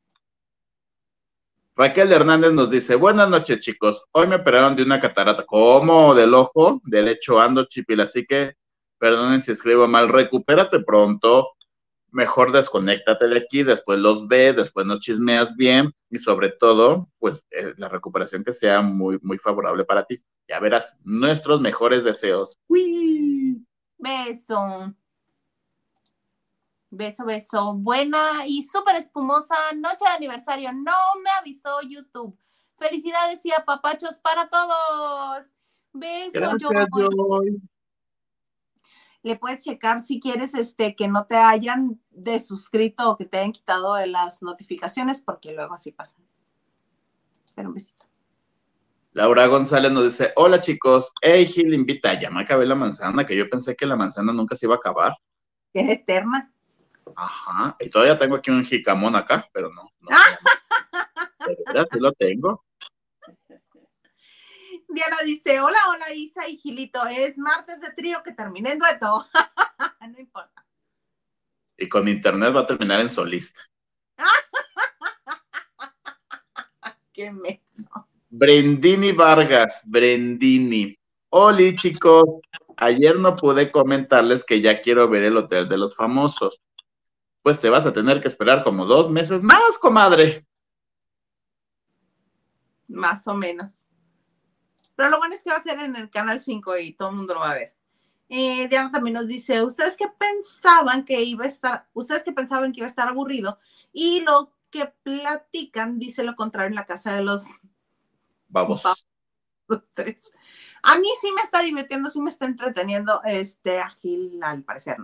Raquel 1.81 2.11
Hernández 2.11 2.51
nos 2.53 2.69
dice, 2.69 2.93
buenas 2.93 3.27
noches 3.27 3.59
chicos, 3.59 4.05
hoy 4.11 4.27
me 4.27 4.35
operaron 4.35 4.75
de 4.75 4.83
una 4.83 4.99
catarata, 4.99 5.43
¿cómo? 5.47 6.13
Del 6.13 6.31
ojo 6.35 6.79
derecho 6.83 7.41
ando 7.41 7.65
chipil, 7.65 8.01
así 8.01 8.23
que 8.23 8.53
perdonen 8.99 9.41
si 9.41 9.53
escribo 9.53 9.87
mal, 9.87 10.07
recupérate 10.07 10.81
pronto, 10.81 11.53
mejor 12.11 12.51
desconéctate 12.51 13.27
de 13.29 13.39
aquí, 13.39 13.63
después 13.63 13.97
los 13.97 14.27
ve, 14.27 14.53
después 14.53 14.85
nos 14.85 14.99
chismeas 14.99 15.55
bien 15.55 15.91
y 16.11 16.19
sobre 16.19 16.49
todo, 16.49 17.09
pues 17.17 17.47
eh, 17.49 17.73
la 17.77 17.89
recuperación 17.89 18.43
que 18.43 18.51
sea 18.51 18.83
muy, 18.83 19.17
muy 19.23 19.39
favorable 19.39 19.83
para 19.83 20.05
ti. 20.05 20.21
Ya 20.47 20.59
verás, 20.59 20.95
nuestros 21.03 21.61
mejores 21.61 22.03
deseos. 22.03 22.59
¡Uy! 22.67 23.65
Beso. 23.97 24.93
Beso, 26.93 27.23
beso. 27.25 27.73
Buena 27.73 28.45
y 28.45 28.63
súper 28.63 28.97
espumosa 28.97 29.55
noche 29.75 30.03
de 30.05 30.11
aniversario. 30.11 30.73
No 30.73 30.91
me 31.23 31.29
avisó 31.39 31.81
YouTube. 31.81 32.37
Felicidades 32.77 33.45
y 33.45 33.53
apapachos 33.53 34.19
para 34.19 34.49
todos. 34.49 35.45
Beso, 35.93 36.57
Joy. 36.59 37.61
Le 39.23 39.37
puedes 39.37 39.63
checar 39.63 40.01
si 40.01 40.19
quieres 40.19 40.53
este, 40.53 40.93
que 40.93 41.07
no 41.07 41.27
te 41.27 41.35
hayan 41.35 42.01
desuscrito 42.09 43.11
o 43.11 43.17
que 43.17 43.25
te 43.25 43.37
hayan 43.37 43.53
quitado 43.53 43.93
de 43.93 44.07
las 44.07 44.41
notificaciones, 44.41 45.21
porque 45.21 45.53
luego 45.53 45.73
así 45.75 45.93
pasa. 45.93 46.17
Pero 47.55 47.69
un 47.69 47.75
besito. 47.75 48.05
Laura 49.13 49.47
González 49.47 49.93
nos 49.93 50.05
dice: 50.05 50.33
Hola 50.35 50.59
chicos, 50.59 51.13
hey 51.21 51.45
Gil, 51.45 51.73
invita, 51.73 52.19
ya 52.19 52.29
me 52.29 52.41
acabé 52.41 52.65
la 52.65 52.75
manzana, 52.75 53.25
que 53.25 53.37
yo 53.37 53.49
pensé 53.49 53.77
que 53.77 53.85
la 53.85 53.95
manzana 53.95 54.33
nunca 54.33 54.57
se 54.57 54.65
iba 54.65 54.75
a 54.75 54.77
acabar. 54.77 55.15
Es 55.73 55.89
eterna. 55.89 56.50
Ajá, 57.15 57.75
y 57.79 57.89
todavía 57.89 58.17
tengo 58.17 58.35
aquí 58.35 58.51
un 58.51 58.63
jicamón 58.63 59.15
acá, 59.15 59.47
pero 59.51 59.71
no. 59.73 59.91
no, 59.99 60.09
sí 61.91 61.99
lo 61.99 62.11
tengo. 62.13 62.63
Diana 64.87 65.17
dice, 65.25 65.59
hola, 65.61 65.77
hola 65.89 66.13
Isa 66.13 66.47
y 66.49 66.57
Gilito, 66.57 67.05
es 67.07 67.37
martes 67.37 67.79
de 67.79 67.91
trío 67.91 68.21
que 68.23 68.33
terminé 68.33 68.73
en 68.73 68.79
dueto. 68.79 69.25
no 70.01 70.19
importa. 70.19 70.65
Y 71.77 71.87
con 71.87 72.07
internet 72.07 72.55
va 72.55 72.61
a 72.61 72.65
terminar 72.65 72.99
en 72.99 73.09
solista. 73.09 73.61
Qué 77.13 77.31
meso. 77.31 78.07
Brendini 78.29 79.13
Vargas, 79.13 79.81
Brendini. 79.85 80.97
Hola 81.29 81.75
chicos, 81.75 82.41
ayer 82.75 83.17
no 83.17 83.37
pude 83.37 83.71
comentarles 83.71 84.43
que 84.43 84.59
ya 84.59 84.81
quiero 84.81 85.07
ver 85.07 85.23
el 85.23 85.37
Hotel 85.37 85.69
de 85.69 85.77
los 85.77 85.95
Famosos 85.95 86.61
pues 87.41 87.59
te 87.59 87.69
vas 87.69 87.85
a 87.85 87.93
tener 87.93 88.21
que 88.21 88.27
esperar 88.27 88.63
como 88.63 88.85
dos 88.85 89.09
meses 89.09 89.41
más, 89.41 89.77
comadre. 89.79 90.45
Más 92.87 93.27
o 93.27 93.33
menos. 93.33 93.87
Pero 94.95 95.09
lo 95.09 95.17
bueno 95.17 95.33
es 95.33 95.43
que 95.43 95.49
va 95.49 95.55
a 95.55 95.61
ser 95.61 95.79
en 95.79 95.95
el 95.95 96.09
canal 96.09 96.41
5 96.41 96.77
y 96.77 96.93
todo 96.93 97.09
el 97.09 97.15
mundo 97.15 97.33
lo 97.33 97.39
va 97.39 97.51
a 97.51 97.55
ver. 97.55 97.75
Eh, 98.29 98.67
Diana 98.67 98.91
también 98.91 99.15
nos 99.15 99.27
dice, 99.27 99.63
ustedes 99.63 99.97
que 99.97 100.07
pensaban 100.07 101.03
que 101.03 101.21
iba 101.21 101.43
a 101.43 101.47
estar, 101.47 101.89
ustedes 101.93 102.23
que 102.23 102.31
pensaban 102.31 102.71
que 102.71 102.79
iba 102.79 102.87
a 102.87 102.89
estar 102.89 103.07
aburrido 103.07 103.59
y 103.91 104.21
lo 104.21 104.53
que 104.69 104.85
platican 105.03 105.99
dice 105.99 106.23
lo 106.23 106.35
contrario 106.35 106.69
en 106.69 106.75
la 106.75 106.85
casa 106.85 107.13
de 107.13 107.23
los 107.23 107.47
vamos. 108.47 108.85
A 108.85 110.97
mí 110.97 111.07
sí 111.19 111.31
me 111.35 111.41
está 111.41 111.61
divirtiendo, 111.61 112.09
sí 112.09 112.21
me 112.21 112.29
está 112.29 112.45
entreteniendo 112.45 113.21
este 113.23 113.79
ágil 113.79 114.39
al 114.41 114.63
parecer. 114.63 114.97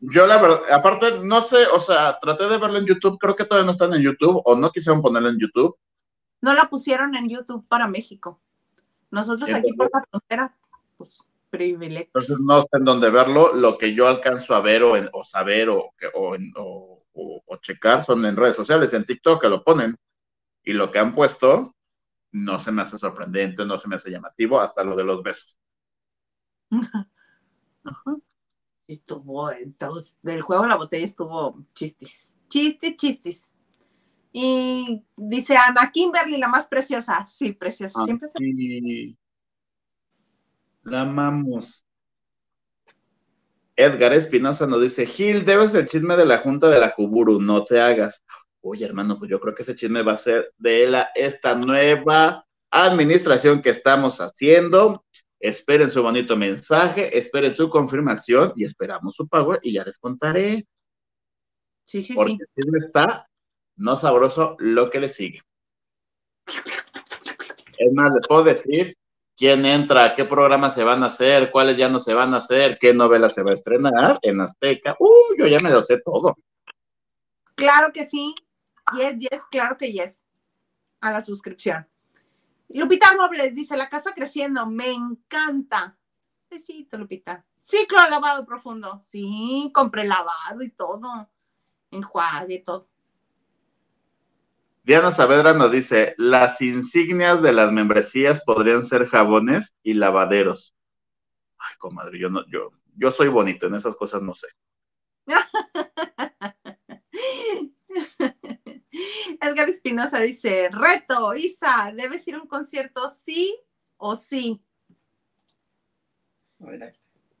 Yo 0.00 0.26
la 0.26 0.38
verdad, 0.38 0.62
aparte, 0.72 1.20
no 1.22 1.42
sé, 1.42 1.66
o 1.66 1.78
sea, 1.78 2.18
traté 2.18 2.48
de 2.48 2.58
verlo 2.58 2.78
en 2.78 2.86
YouTube, 2.86 3.18
creo 3.18 3.36
que 3.36 3.44
todavía 3.44 3.66
no 3.66 3.72
están 3.72 3.92
en 3.92 4.00
YouTube, 4.00 4.40
o 4.44 4.56
no 4.56 4.70
quisieron 4.70 5.02
ponerlo 5.02 5.28
en 5.28 5.38
YouTube, 5.38 5.76
No 6.40 6.54
la 6.54 6.70
pusieron 6.70 7.14
en 7.14 7.28
YouTube 7.28 7.66
para 7.68 7.86
México. 7.86 8.40
Nosotros 9.10 9.52
aquí 9.52 9.72
por 9.74 9.90
la 9.92 10.02
frontera, 10.10 10.56
pues 10.96 11.26
privilegio. 11.50 12.06
Entonces 12.06 12.38
no 12.40 12.62
sé 12.62 12.68
en 12.72 12.84
dónde 12.84 13.10
verlo. 13.10 13.52
Lo 13.54 13.76
que 13.76 13.92
yo 13.94 14.06
alcanzo 14.06 14.54
a 14.54 14.60
ver 14.60 14.82
o, 14.82 14.96
en, 14.96 15.10
o 15.12 15.22
saber 15.24 15.68
o, 15.68 15.92
o, 16.14 16.36
o, 16.54 17.42
o, 17.44 17.56
checar 17.56 18.04
son 18.04 18.24
en 18.24 18.36
redes 18.36 18.56
sociales, 18.56 18.94
en 18.94 19.04
TikTok 19.04 19.42
que 19.42 19.48
lo 19.48 19.62
ponen. 19.62 19.96
Y 20.64 20.72
lo 20.72 20.90
que 20.90 20.98
han 20.98 21.12
puesto 21.12 21.74
no 22.32 22.60
se 22.60 22.72
me 22.72 22.82
hace 22.82 22.98
sorprendente, 22.98 23.66
no 23.66 23.76
se 23.76 23.88
me 23.88 23.96
hace 23.96 24.10
llamativo, 24.10 24.60
hasta 24.60 24.84
lo 24.84 24.96
de 24.96 25.04
los 25.04 25.22
besos. 25.22 25.58
Ajá. 27.84 28.16
Estuvo, 28.90 29.52
entonces, 29.52 30.18
del 30.20 30.42
juego 30.42 30.66
la 30.66 30.74
botella 30.74 31.04
estuvo 31.04 31.64
chistes, 31.76 32.34
chistes, 32.48 32.96
chistes. 32.96 33.44
Y 34.32 35.04
dice 35.16 35.56
Ana 35.56 35.92
Kimberly, 35.92 36.36
la 36.38 36.48
más 36.48 36.66
preciosa. 36.66 37.24
Sí, 37.24 37.52
preciosa. 37.52 38.04
Siempre 38.04 38.28
se... 38.28 39.16
La 40.82 41.02
amamos. 41.02 41.86
Edgar 43.76 44.12
Espinosa 44.12 44.66
nos 44.66 44.82
dice, 44.82 45.06
Gil, 45.06 45.44
debes 45.44 45.72
el 45.74 45.86
chisme 45.86 46.16
de 46.16 46.26
la 46.26 46.38
Junta 46.38 46.68
de 46.68 46.80
la 46.80 46.92
Kuburu, 46.92 47.40
no 47.40 47.64
te 47.64 47.80
hagas. 47.80 48.24
Oye, 48.60 48.86
hermano, 48.86 49.20
pues 49.20 49.30
yo 49.30 49.38
creo 49.38 49.54
que 49.54 49.62
ese 49.62 49.76
chisme 49.76 50.02
va 50.02 50.14
a 50.14 50.18
ser 50.18 50.52
de 50.58 50.88
la, 50.88 51.10
esta 51.14 51.54
nueva 51.54 52.44
administración 52.72 53.62
que 53.62 53.70
estamos 53.70 54.20
haciendo. 54.20 55.04
Esperen 55.40 55.90
su 55.90 56.02
bonito 56.02 56.36
mensaje, 56.36 57.16
esperen 57.16 57.54
su 57.54 57.70
confirmación 57.70 58.52
y 58.56 58.64
esperamos 58.64 59.14
su 59.16 59.26
pago 59.26 59.56
y 59.62 59.72
ya 59.72 59.84
les 59.84 59.98
contaré. 59.98 60.66
Sí, 61.86 62.02
sí, 62.02 62.14
Porque 62.14 62.32
sí. 62.32 62.44
chisme 62.54 62.78
está 62.78 63.26
no 63.76 63.96
sabroso 63.96 64.56
lo 64.58 64.90
que 64.90 65.00
le 65.00 65.08
sigue. 65.08 65.40
Es 67.78 67.92
más, 67.94 68.12
les 68.12 68.28
puedo 68.28 68.44
decir 68.44 68.96
quién 69.34 69.64
entra, 69.64 70.14
qué 70.14 70.26
programas 70.26 70.74
se 70.74 70.84
van 70.84 71.02
a 71.02 71.06
hacer, 71.06 71.50
cuáles 71.50 71.78
ya 71.78 71.88
no 71.88 71.98
se 71.98 72.12
van 72.12 72.34
a 72.34 72.36
hacer, 72.36 72.78
qué 72.78 72.92
novela 72.92 73.30
se 73.30 73.42
va 73.42 73.52
a 73.52 73.54
estrenar 73.54 74.18
en 74.20 74.42
Azteca. 74.42 74.96
Uy, 74.98 75.38
yo 75.38 75.46
ya 75.46 75.58
me 75.60 75.70
lo 75.70 75.80
sé 75.82 75.98
todo. 76.04 76.36
Claro 77.54 77.90
que 77.92 78.04
sí. 78.04 78.34
Yes, 78.94 79.16
yes, 79.18 79.46
claro 79.50 79.78
que 79.78 79.90
yes. 79.90 80.26
A 81.00 81.12
la 81.12 81.22
suscripción. 81.22 81.88
Lupita 82.72 83.12
Robles 83.14 83.54
dice, 83.54 83.76
la 83.76 83.88
casa 83.88 84.12
creciendo, 84.14 84.66
me 84.66 84.92
encanta. 84.92 85.98
Besito, 86.48 86.98
Lupita. 86.98 87.44
Ciclo 87.58 87.98
lavado 88.08 88.46
profundo. 88.46 88.98
Sí, 88.98 89.70
compré 89.74 90.04
lavado 90.04 90.62
y 90.62 90.70
todo. 90.70 91.28
Enjuague 91.90 92.54
y 92.54 92.62
todo. 92.62 92.88
Diana 94.82 95.12
Saavedra 95.12 95.52
nos 95.52 95.70
dice, 95.70 96.14
las 96.16 96.60
insignias 96.60 97.42
de 97.42 97.52
las 97.52 97.70
membresías 97.70 98.42
podrían 98.42 98.86
ser 98.86 99.06
jabones 99.06 99.76
y 99.82 99.94
lavaderos. 99.94 100.74
Ay, 101.58 101.76
comadre, 101.78 102.18
yo 102.18 102.30
no, 102.30 102.46
yo, 102.48 102.70
yo 102.96 103.12
soy 103.12 103.28
bonito, 103.28 103.66
en 103.66 103.74
esas 103.74 103.94
cosas 103.94 104.22
no 104.22 104.32
sé. 104.32 104.48
Edgar 109.40 109.68
Espinosa 109.68 110.20
dice, 110.20 110.68
reto, 110.70 111.34
Isa, 111.34 111.92
¿debes 111.96 112.26
ir 112.28 112.34
a 112.34 112.42
un 112.42 112.46
concierto 112.46 113.08
sí 113.08 113.58
o 113.96 114.16
sí? 114.16 114.62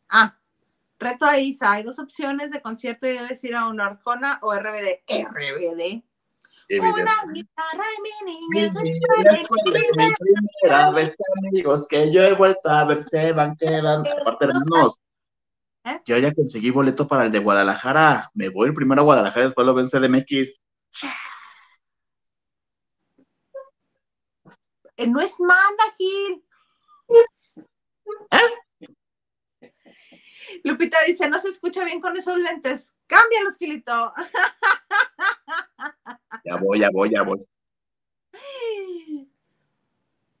Ah, 0.08 0.38
reto 0.98 1.26
a 1.26 1.38
Isa, 1.38 1.72
hay 1.72 1.82
dos 1.82 1.98
opciones 1.98 2.50
de 2.50 2.62
concierto 2.62 3.06
y 3.06 3.12
debes 3.12 3.44
ir 3.44 3.54
a 3.54 3.68
una 3.68 3.86
Arjona 3.86 4.38
o 4.42 4.54
RBD. 4.54 5.02
RBD. 5.08 6.02
Una 6.78 7.24
guitarra 7.34 7.84
y 7.98 8.02
mi 8.02 8.10
niña. 8.32 8.72
Primera 8.72 9.32
vez, 10.92 11.16
amigos, 11.48 11.88
que 11.88 12.12
yo 12.12 12.22
he 12.22 12.34
vuelto 12.34 12.70
a 12.70 12.84
ver, 12.84 13.02
se 13.04 13.32
van 13.32 13.56
quedando. 13.56 14.08
Aparte, 14.20 14.44
hermanos, 14.46 15.00
¿Eh? 15.84 16.00
yo 16.06 16.16
ya 16.16 16.32
conseguí 16.32 16.70
boleto 16.70 17.06
para 17.06 17.24
el 17.24 17.32
de 17.32 17.40
Guadalajara. 17.40 18.30
Me 18.34 18.48
voy 18.48 18.72
primero 18.72 19.00
a 19.00 19.04
Guadalajara, 19.04 19.46
después 19.46 19.66
lo 19.66 19.74
ven 19.74 19.88
CDMX. 19.88 20.60
No 25.06 25.20
es 25.20 25.38
manda, 25.40 25.84
Gil. 25.96 26.44
Lupita 30.64 30.98
dice, 31.06 31.28
no 31.28 31.38
se 31.38 31.48
escucha 31.48 31.84
bien 31.84 32.00
con 32.00 32.16
esos 32.16 32.36
lentes. 32.36 32.96
Cámbialos, 33.06 33.58
Gilito. 33.58 34.12
Ya 36.44 36.56
voy, 36.56 36.80
ya 36.80 36.90
voy, 36.90 37.10
ya 37.10 37.22
voy. 37.22 37.46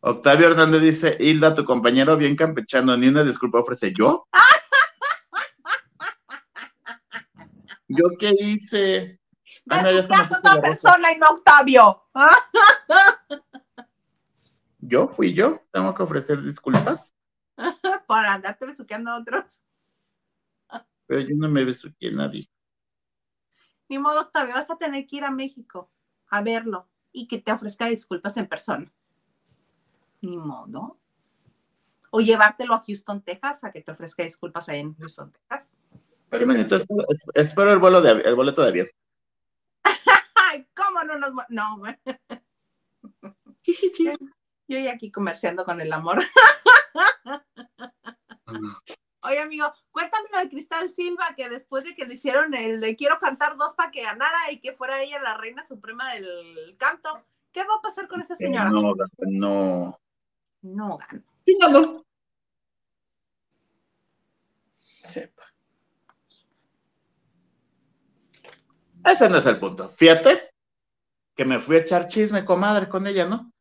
Octavio 0.00 0.48
Hernández 0.48 0.80
dice, 0.80 1.16
Hilda, 1.20 1.54
tu 1.54 1.64
compañero 1.64 2.16
bien 2.16 2.36
campechano, 2.36 2.96
ni 2.96 3.08
una 3.08 3.22
disculpa 3.22 3.60
ofrece 3.60 3.92
yo. 3.92 4.26
¿Yo 7.88 8.04
qué 8.18 8.32
hice? 8.38 9.20
Ah, 9.68 9.82
no, 9.82 9.88
a 9.88 10.28
otra 10.38 10.62
persona 10.62 11.12
y 11.12 11.18
no 11.18 11.28
Octavio. 11.28 12.04
¿Yo? 14.80 15.08
¿Fui 15.08 15.34
yo? 15.34 15.62
¿Tengo 15.72 15.94
que 15.94 16.02
ofrecer 16.02 16.40
disculpas? 16.42 17.14
Para 18.06 18.34
andarte 18.34 18.66
besuqueando 18.66 19.10
a 19.10 19.18
otros. 19.18 19.62
Pero 21.06 21.20
yo 21.20 21.36
no 21.36 21.48
me 21.48 21.64
besuqué 21.64 22.08
a 22.08 22.12
nadie. 22.12 22.48
Ni 23.88 23.98
modo, 23.98 24.20
Octavio, 24.20 24.54
vas 24.54 24.70
a 24.70 24.78
tener 24.78 25.06
que 25.06 25.16
ir 25.16 25.24
a 25.24 25.30
México 25.30 25.90
a 26.28 26.42
verlo 26.42 26.88
y 27.12 27.26
que 27.26 27.38
te 27.38 27.52
ofrezca 27.52 27.86
disculpas 27.86 28.36
en 28.36 28.48
persona. 28.48 28.92
Ni 30.20 30.36
modo. 30.36 30.98
O 32.10 32.20
llevártelo 32.20 32.74
a 32.74 32.80
Houston, 32.80 33.22
Texas, 33.22 33.64
a 33.64 33.72
que 33.72 33.82
te 33.82 33.92
ofrezca 33.92 34.22
disculpas 34.22 34.68
ahí 34.68 34.80
en 34.80 34.94
Houston, 34.94 35.32
Texas. 35.32 35.72
Sí, 36.38 36.44
manito, 36.44 36.76
espero, 36.76 37.04
espero 37.34 37.72
el, 37.72 37.78
vuelo 37.80 38.00
de, 38.00 38.12
el 38.12 38.34
boleto 38.36 38.62
de 38.62 38.68
avión. 38.68 38.88
Ay, 40.34 40.66
¿cómo 40.74 41.02
no 41.02 41.18
nos... 41.18 41.32
No. 41.48 41.82
Yo 44.70 44.78
ya 44.78 44.92
aquí 44.92 45.10
comerciando 45.10 45.64
con 45.64 45.80
el 45.80 45.92
amor. 45.92 46.22
Oye, 49.22 49.40
amigo, 49.40 49.72
cuéntame 49.90 50.28
lo 50.32 50.38
de 50.38 50.48
Cristal 50.48 50.92
Silva, 50.92 51.34
que 51.36 51.48
después 51.48 51.82
de 51.82 51.96
que 51.96 52.06
le 52.06 52.14
hicieron 52.14 52.54
el 52.54 52.80
de 52.80 52.94
quiero 52.94 53.18
cantar 53.18 53.56
dos 53.56 53.74
para 53.74 53.90
que 53.90 54.04
ganara 54.04 54.52
y 54.52 54.60
que 54.60 54.72
fuera 54.72 55.02
ella 55.02 55.20
la 55.20 55.36
reina 55.36 55.64
suprema 55.64 56.14
del 56.14 56.76
canto, 56.78 57.24
¿qué 57.50 57.64
va 57.64 57.74
a 57.78 57.82
pasar 57.82 58.06
con 58.06 58.20
esa 58.20 58.36
señora? 58.36 58.70
No, 58.70 58.94
no. 59.18 60.00
No 60.62 60.98
ganó. 60.98 61.24
Sí, 61.44 61.56
no, 61.58 61.68
no. 61.68 62.04
Sepa. 65.02 65.42
Ese 69.04 69.28
no 69.28 69.38
es 69.38 69.46
el 69.46 69.58
punto. 69.58 69.88
Fíjate 69.88 70.52
que 71.34 71.44
me 71.44 71.58
fui 71.58 71.74
a 71.74 71.80
echar 71.80 72.06
chisme, 72.06 72.44
comadre, 72.44 72.88
con 72.88 73.08
ella, 73.08 73.26
¿no? 73.26 73.52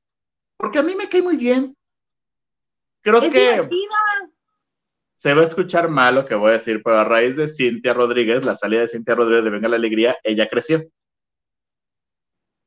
Porque 0.59 0.77
a 0.77 0.83
mí 0.83 0.93
me 0.93 1.07
cae 1.07 1.21
muy 1.21 1.37
bien. 1.37 1.73
Creo 3.01 3.21
Es 3.21 3.31
que 3.31 3.39
divertida. 3.39 3.95
se 5.15 5.33
va 5.33 5.41
a 5.41 5.45
escuchar 5.45 5.87
mal 5.87 6.15
lo 6.15 6.25
que 6.25 6.35
voy 6.35 6.49
a 6.49 6.53
decir, 6.53 6.81
pero 6.83 6.97
a 6.97 7.05
raíz 7.05 7.37
de 7.37 7.47
Cintia 7.47 7.93
Rodríguez, 7.93 8.43
la 8.43 8.55
salida 8.55 8.81
de 8.81 8.89
Cintia 8.89 9.15
Rodríguez 9.15 9.45
de 9.45 9.51
Venga 9.51 9.69
la 9.69 9.77
Alegría, 9.77 10.17
ella 10.21 10.49
creció. 10.49 10.83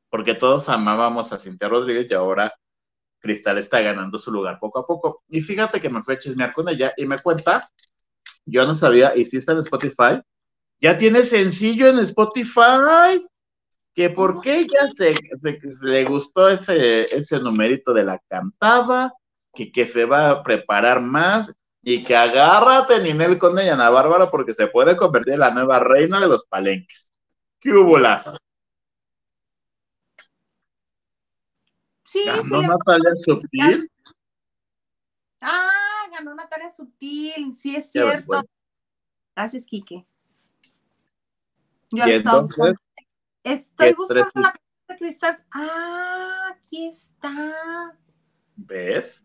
Porque 0.09 0.35
todos 0.35 0.71
amábamos 0.71 1.35
a 1.35 1.39
Cintia 1.39 1.69
Rodríguez 1.69 2.07
y 2.11 2.15
ahora 2.15 2.55
Cristal 3.19 3.59
está 3.59 3.81
ganando 3.81 4.19
su 4.19 4.33
lugar 4.33 4.59
poco 4.59 4.79
a 4.79 4.87
poco. 4.87 5.23
Y 5.29 5.43
fíjate 5.43 5.79
que 5.79 5.91
me 5.91 6.03
fui 6.03 6.15
a 6.15 6.19
chismear 6.19 6.55
con 6.55 6.71
ella 6.71 6.95
y 6.97 7.05
me 7.05 7.19
cuenta, 7.19 7.61
yo 8.47 8.67
no 8.67 8.75
sabía, 8.75 9.15
y 9.15 9.27
sí 9.27 9.37
está 9.37 9.53
en 9.53 9.59
Spotify, 9.59 10.19
ya 10.81 10.97
tiene 10.97 11.25
sencillo 11.25 11.89
en 11.89 11.99
Spotify, 11.99 13.23
que 13.95 14.09
por 14.11 14.41
qué 14.41 14.67
ya 14.67 14.89
se, 14.97 15.13
se- 15.15 15.61
le 15.83 16.05
gustó 16.05 16.49
ese, 16.49 17.03
ese 17.15 17.39
numerito 17.39 17.93
de 17.93 18.05
la 18.05 18.19
cantada, 18.29 19.13
que, 19.53 19.71
que 19.71 19.87
se 19.87 20.05
va 20.07 20.31
a 20.31 20.43
preparar 20.43 21.01
más 21.03 21.53
y 21.83 22.03
que 22.05 22.17
agárrate, 22.17 23.01
Ninel, 23.01 23.39
con 23.39 23.59
ella, 23.59 23.75
Ana 23.75 23.91
Bárbara, 23.91 24.31
porque 24.31 24.55
se 24.55 24.67
puede 24.69 24.97
convertir 24.97 25.35
en 25.35 25.41
la 25.41 25.51
nueva 25.51 25.79
reina 25.81 26.21
de 26.21 26.29
los 26.29 26.47
palenques. 26.47 27.13
¿Qué 27.61 27.71
hubo 27.73 27.99
las? 27.99 28.25
Sí, 32.07 32.23
sí. 32.23 32.27
Ganó 32.27 32.61
le- 32.61 32.69
Natalia 32.69 33.15
Sutil. 33.17 33.91
Ah, 35.41 36.07
ganó 36.13 36.35
Natalia 36.35 36.71
Sutil, 36.71 37.55
sí 37.55 37.75
es 37.77 37.91
cierto. 37.91 38.43
Gracias, 39.35 39.67
Quique. 39.67 40.07
Yo 41.91 42.07
Y 42.07 42.11
entonces. 42.13 42.75
Estoy 43.45 43.89
¿qué 43.89 43.95
buscando 43.95 44.31
tres- 44.33 44.43
la 44.45 44.53
canción 44.53 44.87
de 44.89 44.97
Cristal. 44.97 45.37
Ah, 45.51 46.49
aquí 46.53 46.87
está. 46.89 47.99
¿ves? 48.57 49.25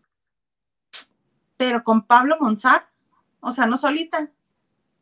Pero 1.58 1.84
con 1.84 2.06
Pablo 2.06 2.38
Monzar. 2.40 2.90
O 3.40 3.52
sea, 3.52 3.66
no 3.66 3.78
solita. 3.78 4.32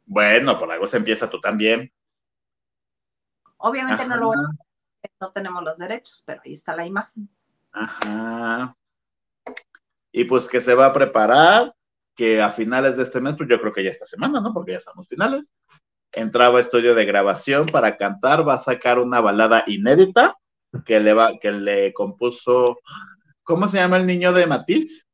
Bueno, 0.05 0.57
por 0.59 0.72
algo 0.72 0.88
se 0.88 0.97
empieza 0.97 1.30
tú 1.30 1.39
también. 1.39 1.91
Obviamente 3.57 4.05
no 4.05 4.18
lo 4.18 4.28
voy 4.28 4.38
a 4.38 4.66
no 5.20 5.32
tenemos 5.32 5.63
los 5.63 5.78
derechos, 5.78 6.24
pero 6.26 6.41
ahí 6.43 6.53
está 6.53 6.76
la 6.76 6.86
imagen. 6.86 7.30
Ajá. 7.72 8.76
Y 10.11 10.26
pues 10.26 10.47
que 10.47 10.61
se 10.61 10.74
va 10.74 10.88
a 10.88 10.93
preparar, 10.93 11.76
que 12.16 12.41
a 12.41 12.51
finales 12.51 12.97
de 12.97 13.03
este 13.03 13.22
mes, 13.22 13.36
pues 13.38 13.49
yo 13.49 13.59
creo 13.59 13.74
que 13.74 13.84
ya 13.84 13.89
esta 13.89 14.05
semana, 14.05 14.41
¿no? 14.41 14.53
Porque 14.53 14.72
ya 14.72 14.78
estamos 14.80 15.07
finales. 15.07 15.53
Entraba 16.12 16.58
a 16.58 16.62
estudio 16.62 16.95
de 16.95 17.06
grabación 17.06 17.68
para 17.68 17.97
cantar, 17.97 18.47
va 18.47 18.56
a 18.56 18.60
sacar 18.60 18.99
una 18.99 19.20
balada 19.20 19.64
inédita 19.68 20.38
que 20.86 20.99
le 20.99 21.14
va, 21.14 21.38
que 21.39 21.51
le 21.51 21.93
compuso, 21.93 22.80
¿cómo 23.43 23.68
se 23.68 23.78
llama 23.78 23.97
el 23.97 24.06
niño 24.06 24.34
de 24.34 24.47
Matiz? 24.47 25.08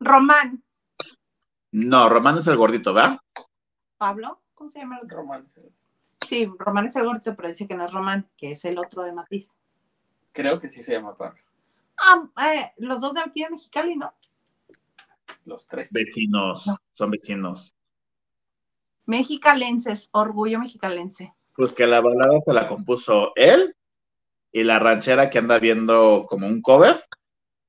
Román. 0.00 0.62
No, 1.72 2.08
Román 2.08 2.38
es 2.38 2.46
el 2.46 2.56
gordito, 2.56 2.94
¿verdad? 2.94 3.18
¿Pablo? 3.96 4.42
¿Cómo 4.54 4.70
se 4.70 4.80
llama 4.80 4.98
el 4.98 5.04
otro? 5.04 5.18
Román. 5.18 5.50
Sí, 6.26 6.50
Román 6.58 6.86
es 6.86 6.96
el 6.96 7.04
gordito, 7.04 7.34
pero 7.34 7.48
dice 7.48 7.66
que 7.66 7.74
no 7.74 7.84
es 7.84 7.92
Román, 7.92 8.28
que 8.36 8.52
es 8.52 8.64
el 8.64 8.78
otro 8.78 9.02
de 9.02 9.12
Matiz. 9.12 9.56
Creo 10.32 10.58
que 10.58 10.70
sí 10.70 10.82
se 10.82 10.92
llama 10.92 11.16
Pablo. 11.16 11.40
Ah, 11.96 12.28
eh, 12.52 12.72
los 12.78 13.00
dos 13.00 13.14
de 13.14 13.20
aquí 13.20 13.44
de 13.44 13.50
Mexicali, 13.50 13.96
¿no? 13.96 14.12
Los 15.44 15.66
tres. 15.66 15.92
Vecinos, 15.92 16.66
son 16.92 17.10
vecinos. 17.10 17.74
Mexicalenses, 19.06 20.08
orgullo 20.12 20.58
mexicalense. 20.58 21.34
Pues 21.54 21.72
que 21.72 21.86
la 21.86 22.00
balada 22.00 22.40
se 22.44 22.52
la 22.52 22.68
compuso 22.68 23.32
él 23.36 23.76
y 24.52 24.64
la 24.64 24.78
ranchera 24.78 25.30
que 25.30 25.38
anda 25.38 25.58
viendo 25.58 26.26
como 26.28 26.46
un 26.46 26.62
cover. 26.62 27.04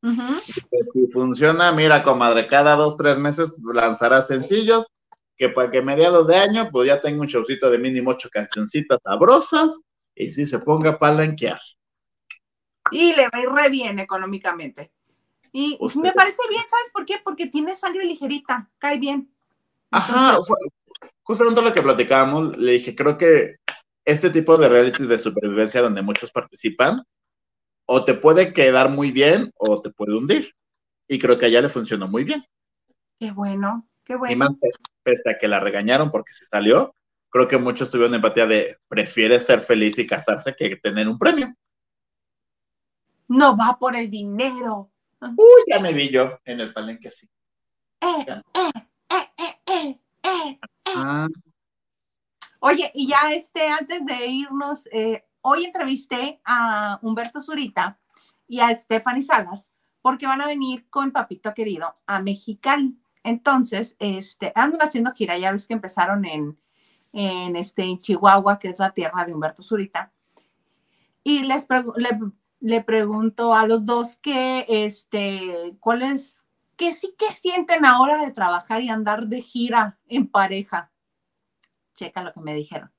Ujú. 0.02 0.40
Si 0.40 1.08
funciona, 1.12 1.72
mira, 1.72 2.04
comadre, 2.04 2.48
cada 2.48 2.76
dos, 2.76 2.96
tres 2.98 3.18
meses 3.18 3.54
lanzará 3.64 4.22
sencillos, 4.22 4.88
que 5.38 5.50
para 5.50 5.70
que 5.72 5.82
mediados 5.82 6.28
de 6.28 6.36
año, 6.38 6.70
pues 6.72 6.88
ya 6.88 7.02
tenga 7.02 7.22
un 7.22 7.28
showcito 7.28 7.70
de 7.70 7.78
mínimo 7.80 8.12
ocho 8.12 8.30
cancioncitas 8.32 9.00
sabrosas, 9.04 9.80
y 10.16 10.32
si 10.32 10.46
se 10.46 10.60
ponga 10.60 10.92
a 10.92 11.00
palanquear. 11.00 11.60
Y 12.92 13.14
le 13.16 13.24
va 13.24 13.32
a 13.34 13.42
ir 13.42 13.50
re 13.50 13.70
bien 13.70 14.00
económicamente. 14.00 14.92
Y 15.52 15.78
Usted- 15.80 16.00
me 16.02 16.12
parece 16.12 16.42
bien, 16.50 16.64
¿sabes 16.70 16.92
por 16.94 17.06
qué? 17.06 17.16
Porque 17.24 17.48
tiene 17.48 17.74
sangre 17.76 18.06
ligerita, 18.06 18.70
cae 18.78 18.98
bien. 18.98 19.32
Ajá, 19.92 20.30
Entonces- 20.38 20.48
fue 20.48 20.58
justamente 21.24 21.62
lo 21.62 21.74
que 21.74 21.82
platicábamos, 21.82 22.58
le 22.58 22.74
dije, 22.74 22.96
creo 22.96 23.18
que 23.18 23.56
este 24.06 24.30
tipo 24.30 24.58
de 24.58 24.70
reality 24.70 25.06
de 25.06 25.20
supervivencia 25.20 25.82
donde 25.82 26.02
muchos 26.02 26.32
participan, 26.32 27.04
o 27.88 28.04
te 28.04 28.14
puede 28.16 28.54
quedar 28.54 28.90
muy 28.90 29.12
bien 29.12 29.52
o 29.58 29.82
te 29.82 29.90
puede 29.92 30.16
hundir. 30.18 30.54
Y 31.08 31.20
creo 31.20 31.38
que 31.38 31.46
a 31.46 31.50
ella 31.50 31.62
le 31.62 31.70
funcionó 31.70 32.08
muy 32.08 32.24
bien. 32.24 32.44
Qué 33.20 33.32
bueno, 33.32 33.88
qué 34.04 34.14
Y 34.14 34.18
bueno. 34.18 34.38
más 34.38 34.50
pe- 34.60 34.70
pese 35.04 35.30
a 35.30 35.38
que 35.38 35.48
la 35.48 35.60
regañaron 35.60 36.10
porque 36.10 36.34
se 36.34 36.46
salió, 36.46 36.96
creo 37.30 37.48
que 37.48 37.58
muchos 37.58 37.90
tuvieron 37.90 38.16
empatía 38.16 38.48
de 38.48 38.78
prefiere 38.88 39.40
ser 39.40 39.62
feliz 39.62 39.98
y 40.00 40.08
casarse 40.08 40.56
que 40.56 40.76
tener 40.78 41.08
un 41.08 41.20
premio. 41.20 41.54
No 43.28 43.56
va 43.58 43.78
por 43.80 43.96
el 43.96 44.10
dinero. 44.10 44.92
Uy, 45.22 45.64
ya 45.68 45.80
me 45.80 45.94
vi 45.94 46.10
yo 46.10 46.38
en 46.46 46.60
el 46.60 46.74
palenque 46.74 47.08
así. 47.08 47.28
Eh, 48.02 48.26
eh, 48.28 48.85
eh, 50.44 50.60
eh. 50.86 50.94
Ah, 50.96 51.28
Oye, 52.60 52.92
y 52.96 53.08
ya 53.08 53.32
este, 53.34 53.68
antes 53.68 54.06
de 54.06 54.28
irnos, 54.28 54.88
eh, 54.92 55.24
hoy 55.42 55.66
entrevisté 55.66 56.42
a 56.44 57.00
Humberto 57.02 57.40
Zurita 57.40 58.00
y 58.48 58.60
a 58.60 58.74
Stephanie 58.76 59.22
Salas 59.22 59.70
porque 60.02 60.26
van 60.26 60.42
a 60.42 60.48
venir 60.48 60.88
con 60.90 61.12
Papito 61.12 61.54
Querido 61.54 61.94
a 62.08 62.22
Mexicali. 62.22 62.98
Entonces, 63.24 63.96
este, 64.00 64.52
andan 64.56 64.82
haciendo 64.82 65.12
gira, 65.12 65.38
ya 65.38 65.52
ves 65.52 65.68
que 65.68 65.74
empezaron 65.74 66.26
en, 66.26 66.58
en, 67.14 67.56
este, 67.56 67.84
en 67.84 68.00
Chihuahua, 68.00 68.60
que 68.60 68.70
es 68.70 68.80
la 68.80 68.92
tierra 68.94 69.26
de 69.26 69.34
Humberto 69.34 69.62
Zurita. 69.62 70.12
Y 71.24 71.44
les 71.44 71.68
pregu- 71.68 71.96
le, 71.98 72.10
le 72.60 72.84
pregunto 72.84 73.54
a 73.54 73.66
los 73.66 73.84
dos 73.86 74.16
que, 74.18 74.66
este, 74.70 75.76
¿cuál 75.80 76.04
es, 76.04 76.45
qué 76.78 76.92
sí 76.92 77.16
que 77.18 77.32
sienten 77.32 77.86
ahora 77.86 78.18
de 78.26 78.32
trabajar 78.32 78.82
y 78.82 78.90
andar 78.90 79.28
de 79.28 79.42
gira 79.42 80.00
en 80.08 80.28
pareja? 80.30 80.92
Checa 81.96 82.24
lo 82.24 82.34
que 82.34 82.42
me 82.42 82.54
dijeron. 82.54 82.92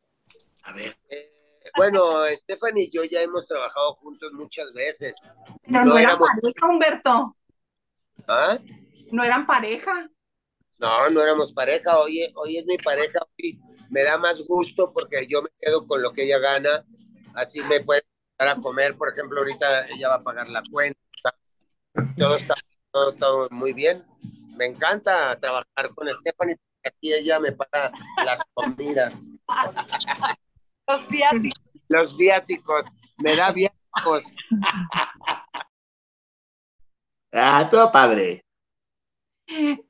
a 0.62 0.72
ver. 0.72 0.96
Eh, 1.10 1.32
bueno, 1.76 2.24
Stephanie 2.34 2.84
y 2.84 2.90
yo 2.90 3.04
ya 3.04 3.20
hemos 3.22 3.46
trabajado 3.46 3.94
juntos 3.96 4.32
muchas 4.32 4.72
veces. 4.72 5.14
Pero 5.62 5.84
no, 5.84 5.84
No 5.84 5.98
eran 5.98 6.10
éramos- 6.12 6.28
pareja, 6.40 6.66
Humberto. 6.66 7.36
¿Ah? 8.28 8.58
No 9.12 9.24
eran 9.24 9.46
pareja. 9.46 10.08
No, 10.78 11.08
no 11.10 11.22
éramos 11.22 11.52
pareja. 11.52 11.98
Hoy, 11.98 12.32
hoy 12.36 12.58
es 12.58 12.66
mi 12.66 12.78
pareja. 12.78 13.18
Hoy 13.38 13.60
me 13.90 14.02
da 14.04 14.16
más 14.18 14.40
gusto 14.46 14.90
porque 14.92 15.26
yo 15.28 15.42
me 15.42 15.48
quedo 15.60 15.86
con 15.86 16.02
lo 16.02 16.12
que 16.12 16.24
ella 16.24 16.38
gana. 16.38 16.84
Así 17.34 17.60
me 17.62 17.80
puede 17.80 18.02
dar 18.38 18.48
a 18.48 18.56
comer. 18.56 18.96
Por 18.96 19.10
ejemplo, 19.12 19.38
ahorita 19.40 19.88
ella 19.88 20.08
va 20.08 20.14
a 20.16 20.20
pagar 20.20 20.48
la 20.48 20.62
cuenta. 20.70 20.98
Todo 22.18 22.36
está 22.36 22.54
todo, 22.96 23.12
todo 23.14 23.48
muy 23.50 23.74
bien. 23.74 24.02
Me 24.56 24.64
encanta 24.64 25.38
trabajar 25.38 25.94
con 25.94 26.08
Stephanie. 26.14 26.56
porque 26.56 26.96
Así 26.96 27.12
ella 27.12 27.38
me 27.40 27.52
paga 27.52 27.92
las 28.24 28.40
comidas, 28.54 29.26
Los 30.88 31.08
viáticos. 31.08 31.62
los 31.88 32.16
viáticos. 32.16 32.86
Me 33.18 33.36
da 33.36 33.52
viáticos. 33.52 34.22
Ah, 37.32 37.68
todo 37.70 37.90
padre. 37.92 38.42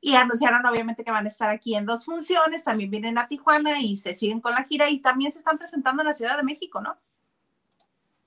Y 0.00 0.14
anunciaron 0.16 0.66
obviamente 0.66 1.04
que 1.04 1.11
van 1.11 1.26
a 1.26 1.28
estar 1.28 1.48
aquí 1.48 1.76
en 1.76 1.86
dos 1.86 2.04
funciones, 2.04 2.64
también 2.64 2.90
vienen 2.90 3.18
a 3.18 3.28
Tijuana 3.28 3.80
y 3.80 3.96
se 3.96 4.14
siguen 4.14 4.40
con 4.40 4.52
la 4.52 4.64
gira 4.64 4.90
y 4.90 5.00
también 5.00 5.32
se 5.32 5.38
están 5.38 5.59
presentando 5.59 6.02
en 6.02 6.09
la 6.09 6.12
Ciudad 6.12 6.36
de 6.36 6.42
México, 6.42 6.80
¿no? 6.80 6.98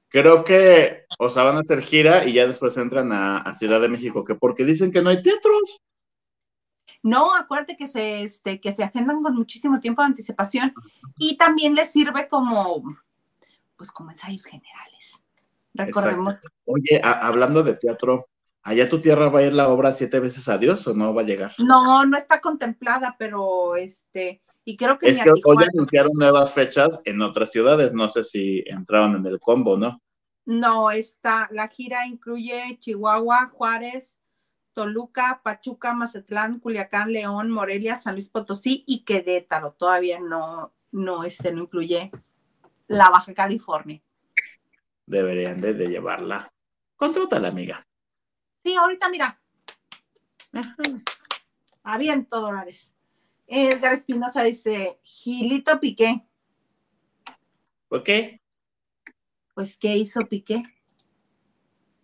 Creo 0.10 0.44
que, 0.44 1.04
o 1.20 1.30
sea, 1.30 1.44
van 1.44 1.58
a 1.58 1.60
hacer 1.62 1.82
gira 1.82 2.26
y 2.26 2.34
ya 2.34 2.48
después 2.48 2.76
entran 2.78 3.12
a, 3.12 3.38
a 3.38 3.54
Ciudad 3.54 3.80
de 3.80 3.90
México, 3.90 4.24
que 4.26 4.36
porque 4.36 4.66
dicen 4.66 4.92
que 4.92 5.02
no 5.02 5.10
hay 5.12 5.22
teatros. 5.22 5.62
No, 7.04 7.34
acuérdate 7.34 7.78
que 7.78 7.88
se, 7.88 8.24
este, 8.24 8.60
que 8.60 8.72
se 8.72 8.84
agendan 8.84 9.22
con 9.24 9.34
muchísimo 9.36 9.80
tiempo 9.80 10.02
de 10.02 10.08
anticipación 10.08 10.74
y 11.18 11.38
también 11.38 11.76
les 11.76 11.92
sirve 11.92 12.28
como, 12.28 12.84
pues 13.78 13.92
como 13.92 14.10
ensayos 14.12 14.46
generales. 14.46 15.24
Recordemos, 15.74 16.42
Oye, 16.66 17.00
a- 17.02 17.26
hablando 17.28 17.64
de 17.64 17.76
teatro, 17.76 18.28
¿allá 18.64 18.90
tu 18.90 19.00
tierra 19.00 19.30
va 19.30 19.40
a 19.40 19.44
ir 19.44 19.54
la 19.54 19.70
obra 19.70 19.94
siete 19.94 20.20
veces 20.20 20.50
a 20.50 20.58
Dios 20.58 20.86
o 20.88 20.94
no 20.94 21.14
va 21.14 21.22
a 21.22 21.26
llegar? 21.26 21.54
no, 21.60 22.06
no 22.06 22.18
está 22.18 22.42
contemplada, 22.42 23.16
pero 23.18 23.76
este, 23.78 24.42
y 24.70 24.78
creo 24.78 25.00
que 25.00 25.10
Es 25.10 25.24
que 25.24 25.32
hoy 25.32 25.38
Tijuana. 25.38 25.66
anunciaron 25.74 26.12
nuevas 26.14 26.54
fechas 26.54 27.00
en 27.04 27.24
otras 27.24 27.50
ciudades, 27.50 27.92
no 27.92 28.08
sé 28.08 28.24
si 28.24 28.64
entraron 28.68 29.16
en 29.16 29.26
el 29.26 29.40
combo, 29.40 29.76
¿no? 29.78 30.00
No, 30.46 30.92
está, 30.92 31.50
la 31.52 31.70
gira 31.70 32.06
incluye 32.06 32.78
Chihuahua, 32.80 33.48
Juárez, 33.52 34.20
Toluca, 34.74 35.42
Pachuca, 35.44 35.96
Mazatlán, 35.96 36.60
Culiacán, 36.60 37.12
León, 37.12 37.50
Morelia, 37.50 37.96
San 37.96 38.14
Luis 38.14 38.30
Potosí 38.30 38.84
y 38.86 39.04
Querétaro. 39.06 39.72
Todavía 39.72 40.20
no, 40.20 40.72
no, 40.92 41.24
este, 41.24 41.52
no 41.52 41.64
incluye 41.64 42.12
la 42.86 43.10
Baja 43.10 43.34
California. 43.34 44.00
Deberían 45.08 45.62
de, 45.62 45.74
de 45.74 45.88
llevarla. 45.88 46.54
Contrátala, 46.96 47.48
amiga. 47.48 47.88
Sí, 48.64 48.76
ahorita 48.76 49.10
mira, 49.10 49.42
aviento 51.82 52.40
dólares. 52.40 52.94
Edgar 53.50 53.94
Espinosa 53.94 54.44
dice, 54.44 55.00
Gilito 55.04 55.80
Piqué. 55.80 56.26
¿Por 57.88 58.04
qué? 58.04 58.42
Pues, 59.56 59.76
¿qué 59.78 59.98
hizo 59.98 60.22
Piqué? 60.22 60.64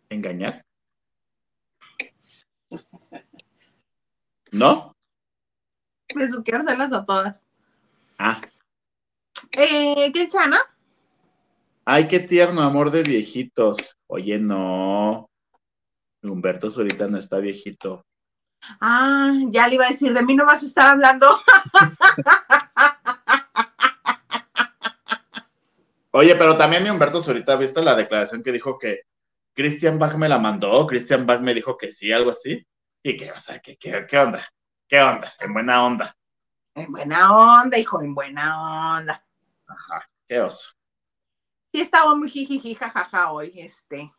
¿Engañar? 0.10 0.66
¿No? 4.52 4.96
Besuqueárselas 6.16 6.93
a 6.93 7.06
todas. 7.06 7.46
Ah, 8.18 8.41
Eh, 9.52 10.12
¿Qué 10.14 10.24
dice 10.24 10.38
Ana? 10.38 10.60
ay, 11.86 12.08
qué 12.08 12.20
tierno, 12.20 12.62
amor 12.62 12.89
de 12.89 13.04
viejitos. 13.04 13.78
Oye, 14.08 14.39
no. 14.39 15.30
Humberto 16.24 16.72
Zurita 16.72 17.08
no 17.08 17.18
está 17.20 17.38
viejito. 17.39 18.04
Ah, 18.82 19.32
ya 19.49 19.68
le 19.68 19.76
iba 19.76 19.86
a 19.86 19.89
decir, 19.89 20.13
de 20.13 20.24
mí 20.24 20.36
no 20.36 20.45
vas 20.45 20.63
a 20.63 20.66
estar 20.66 20.88
hablando. 20.88 21.28
Oye, 26.11 26.36
pero 26.36 26.55
también 26.57 26.84
mi 26.84 26.89
Humberto 26.89 27.22
Zurita, 27.22 27.55
¿viste 27.57 27.82
la 27.82 27.95
declaración 27.95 28.41
que 28.41 28.51
dijo 28.53 28.78
que 28.80 29.01
Christian 29.53 29.99
Bach 29.99 30.16
me 30.16 30.30
la 30.30 30.38
mandó? 30.39 30.88
Christian 30.88 31.26
Bach 31.26 31.41
me 31.41 31.53
dijo 31.53 31.78
que 31.78 31.91
sí, 31.91 32.11
algo 32.11 32.32
así. 32.32 32.66
Y 33.03 33.18
que, 33.18 33.32
o 33.32 33.39
sea, 33.39 33.59
que, 33.59 33.76
que- 33.78 34.05
¿qué 34.07 34.18
onda? 34.18 34.47
¿Qué 34.88 35.01
onda? 35.01 35.34
En 35.39 35.53
buena 35.53 35.86
onda. 35.86 36.16
En 36.74 36.91
buena 36.91 37.61
onda, 37.61 37.78
hijo, 37.78 38.01
en 38.01 38.16
buena 38.16 38.97
onda. 38.97 39.26
Ajá, 39.68 40.09
qué 40.28 40.39
oso. 40.39 40.70
Sí, 41.74 41.82
estaba 41.82 42.16
muy 42.16 42.30
jijiji, 42.30 42.76
jajaja 42.76 43.32
hoy, 43.32 43.53
este. 43.59 44.11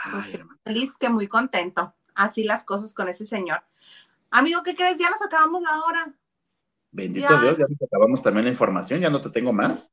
Ay, 0.00 0.12
Pues, 0.12 0.28
hermano. 0.34 0.60
Feliz 0.64 0.96
que 0.96 1.08
muy 1.08 1.26
contento. 1.26 1.94
Así 2.14 2.44
las 2.44 2.64
cosas 2.64 2.94
con 2.94 3.08
ese 3.08 3.26
señor. 3.26 3.62
Amigo, 4.30 4.62
¿qué 4.62 4.74
crees? 4.76 4.98
Ya 4.98 5.10
nos 5.10 5.22
acabamos 5.22 5.62
la 5.62 5.80
hora. 5.80 6.14
Bendito 6.90 7.28
Ya. 7.28 7.40
Dios, 7.40 7.58
ya 7.58 7.64
nos 7.68 7.82
acabamos 7.82 8.22
también 8.22 8.44
la 8.46 8.50
información, 8.50 9.00
ya 9.00 9.10
no 9.10 9.20
te 9.20 9.30
tengo 9.30 9.52
más. 9.52 9.92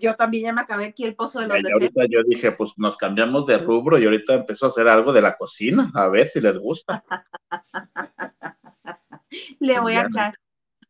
Yo 0.00 0.14
también 0.14 0.44
ya 0.44 0.52
me 0.52 0.60
acabé 0.60 0.84
aquí 0.86 1.04
el 1.04 1.16
pozo 1.16 1.40
de 1.40 1.48
los 1.48 1.58
Y 1.58 1.62
deseos. 1.62 1.80
ahorita 1.82 2.02
yo 2.08 2.22
dije, 2.26 2.52
pues 2.52 2.72
nos 2.76 2.96
cambiamos 2.96 3.44
de 3.46 3.58
rubro 3.58 3.98
y 3.98 4.04
ahorita 4.04 4.34
empezó 4.34 4.66
a 4.66 4.68
hacer 4.68 4.86
algo 4.88 5.12
de 5.12 5.22
la 5.22 5.36
cocina, 5.36 5.90
a 5.94 6.08
ver 6.08 6.28
si 6.28 6.40
les 6.40 6.56
gusta. 6.58 7.04
Le 9.58 9.80
voy 9.80 9.94
a 9.94 10.02
aclarar. 10.02 10.34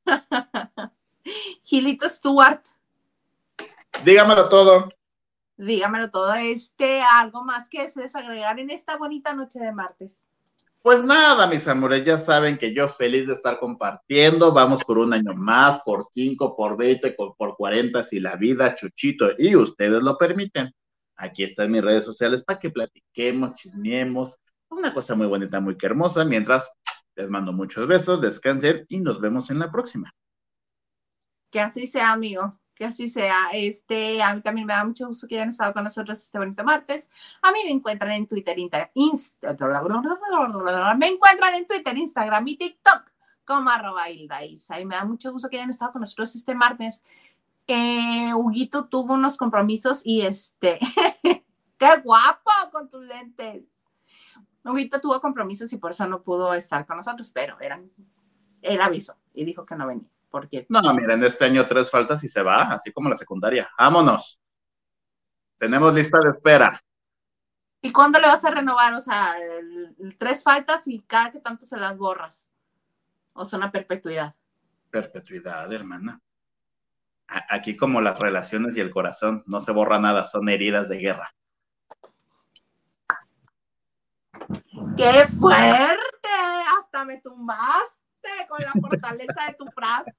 Gilito 1.63 2.09
Stewart, 2.09 2.63
Dígamelo 4.05 4.49
todo. 4.49 4.89
Dígamelo 5.59 6.11
todo. 6.11 6.33
Este, 6.35 7.03
algo 7.03 7.45
más 7.45 7.69
que 7.69 7.83
desees 7.83 8.17
agregar 8.17 8.59
en 8.59 8.71
esta 8.71 8.97
bonita 8.97 9.35
noche 9.35 9.59
de 9.59 9.73
martes. 9.73 10.23
Pues 10.81 11.03
nada, 11.03 11.49
mis 11.49 11.67
amores, 11.69 12.05
ya 12.05 12.19
saben 12.19 12.57
que 12.57 12.73
yo 12.73 12.89
feliz 12.89 13.27
de 13.27 13.35
estar 13.35 13.59
compartiendo. 13.59 14.53
Vamos 14.53 14.83
por 14.85 14.99
un 14.99 15.13
año 15.13 15.35
más, 15.35 15.81
por 15.81 16.07
cinco, 16.13 16.57
por 16.57 16.77
20, 16.77 17.11
por 17.11 17.57
40, 17.57 18.03
si 18.05 18.21
la 18.21 18.37
vida, 18.37 18.75
Chuchito, 18.75 19.33
y 19.37 19.57
ustedes 19.57 20.03
lo 20.03 20.17
permiten. 20.17 20.73
Aquí 21.17 21.43
están 21.43 21.73
mis 21.73 21.83
redes 21.83 22.05
sociales 22.05 22.45
para 22.45 22.61
que 22.61 22.71
platiquemos, 22.71 23.55
chismeemos. 23.55 24.39
Una 24.71 24.95
cosa 24.95 25.17
muy 25.17 25.27
bonita, 25.27 25.61
muy 25.61 25.77
hermosa. 25.83 26.25
Mientras 26.25 26.71
les 27.17 27.29
mando 27.29 27.53
muchos 27.53 27.89
besos, 27.89 28.21
descansen 28.21 28.87
y 28.89 29.01
nos 29.01 29.21
vemos 29.21 29.51
en 29.51 29.59
la 29.59 29.73
próxima. 29.73 30.15
Que 31.51 31.61
así 31.61 31.89
sea, 31.89 32.13
amigo. 32.13 32.53
Que 32.79 32.85
así 32.85 33.09
sea. 33.09 33.49
Este, 33.53 34.23
a 34.23 34.33
mí 34.35 34.41
también 34.41 34.65
me 34.67 34.73
da 34.73 34.85
mucho 34.85 35.07
gusto 35.09 35.27
que 35.27 35.35
hayan 35.35 35.49
estado 35.49 35.73
con 35.73 35.83
nosotros 35.83 36.17
este 36.23 36.39
bonito 36.39 36.63
martes. 36.63 37.11
A 37.43 37.51
mí 37.51 37.59
me 37.65 37.73
encuentran 37.73 38.13
en 38.13 38.27
Twitter, 38.29 38.57
Insta- 38.57 38.91
Insta- 38.95 39.57
me 40.97 41.09
encuentran 41.09 41.55
en 41.57 41.67
Twitter, 41.67 41.97
Instagram 41.99 42.47
y 42.47 42.57
TikTok 42.57 43.03
como 43.45 43.69
arroba 43.71 44.09
Hilda 44.09 44.45
Isa. 44.45 44.79
Y 44.81 44.85
me 44.85 44.95
da 44.95 45.05
mucho 45.05 45.33
gusto 45.33 45.49
que 45.49 45.57
hayan 45.57 45.71
estado 45.71 45.91
con 45.91 46.03
nosotros 46.03 46.37
este 46.37 46.55
martes. 46.55 47.03
Eh, 47.67 48.33
Huguito 48.35 48.85
tuvo 48.87 49.15
unos 49.15 49.37
compromisos 49.37 50.03
y 50.07 50.23
este, 50.23 50.79
qué 51.79 51.97
guapo 52.05 52.51
con 52.71 52.89
tus 52.89 53.03
lentes. 53.05 53.65
Huguito 54.65 55.01
tuvo 55.01 55.21
compromisos 55.21 55.73
y 55.73 55.79
por 55.79 55.91
eso 55.91 56.07
no 56.07 56.23
pudo 56.23 56.55
estar 56.55 56.87
con 56.87 56.97
nosotros, 56.99 57.33
pero 57.35 57.59
eran, 57.61 57.91
era 58.63 58.87
aviso 58.87 59.17
y 59.35 59.45
dijo 59.45 59.67
que 59.67 59.75
no 59.75 59.87
venía. 59.87 60.09
Porque 60.31 60.67
No, 60.69 60.81
miren, 60.95 61.25
este 61.25 61.45
año 61.47 61.67
tres 61.67 61.91
faltas 61.91 62.23
y 62.23 62.29
se 62.29 62.43
va, 62.43 62.63
así 62.73 62.93
como 62.93 63.09
la 63.09 63.17
secundaria. 63.17 63.71
Vámonos. 63.79 64.39
Tenemos 65.59 65.93
lista 65.95 66.19
de 66.23 66.31
espera. 66.31 66.83
¿Y 67.81 67.93
cuándo 67.93 68.19
le 68.19 68.27
vas 68.27 68.45
a 68.45 68.51
renovar? 68.51 68.93
O 68.95 69.01
sea, 69.01 69.37
el- 69.39 69.95
el 69.99 70.19
tres 70.19 70.43
faltas 70.43 70.87
y 70.89 71.01
cada 71.01 71.31
que 71.33 71.41
tanto 71.41 71.65
se 71.65 71.77
las 71.79 71.97
borras. 71.97 72.49
O 73.33 73.45
son 73.45 73.63
a 73.63 73.71
perpetuidad. 73.73 74.35
Perpetuidad, 74.91 75.73
hermana. 75.73 76.21
A- 77.29 77.55
Aquí 77.55 77.77
como 77.77 78.01
las 78.01 78.19
relaciones 78.19 78.77
y 78.77 78.81
el 78.81 78.91
corazón, 78.91 79.43
no 79.47 79.61
se 79.61 79.73
borra 79.73 79.99
nada, 79.99 80.27
son 80.27 80.49
heridas 80.49 80.89
de 80.89 80.99
guerra. 80.99 81.35
¡Qué 84.97 85.27
fuerte! 85.29 86.29
Hasta 86.79 87.05
me 87.05 87.19
tumbaste 87.21 87.98
con 88.49 88.61
la 88.63 88.73
fortaleza 88.73 89.47
de 89.47 89.55
tu 89.55 89.67
frase. 89.67 90.13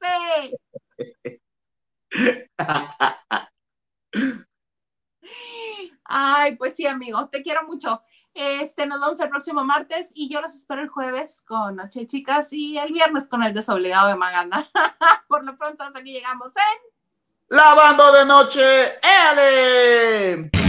Ay, 6.06 6.56
pues 6.56 6.76
sí, 6.76 6.88
amigo, 6.88 7.28
te 7.30 7.42
quiero 7.42 7.64
mucho. 7.68 8.02
Este, 8.34 8.86
nos 8.86 9.00
vemos 9.00 9.20
el 9.20 9.30
próximo 9.30 9.64
martes 9.64 10.12
y 10.14 10.30
yo 10.30 10.42
los 10.42 10.56
espero 10.56 10.82
el 10.82 10.90
jueves 10.90 11.42
con 11.46 11.76
Noche 11.76 12.08
Chicas 12.08 12.54
y 12.54 12.78
el 12.78 12.92
viernes 12.94 13.28
con 13.28 13.44
el 13.44 13.54
desobligado 13.54 14.08
de 14.08 14.16
Maganda. 14.16 14.66
Por 15.28 15.44
lo 15.44 15.58
pronto, 15.58 15.84
hasta 15.84 16.00
aquí 16.00 16.14
llegamos, 16.14 16.48
¿eh? 16.50 16.94
Lavando 17.50 18.12
de 18.12 18.26
noche, 18.26 19.00
¡éale! 19.02 20.69